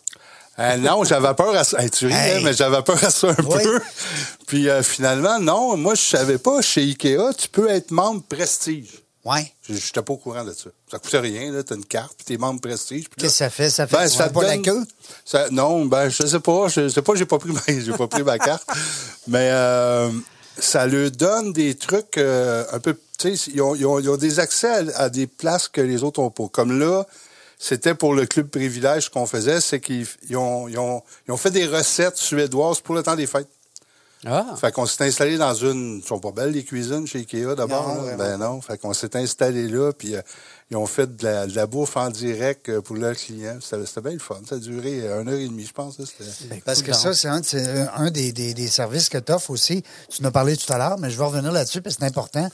Euh, 0.58 0.76
non, 0.76 1.04
j'avais 1.04 1.32
peur 1.34 1.54
à 1.56 1.64
ça. 1.64 1.82
Hey, 1.82 1.90
tu 1.90 2.06
Hey. 2.10 2.12
hein, 2.38 2.40
mais 2.44 2.52
j'avais 2.52 2.82
peur 2.82 3.02
à 3.02 3.10
ça 3.10 3.28
un 3.28 3.42
Oui. 3.44 3.62
peu. 3.62 3.80
Puis 4.46 4.68
euh, 4.68 4.82
finalement, 4.82 5.38
non, 5.38 5.76
moi, 5.76 5.94
je 5.94 6.02
savais 6.02 6.38
pas, 6.38 6.60
chez 6.60 6.82
Ikea, 6.82 7.32
tu 7.36 7.48
peux 7.48 7.68
être 7.68 7.90
membre 7.90 8.22
prestige. 8.24 8.90
Ouais. 9.24 9.52
Je 9.68 9.74
n'étais 9.74 10.00
pas 10.02 10.12
au 10.14 10.16
courant 10.16 10.44
de 10.44 10.52
ça. 10.52 10.70
Ça 10.90 10.98
coûte 10.98 11.12
rien, 11.20 11.52
là. 11.52 11.62
Tu 11.62 11.72
as 11.72 11.76
une 11.76 11.84
carte, 11.84 12.12
puis 12.16 12.24
tu 12.24 12.32
es 12.34 12.36
membre 12.38 12.60
prestige. 12.60 13.04
Qu'est-ce 13.18 13.32
que 13.32 13.36
ça 13.36 13.50
fait? 13.50 13.68
Ça 13.70 13.86
fait 13.86 13.96
Ben, 13.96 14.08
tu 14.08 14.16
ça 14.16 14.24
fais 14.28 14.32
pas 14.32 14.40
te 14.40 14.46
la 14.46 14.54
donne- 14.56 14.62
queue? 14.64 14.86
ça- 15.26 15.48
non, 15.50 15.84
ben, 15.84 16.08
je 16.08 16.26
sais 16.26 16.40
pas. 16.40 16.68
Je 16.68 16.88
sais 16.88 17.02
pas, 17.02 17.14
j'ai 17.14 17.26
pas 17.26 17.38
pris 17.38 17.52
ma, 17.52 17.60
j'ai 17.68 17.92
pas 17.92 18.06
pris 18.08 18.22
ma 18.22 18.38
carte. 18.38 18.66
Mais 19.28 19.50
euh, 19.52 20.10
ça 20.58 20.86
leur 20.86 21.10
donne 21.10 21.52
des 21.52 21.74
trucs 21.74 22.16
euh, 22.18 22.64
un 22.72 22.80
peu. 22.80 22.96
Ils 23.24 23.62
ont, 23.62 23.74
ils 23.74 23.86
ont- 23.86 24.16
des 24.16 24.40
accès 24.40 24.92
à, 24.94 25.08
des 25.08 25.26
places 25.26 25.68
que 25.68 25.80
les 25.80 26.02
autres 26.02 26.20
ont 26.20 26.30
pas. 26.30 26.48
Comme 26.48 26.78
là, 26.78 27.06
c'était 27.58 27.94
pour 27.94 28.14
le 28.14 28.26
club 28.26 28.48
privilège 28.48 29.08
qu'on 29.10 29.26
faisait, 29.26 29.60
c'est 29.60 29.80
qu'ils 29.80 30.06
ils 30.28 30.36
ont, 30.36 30.68
ils 30.68 30.78
ont, 30.78 31.02
ils 31.28 31.32
ont 31.32 31.36
fait 31.36 31.50
des 31.50 31.66
recettes 31.66 32.16
suédoises 32.16 32.80
pour 32.80 32.94
le 32.94 33.02
temps 33.02 33.16
des 33.16 33.26
fêtes. 33.26 33.48
Ah. 34.26 34.54
Fait 34.60 34.70
qu'on 34.70 34.84
s'est 34.86 35.04
installé 35.04 35.38
dans 35.38 35.54
une. 35.54 36.00
Ils 36.02 36.06
sont 36.06 36.18
pas 36.18 36.30
belles, 36.32 36.50
les 36.52 36.62
cuisines 36.64 37.06
chez 37.06 37.20
Ikea, 37.20 37.54
d'abord. 37.56 37.88
Non. 37.94 38.16
Ben 38.18 38.36
non. 38.36 38.60
Fait 38.60 38.76
qu'on 38.76 38.92
s'est 38.92 39.16
installé 39.16 39.66
là, 39.66 39.92
puis 39.92 40.14
euh, 40.14 40.20
ils 40.70 40.76
ont 40.76 40.84
fait 40.86 41.16
de 41.16 41.24
la, 41.24 41.46
de 41.46 41.54
la 41.56 41.66
bouffe 41.66 41.96
en 41.96 42.10
direct 42.10 42.68
euh, 42.68 42.82
pour 42.82 42.96
leurs 42.96 43.16
clients. 43.16 43.56
C'était 43.62 43.86
c'était 43.86 44.02
bien 44.02 44.12
le 44.12 44.18
fun. 44.18 44.36
Ça 44.46 44.56
a 44.56 44.58
duré 44.58 45.00
euh, 45.08 45.22
une 45.22 45.28
heure 45.30 45.38
et 45.38 45.48
demie, 45.48 45.64
je 45.64 45.72
pense. 45.72 45.98
là. 45.98 46.04
C'était- 46.06 46.60
Parce 46.66 46.82
que 46.82 46.92
ça, 46.92 47.14
c'est 47.14 47.28
un, 47.28 48.10
des, 48.10 48.32
des- 48.32 48.52
des 48.52 48.68
services 48.68 49.08
que 49.08 49.16
tu 49.16 49.32
offres 49.32 49.50
aussi. 49.50 49.82
Tu 50.10 50.22
en 50.22 50.26
as 50.26 50.30
parlé 50.30 50.54
tout 50.56 50.70
à 50.70 50.76
l'heure, 50.76 50.98
mais 50.98 51.08
je 51.10 51.16
vais 51.16 51.24
revenir 51.24 51.50
là-dessus 51.50 51.80
parce 51.80 51.96
que 51.96 52.00
c'est 52.02 52.06
important. 52.08 52.46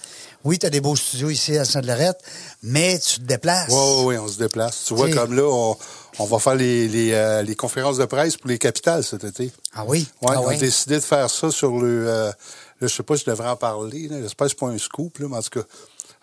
Oui, 0.45 0.61
tu 0.61 0.67
as 0.67 0.71
des 0.71 0.81
beaux 0.81 0.95
studios 0.95 1.31
ici 1.31 1.59
à 1.59 1.65
Sainte-Lorette, 1.65 2.21
mais 2.63 2.97
tu 3.01 3.17
te 3.19 3.25
déplaces. 3.25 3.71
Oui, 3.71 3.77
oui, 3.77 4.05
oui, 4.07 4.19
on 4.19 4.29
se 4.29 4.39
déplace. 4.39 4.85
Tu 4.87 4.95
vois, 4.95 5.09
T'sais- 5.09 5.17
comme 5.17 5.35
là, 5.35 5.43
on, 5.45 5.77
on 6.19 6.25
va 6.25 6.39
faire 6.39 6.55
les, 6.55 6.89
les, 6.89 7.13
euh, 7.13 7.43
les 7.43 7.55
conférences 7.55 7.99
de 7.99 8.05
presse 8.05 8.37
pour 8.37 8.49
les 8.49 8.59
capitales 8.59 9.05
cet 9.05 9.25
été. 9.25 9.53
Ah 9.75 9.85
oui? 9.87 10.09
Ouais, 10.23 10.35
Ah 10.37 10.41
on 10.41 10.49
a 10.49 10.55
décidé 10.57 10.97
de 10.97 11.01
faire 11.05 11.29
ça 11.31 11.51
sur 11.51 11.73
le. 11.79 12.09
euh, 12.09 12.27
là, 12.29 12.33
je 12.81 12.87
sais 12.89 13.03
pas 13.03 13.17
si 13.17 13.25
je 13.27 13.31
devrais 13.31 13.49
en 13.49 13.57
parler. 13.57 14.09
J'espère 14.11 14.47
que 14.47 14.53
c'est 14.53 14.59
pas 14.59 14.69
un 14.69 14.79
scoop, 14.79 15.19
là, 15.19 15.27
mais 15.29 15.37
en 15.37 15.43
tout 15.43 15.61
cas, 15.61 15.67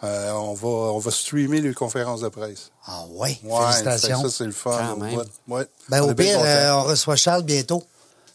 euh, 0.03 0.31
on, 0.33 0.53
va, 0.53 0.67
on 0.67 0.99
va 0.99 1.11
streamer 1.11 1.61
les 1.61 1.73
conférences 1.73 2.21
de 2.21 2.29
presse. 2.29 2.71
Ah 2.85 3.03
oui, 3.11 3.37
Ouais, 3.43 3.59
félicitations. 3.71 4.21
Ça, 4.23 4.29
c'est 4.29 4.45
le 4.45 4.51
fun. 4.51 4.77
Quand 4.77 4.97
même. 4.97 5.23
Ouais. 5.47 5.65
Ben, 5.89 6.01
au 6.01 6.13
pire, 6.13 6.39
on 6.41 6.83
reçoit 6.83 7.15
Charles 7.15 7.43
bientôt. 7.43 7.83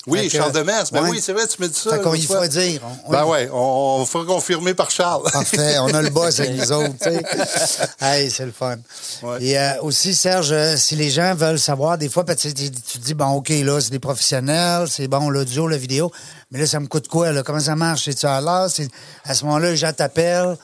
Oui, 0.08 0.30
Charles 0.30 0.52
Demers. 0.52 0.84
Ben 0.92 1.02
ouais. 1.02 1.10
oui, 1.10 1.20
c'est 1.22 1.32
vrai, 1.32 1.46
tu 1.46 1.60
me 1.62 1.68
dis 1.68 1.78
ça. 1.78 1.90
Fait 1.90 2.00
qu'on 2.00 2.14
y 2.14 2.22
fera 2.22 2.48
dire. 2.48 2.80
On- 3.06 3.10
Ben 3.12 3.24
on- 3.24 3.30
ouais, 3.30 3.48
on, 3.52 3.98
on 4.00 4.06
fera 4.06 4.24
confirmer 4.24 4.74
par 4.74 4.90
Charles. 4.90 5.22
Parfait, 5.32 5.78
on 5.78 5.88
a 5.94 6.02
le 6.02 6.10
boss 6.10 6.40
avec 6.40 6.56
nous 6.56 6.72
autres, 6.72 6.94
tu 7.02 7.10
sais. 7.10 7.22
Hey, 8.00 8.30
c'est 8.30 8.46
le 8.46 8.52
fun. 8.52 8.76
Ouais. 9.22 9.42
Et 9.42 9.58
euh, 9.58 9.80
aussi, 9.82 10.14
Serge, 10.14 10.52
euh, 10.52 10.76
si 10.76 10.96
les 10.96 11.10
gens 11.10 11.34
veulent 11.34 11.58
savoir, 11.58 11.98
des 11.98 12.08
fois, 12.08 12.24
tu, 12.24 12.52
te 12.54 12.98
dis, 12.98 13.14
bon, 13.14 13.26
OK, 13.32 13.48
là, 13.50 13.80
c'est 13.80 13.90
des 13.90 13.98
professionnels, 13.98 14.86
c'est 14.88 15.08
bon, 15.08 15.28
l'audio, 15.30 15.66
la 15.68 15.76
vidéo, 15.76 16.10
mais 16.50 16.58
là, 16.60 16.66
ça 16.66 16.80
me 16.80 16.86
coûte 16.86 17.08
quoi, 17.08 17.32
là? 17.32 17.42
Comment 17.42 17.60
ça 17.60 17.76
marche? 17.76 18.04
C'est-tu 18.04 18.26
à 18.26 18.40
l'heure? 18.40 18.68
À 19.24 19.34
ce 19.34 19.44
moment-là, 19.44 19.70
les 19.70 19.76
gens 19.76 19.92
t'appellent, 19.92 20.56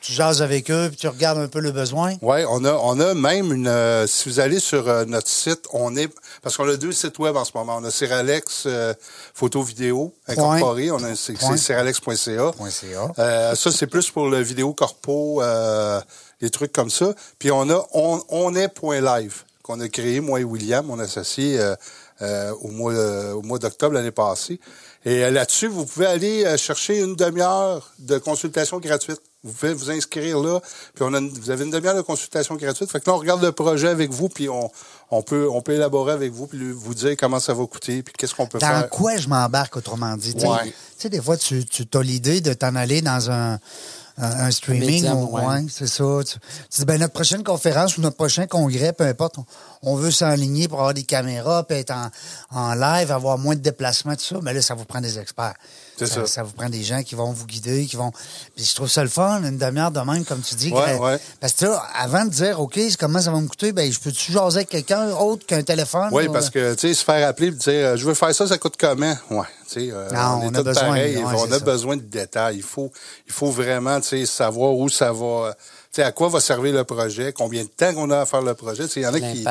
tu 0.00 0.12
jases 0.12 0.42
avec 0.42 0.70
eux, 0.70 0.86
puis 0.88 0.96
tu 0.96 1.08
regardes 1.08 1.38
un 1.38 1.48
peu 1.48 1.60
le 1.60 1.72
besoin. 1.72 2.14
Oui, 2.22 2.40
on 2.48 2.64
a, 2.64 2.72
on 2.72 3.00
a 3.00 3.14
même 3.14 3.52
une. 3.52 3.66
euh, 3.66 4.06
si 4.06 4.28
vous 4.28 4.38
allez 4.40 4.60
sur 4.60 4.88
euh, 4.88 5.04
notre 5.04 5.28
site, 5.28 5.64
on 5.72 5.96
est. 5.96 6.08
Parce 6.42 6.56
qu'on 6.56 6.68
a 6.68 6.76
deux 6.76 6.92
sites 6.92 7.18
web 7.18 7.36
en 7.36 7.44
ce 7.44 7.50
moment. 7.54 7.76
On 7.80 7.84
a 7.84 7.90
Seralex 7.90 8.64
euh, 8.66 8.94
Photo 9.34 9.62
Vidéo 9.62 10.14
incorporé. 10.28 10.90
On 10.90 11.02
a 11.02 11.16
c'est 11.16 11.32
Point. 11.34 11.56
c'est 11.56 11.72
seralex.ca. 11.74 12.52
Point 12.52 12.70
CA. 12.70 13.12
Euh, 13.18 13.54
ça, 13.54 13.70
c'est 13.72 13.86
plus 13.88 14.10
pour 14.10 14.28
le 14.28 14.40
vidéo 14.40 14.72
corpo, 14.72 15.42
euh, 15.42 16.00
des 16.40 16.50
trucs 16.50 16.72
comme 16.72 16.90
ça. 16.90 17.12
Puis 17.38 17.50
on 17.50 17.68
a 17.68 17.86
on, 17.92 18.22
on 18.28 18.54
est 18.54 18.68
point 18.68 19.00
live 19.00 19.42
qu'on 19.62 19.80
a 19.80 19.88
créé, 19.88 20.20
moi 20.20 20.40
et 20.40 20.44
William, 20.44 20.86
mon 20.86 20.98
associé, 20.98 21.58
euh, 21.60 21.74
euh, 22.22 22.52
au 22.62 22.68
mois, 22.68 22.92
euh, 22.94 23.32
au 23.34 23.42
mois 23.42 23.58
d'octobre 23.58 23.94
l'année 23.94 24.10
passée. 24.12 24.60
Et 25.04 25.24
euh, 25.24 25.30
là-dessus, 25.30 25.66
vous 25.66 25.84
pouvez 25.84 26.06
aller 26.06 26.44
euh, 26.46 26.56
chercher 26.56 26.98
une 27.00 27.14
demi-heure 27.16 27.92
de 27.98 28.16
consultation 28.18 28.78
gratuite. 28.78 29.20
Vous 29.44 29.52
pouvez 29.52 29.72
vous 29.72 29.90
inscrire 29.92 30.40
là, 30.40 30.58
puis 30.94 31.04
on 31.08 31.14
a 31.14 31.18
une- 31.18 31.30
vous 31.30 31.50
avez 31.50 31.64
une 31.64 31.70
demi-heure 31.70 31.94
de 31.94 32.00
consultation 32.02 32.56
gratuite. 32.56 32.90
Fait 32.90 32.98
que 33.00 33.08
là, 33.08 33.14
on 33.14 33.18
regarde 33.20 33.40
le 33.42 33.52
projet 33.52 33.86
avec 33.88 34.10
vous, 34.10 34.28
puis 34.28 34.48
on, 34.48 34.68
on, 35.12 35.22
peut, 35.22 35.48
on 35.48 35.62
peut 35.62 35.74
élaborer 35.74 36.12
avec 36.12 36.32
vous, 36.32 36.48
puis 36.48 36.72
vous 36.72 36.92
dire 36.94 37.16
comment 37.16 37.38
ça 37.38 37.54
va 37.54 37.64
coûter, 37.66 38.02
puis 38.02 38.12
qu'est-ce 38.18 38.34
qu'on 38.34 38.48
peut 38.48 38.58
Dans 38.58 38.66
faire. 38.66 38.90
quoi 38.90 39.16
je 39.16 39.28
m'embarque, 39.28 39.76
autrement 39.76 40.16
dit? 40.16 40.34
Tu 40.34 40.40
sais, 40.40 40.48
Ouais. 40.48 40.64
tu 40.66 40.72
sais, 40.98 41.08
des 41.08 41.22
fois, 41.22 41.36
tu, 41.36 41.64
tu 41.64 41.84
as 41.94 42.02
l'idée 42.02 42.40
de 42.40 42.52
t'en 42.52 42.74
aller 42.74 43.00
dans 43.00 43.30
un, 43.30 43.52
un, 43.52 43.58
un 44.46 44.50
streaming. 44.50 44.90
médium, 45.04 45.16
ou- 45.22 45.36
ouais. 45.36 45.46
ouais, 45.46 45.66
c'est 45.70 45.86
ça. 45.86 46.04
Tu, 46.26 46.34
tu 46.70 46.80
dis, 46.80 46.84
ben, 46.84 46.98
notre 46.98 47.12
prochaine 47.12 47.44
conférence 47.44 47.96
ou 47.96 48.00
notre 48.00 48.16
prochain 48.16 48.48
congrès, 48.48 48.92
peu 48.92 49.04
importe, 49.04 49.38
on, 49.38 49.44
on 49.82 49.94
veut 49.94 50.10
s'enligner 50.10 50.66
pour 50.66 50.80
avoir 50.80 50.94
des 50.94 51.04
caméras, 51.04 51.62
puis 51.62 51.76
être 51.78 51.92
en, 51.92 52.10
en 52.50 52.74
live, 52.74 53.12
avoir 53.12 53.38
moins 53.38 53.54
de 53.54 53.60
déplacements, 53.60 54.16
tout 54.16 54.24
ça. 54.24 54.40
Mais 54.42 54.52
là, 54.52 54.62
ça 54.62 54.74
vous 54.74 54.84
prend 54.84 55.00
des 55.00 55.20
experts. 55.20 55.54
Ça. 56.06 56.26
ça 56.26 56.42
vous 56.42 56.52
prend 56.52 56.68
des 56.68 56.82
gens 56.82 57.02
qui 57.02 57.14
vont 57.14 57.32
vous 57.32 57.46
guider, 57.46 57.86
qui 57.86 57.96
vont. 57.96 58.10
Puis 58.56 58.64
je 58.64 58.74
trouve 58.74 58.88
ça 58.88 59.02
le 59.02 59.08
fun, 59.08 59.42
une 59.42 59.58
demi-heure 59.58 59.90
de 59.90 60.00
même, 60.00 60.24
comme 60.24 60.40
tu 60.40 60.54
dis. 60.54 60.72
Ouais, 60.72 60.96
que- 60.96 61.02
ouais. 61.02 61.18
Parce 61.40 61.52
que 61.54 61.64
là, 61.66 61.82
avant 61.94 62.24
de 62.24 62.30
dire, 62.30 62.60
OK, 62.60 62.78
comment 62.98 63.20
ça 63.20 63.30
va 63.30 63.40
me 63.40 63.48
coûter, 63.48 63.72
ben, 63.72 63.90
je 63.92 63.98
peux-tu 63.98 64.32
jaser 64.32 64.58
avec 64.58 64.68
quelqu'un 64.68 65.10
autre 65.10 65.46
qu'un 65.46 65.62
téléphone? 65.62 66.08
Oui, 66.12 66.28
ou- 66.28 66.32
parce 66.32 66.50
que, 66.50 66.74
tu 66.74 66.88
sais, 66.88 66.94
se 66.94 67.04
faire 67.04 67.28
appeler 67.28 67.48
et 67.48 67.50
dire, 67.52 67.96
je 67.96 68.04
veux 68.04 68.14
faire 68.14 68.34
ça, 68.34 68.46
ça 68.46 68.58
coûte 68.58 68.74
comment? 68.78 69.16
Ouais, 69.30 69.46
tu 69.70 69.80
sais, 69.80 69.90
euh, 69.92 70.08
Non, 70.10 70.40
on, 70.42 70.48
on 70.48 70.52
est 70.54 70.58
a 70.58 70.62
besoin, 70.62 70.82
pareils, 70.84 71.16
ouais, 71.16 71.24
on 71.24 71.44
a 71.52 71.58
ça. 71.58 71.64
besoin 71.64 71.96
de 71.96 72.02
détails. 72.02 72.56
Il 72.56 72.62
faut, 72.62 72.90
il 73.26 73.32
faut 73.32 73.50
vraiment, 73.50 74.00
tu 74.00 74.08
sais, 74.08 74.26
savoir 74.26 74.74
où 74.74 74.88
ça 74.88 75.12
va, 75.12 75.54
sais, 76.00 76.06
à 76.06 76.12
quoi 76.12 76.28
va 76.28 76.40
servir 76.40 76.72
le 76.72 76.84
projet, 76.84 77.32
combien 77.32 77.62
de 77.62 77.68
temps 77.68 77.92
qu'on 77.94 78.10
a 78.10 78.20
à 78.20 78.26
faire 78.26 78.42
le 78.42 78.54
projet? 78.54 78.84
Il 78.96 79.02
y 79.02 79.06
en 79.06 79.14
a 79.14 79.20
qui. 79.20 79.44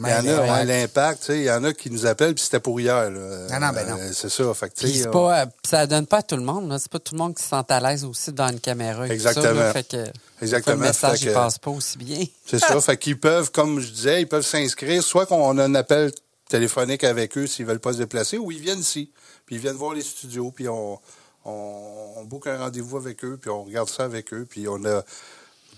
Il 0.00 0.08
y 0.08 0.12
en 0.12 0.26
a, 0.38 0.58
ouais, 0.58 0.64
l'impact, 0.64 1.20
tu 1.20 1.26
sais, 1.26 1.38
il 1.38 1.44
y 1.44 1.50
en 1.50 1.64
a 1.64 1.72
qui 1.72 1.90
nous 1.90 2.06
appellent 2.06 2.34
puis 2.34 2.44
c'était 2.44 2.60
pour 2.60 2.78
hier, 2.78 3.10
là. 3.10 3.46
Non, 3.50 3.66
non, 3.66 3.72
ben 3.72 3.88
non. 3.88 3.96
Euh, 3.98 4.10
c'est 4.12 4.28
ça, 4.28 4.54
fait 4.54 4.70
que, 4.70 4.86
euh, 5.06 5.10
pas, 5.10 5.40
euh, 5.42 5.46
ça 5.64 5.86
donne 5.88 6.06
pas 6.06 6.18
à 6.18 6.22
tout 6.22 6.36
le 6.36 6.42
monde. 6.42 6.76
C'est 6.78 6.90
pas 6.90 7.00
tout 7.00 7.14
le 7.14 7.18
monde 7.18 7.34
qui 7.34 7.42
se 7.42 7.48
sent 7.48 7.56
à 7.68 7.80
l'aise 7.80 8.04
aussi 8.04 8.32
dans 8.32 8.48
une 8.48 8.60
caméra. 8.60 9.06
et 9.06 9.16
tout 9.16 9.22
ça, 9.22 9.30
Exactement. 9.30 9.60
là. 9.60 9.72
fait 9.72 9.88
que, 9.88 10.04
Exactement. 10.40 10.76
Le 10.76 10.82
message, 10.82 11.24
que- 11.24 11.34
passe 11.34 11.58
pas 11.58 11.70
aussi 11.70 11.98
bien. 11.98 12.24
C'est 12.46 12.60
ça. 12.60 12.80
Fait 12.80 12.96
qu'ils 12.96 13.18
peuvent, 13.18 13.50
comme 13.50 13.80
je 13.80 13.90
disais, 13.90 14.20
ils 14.22 14.28
peuvent 14.28 14.46
s'inscrire, 14.46 15.02
soit 15.02 15.26
qu'on 15.26 15.58
a 15.58 15.64
un 15.64 15.74
appel 15.74 16.12
téléphonique 16.48 17.02
avec 17.02 17.36
eux 17.36 17.46
s'ils 17.48 17.66
veulent 17.66 17.80
pas 17.80 17.92
se 17.92 17.98
déplacer, 17.98 18.38
ou 18.38 18.52
ils 18.52 18.60
viennent 18.60 18.78
ici. 18.80 19.10
Puis 19.46 19.56
ils 19.56 19.60
viennent 19.60 19.74
voir 19.76 19.94
les 19.94 20.02
studios, 20.02 20.52
puis 20.54 20.68
on, 20.68 20.98
on, 21.44 22.12
on 22.16 22.24
book 22.24 22.46
un 22.46 22.56
rendez-vous 22.58 22.96
avec 22.96 23.24
eux, 23.24 23.36
puis 23.40 23.50
on 23.50 23.64
regarde 23.64 23.88
ça 23.88 24.04
avec 24.04 24.32
eux, 24.32 24.46
puis 24.48 24.68
on 24.68 24.84
a 24.84 25.02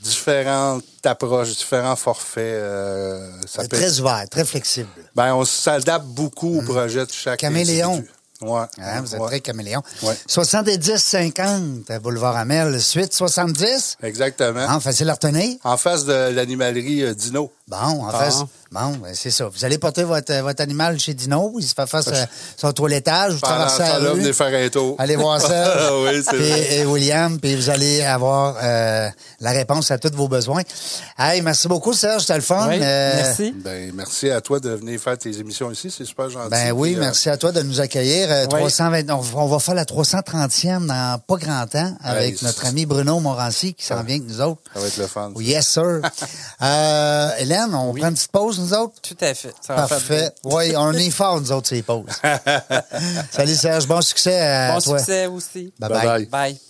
différentes 0.02 0.84
approches, 1.04 1.56
différents 1.56 1.96
forfaits. 1.96 2.38
euh, 2.44 3.30
ça 3.46 3.62
C'est 3.62 3.70
peut 3.70 3.76
très 3.76 3.86
être- 3.92 4.00
ouvert, 4.00 4.28
très 4.30 4.44
flexible. 4.44 4.88
ben, 5.14 5.34
on 5.34 5.44
s'adapte 5.44 6.06
beaucoup 6.06 6.58
au 6.58 6.62
projet 6.62 7.04
de 7.06 7.12
chaque 7.12 7.40
Caméléon. 7.40 7.92
individu. 7.94 8.10
Ouais. 8.42 8.62
Hein, 8.78 9.02
vous 9.02 9.14
êtes 9.14 9.20
Ouais. 9.20 9.26
très 9.26 9.40
caméléon. 9.40 9.82
Ouais. 10.02 10.16
70-50, 10.26 11.98
Boulevard 12.00 12.36
Amel, 12.36 12.80
suite 12.80 13.12
70. 13.12 13.96
Exactement. 14.02 14.60
Hein, 14.60 14.80
facile 14.80 15.10
à 15.10 15.12
retenir. 15.12 15.56
En 15.64 15.76
face 15.76 16.04
de 16.06 16.30
l'animalerie 16.30 17.02
euh, 17.02 17.14
Dino. 17.14 17.52
Bon, 17.68 17.76
en 17.76 18.08
Ah. 18.08 18.30
fait, 18.30 18.34
bon, 18.72 18.96
ben, 19.02 19.12
c'est 19.14 19.30
ça. 19.30 19.46
Vous 19.48 19.64
allez 19.64 19.78
porter 19.78 20.04
votre, 20.04 20.32
votre 20.42 20.62
animal 20.62 20.98
chez 20.98 21.14
Dino, 21.14 21.54
il 21.58 21.64
se 21.66 21.74
fait 21.74 21.86
faire 21.88 22.02
euh, 22.08 22.26
son 22.56 22.72
toilettage, 22.72 23.32
vous 23.34 23.40
traversez 23.40 23.82
la 23.82 23.88
temps-là, 23.98 24.10
rue. 24.12 24.20
venez 24.20 24.32
faire 24.32 24.64
un 24.64 24.68
tour. 24.68 24.96
Allez 24.98 25.16
voir 25.16 25.40
ça. 25.40 25.92
oui, 26.02 26.22
c'est 26.24 26.36
Puis, 26.36 26.48
vrai. 26.48 26.74
et 26.76 26.86
William, 26.86 27.38
puis 27.40 27.56
vous 27.56 27.70
allez 27.70 28.02
avoir 28.02 28.56
euh, 28.62 29.08
la 29.40 29.50
réponse 29.50 29.90
à 29.90 29.98
tous 29.98 30.14
vos 30.14 30.28
besoins. 30.28 30.62
Hey, 31.18 31.42
merci 31.42 31.68
beaucoup, 31.68 31.92
Serge, 31.92 32.22
c'était 32.22 32.36
le 32.36 32.40
fun. 32.42 32.68
Oui, 32.68 32.78
Euh, 32.80 33.12
merci. 33.16 33.52
Ben, 33.56 33.92
merci 33.94 34.30
à 34.30 34.40
toi 34.40 34.60
de 34.60 34.70
venir 34.70 35.00
faire 35.00 35.18
tes 35.18 35.38
émissions 35.38 35.70
ici. 35.70 35.90
C'est 35.90 36.04
super 36.04 36.30
gentil. 36.30 36.50
Ben 36.50 36.72
oui, 36.72 36.90
Puis, 36.92 36.98
euh, 36.98 37.04
merci 37.04 37.28
à 37.30 37.36
toi 37.36 37.52
de 37.52 37.62
nous 37.62 37.80
accueillir. 37.80 38.30
Euh, 38.30 38.46
Oui. 38.52 38.58
320, 38.60 39.10
on, 39.34 39.46
va 39.46 39.58
faire 39.58 39.74
la 39.74 39.84
330e 39.84 40.86
dans 40.86 41.18
pas 41.26 41.36
grand 41.36 41.66
temps 41.66 41.94
avec 42.02 42.34
Hey, 42.34 42.38
notre 42.44 42.66
ami 42.66 42.86
Bruno 42.86 43.18
Morancy 43.20 43.74
qui 43.74 43.84
s'en 43.84 44.02
vient 44.02 44.16
avec 44.16 44.28
nous 44.28 44.40
autres. 44.40 44.60
Ça 44.74 44.80
va 44.80 44.86
être 44.86 44.96
le 44.96 45.06
fun. 45.06 45.32
Oui, 45.34 45.46
Yes, 45.46 45.66
sir. 45.68 46.00
euh, 46.62 47.30
Hélène, 47.38 47.74
on 47.74 47.92
prend 47.94 48.08
une 48.08 48.14
petite 48.14 48.30
pause, 48.32 48.59
nous 48.60 48.74
autres? 48.74 49.00
Tout 49.02 49.16
à 49.20 49.34
fait. 49.34 49.54
Ça 49.60 49.74
Parfait. 49.74 50.30
Oui, 50.44 50.72
on 50.76 50.92
est 50.92 51.10
fort, 51.10 51.40
nous 51.40 51.52
autres, 51.52 51.68
ces 51.68 51.82
pauses. 51.82 52.06
Salut 53.30 53.54
Serge, 53.54 53.86
bon 53.86 54.00
succès 54.00 54.40
à 54.40 54.74
bon 54.74 54.80
toi. 54.80 54.92
Bon 54.92 54.98
succès 54.98 55.26
aussi. 55.26 55.72
Bye 55.78 55.90
bye. 55.90 56.26
Bye. 56.26 56.26
bye. 56.26 56.60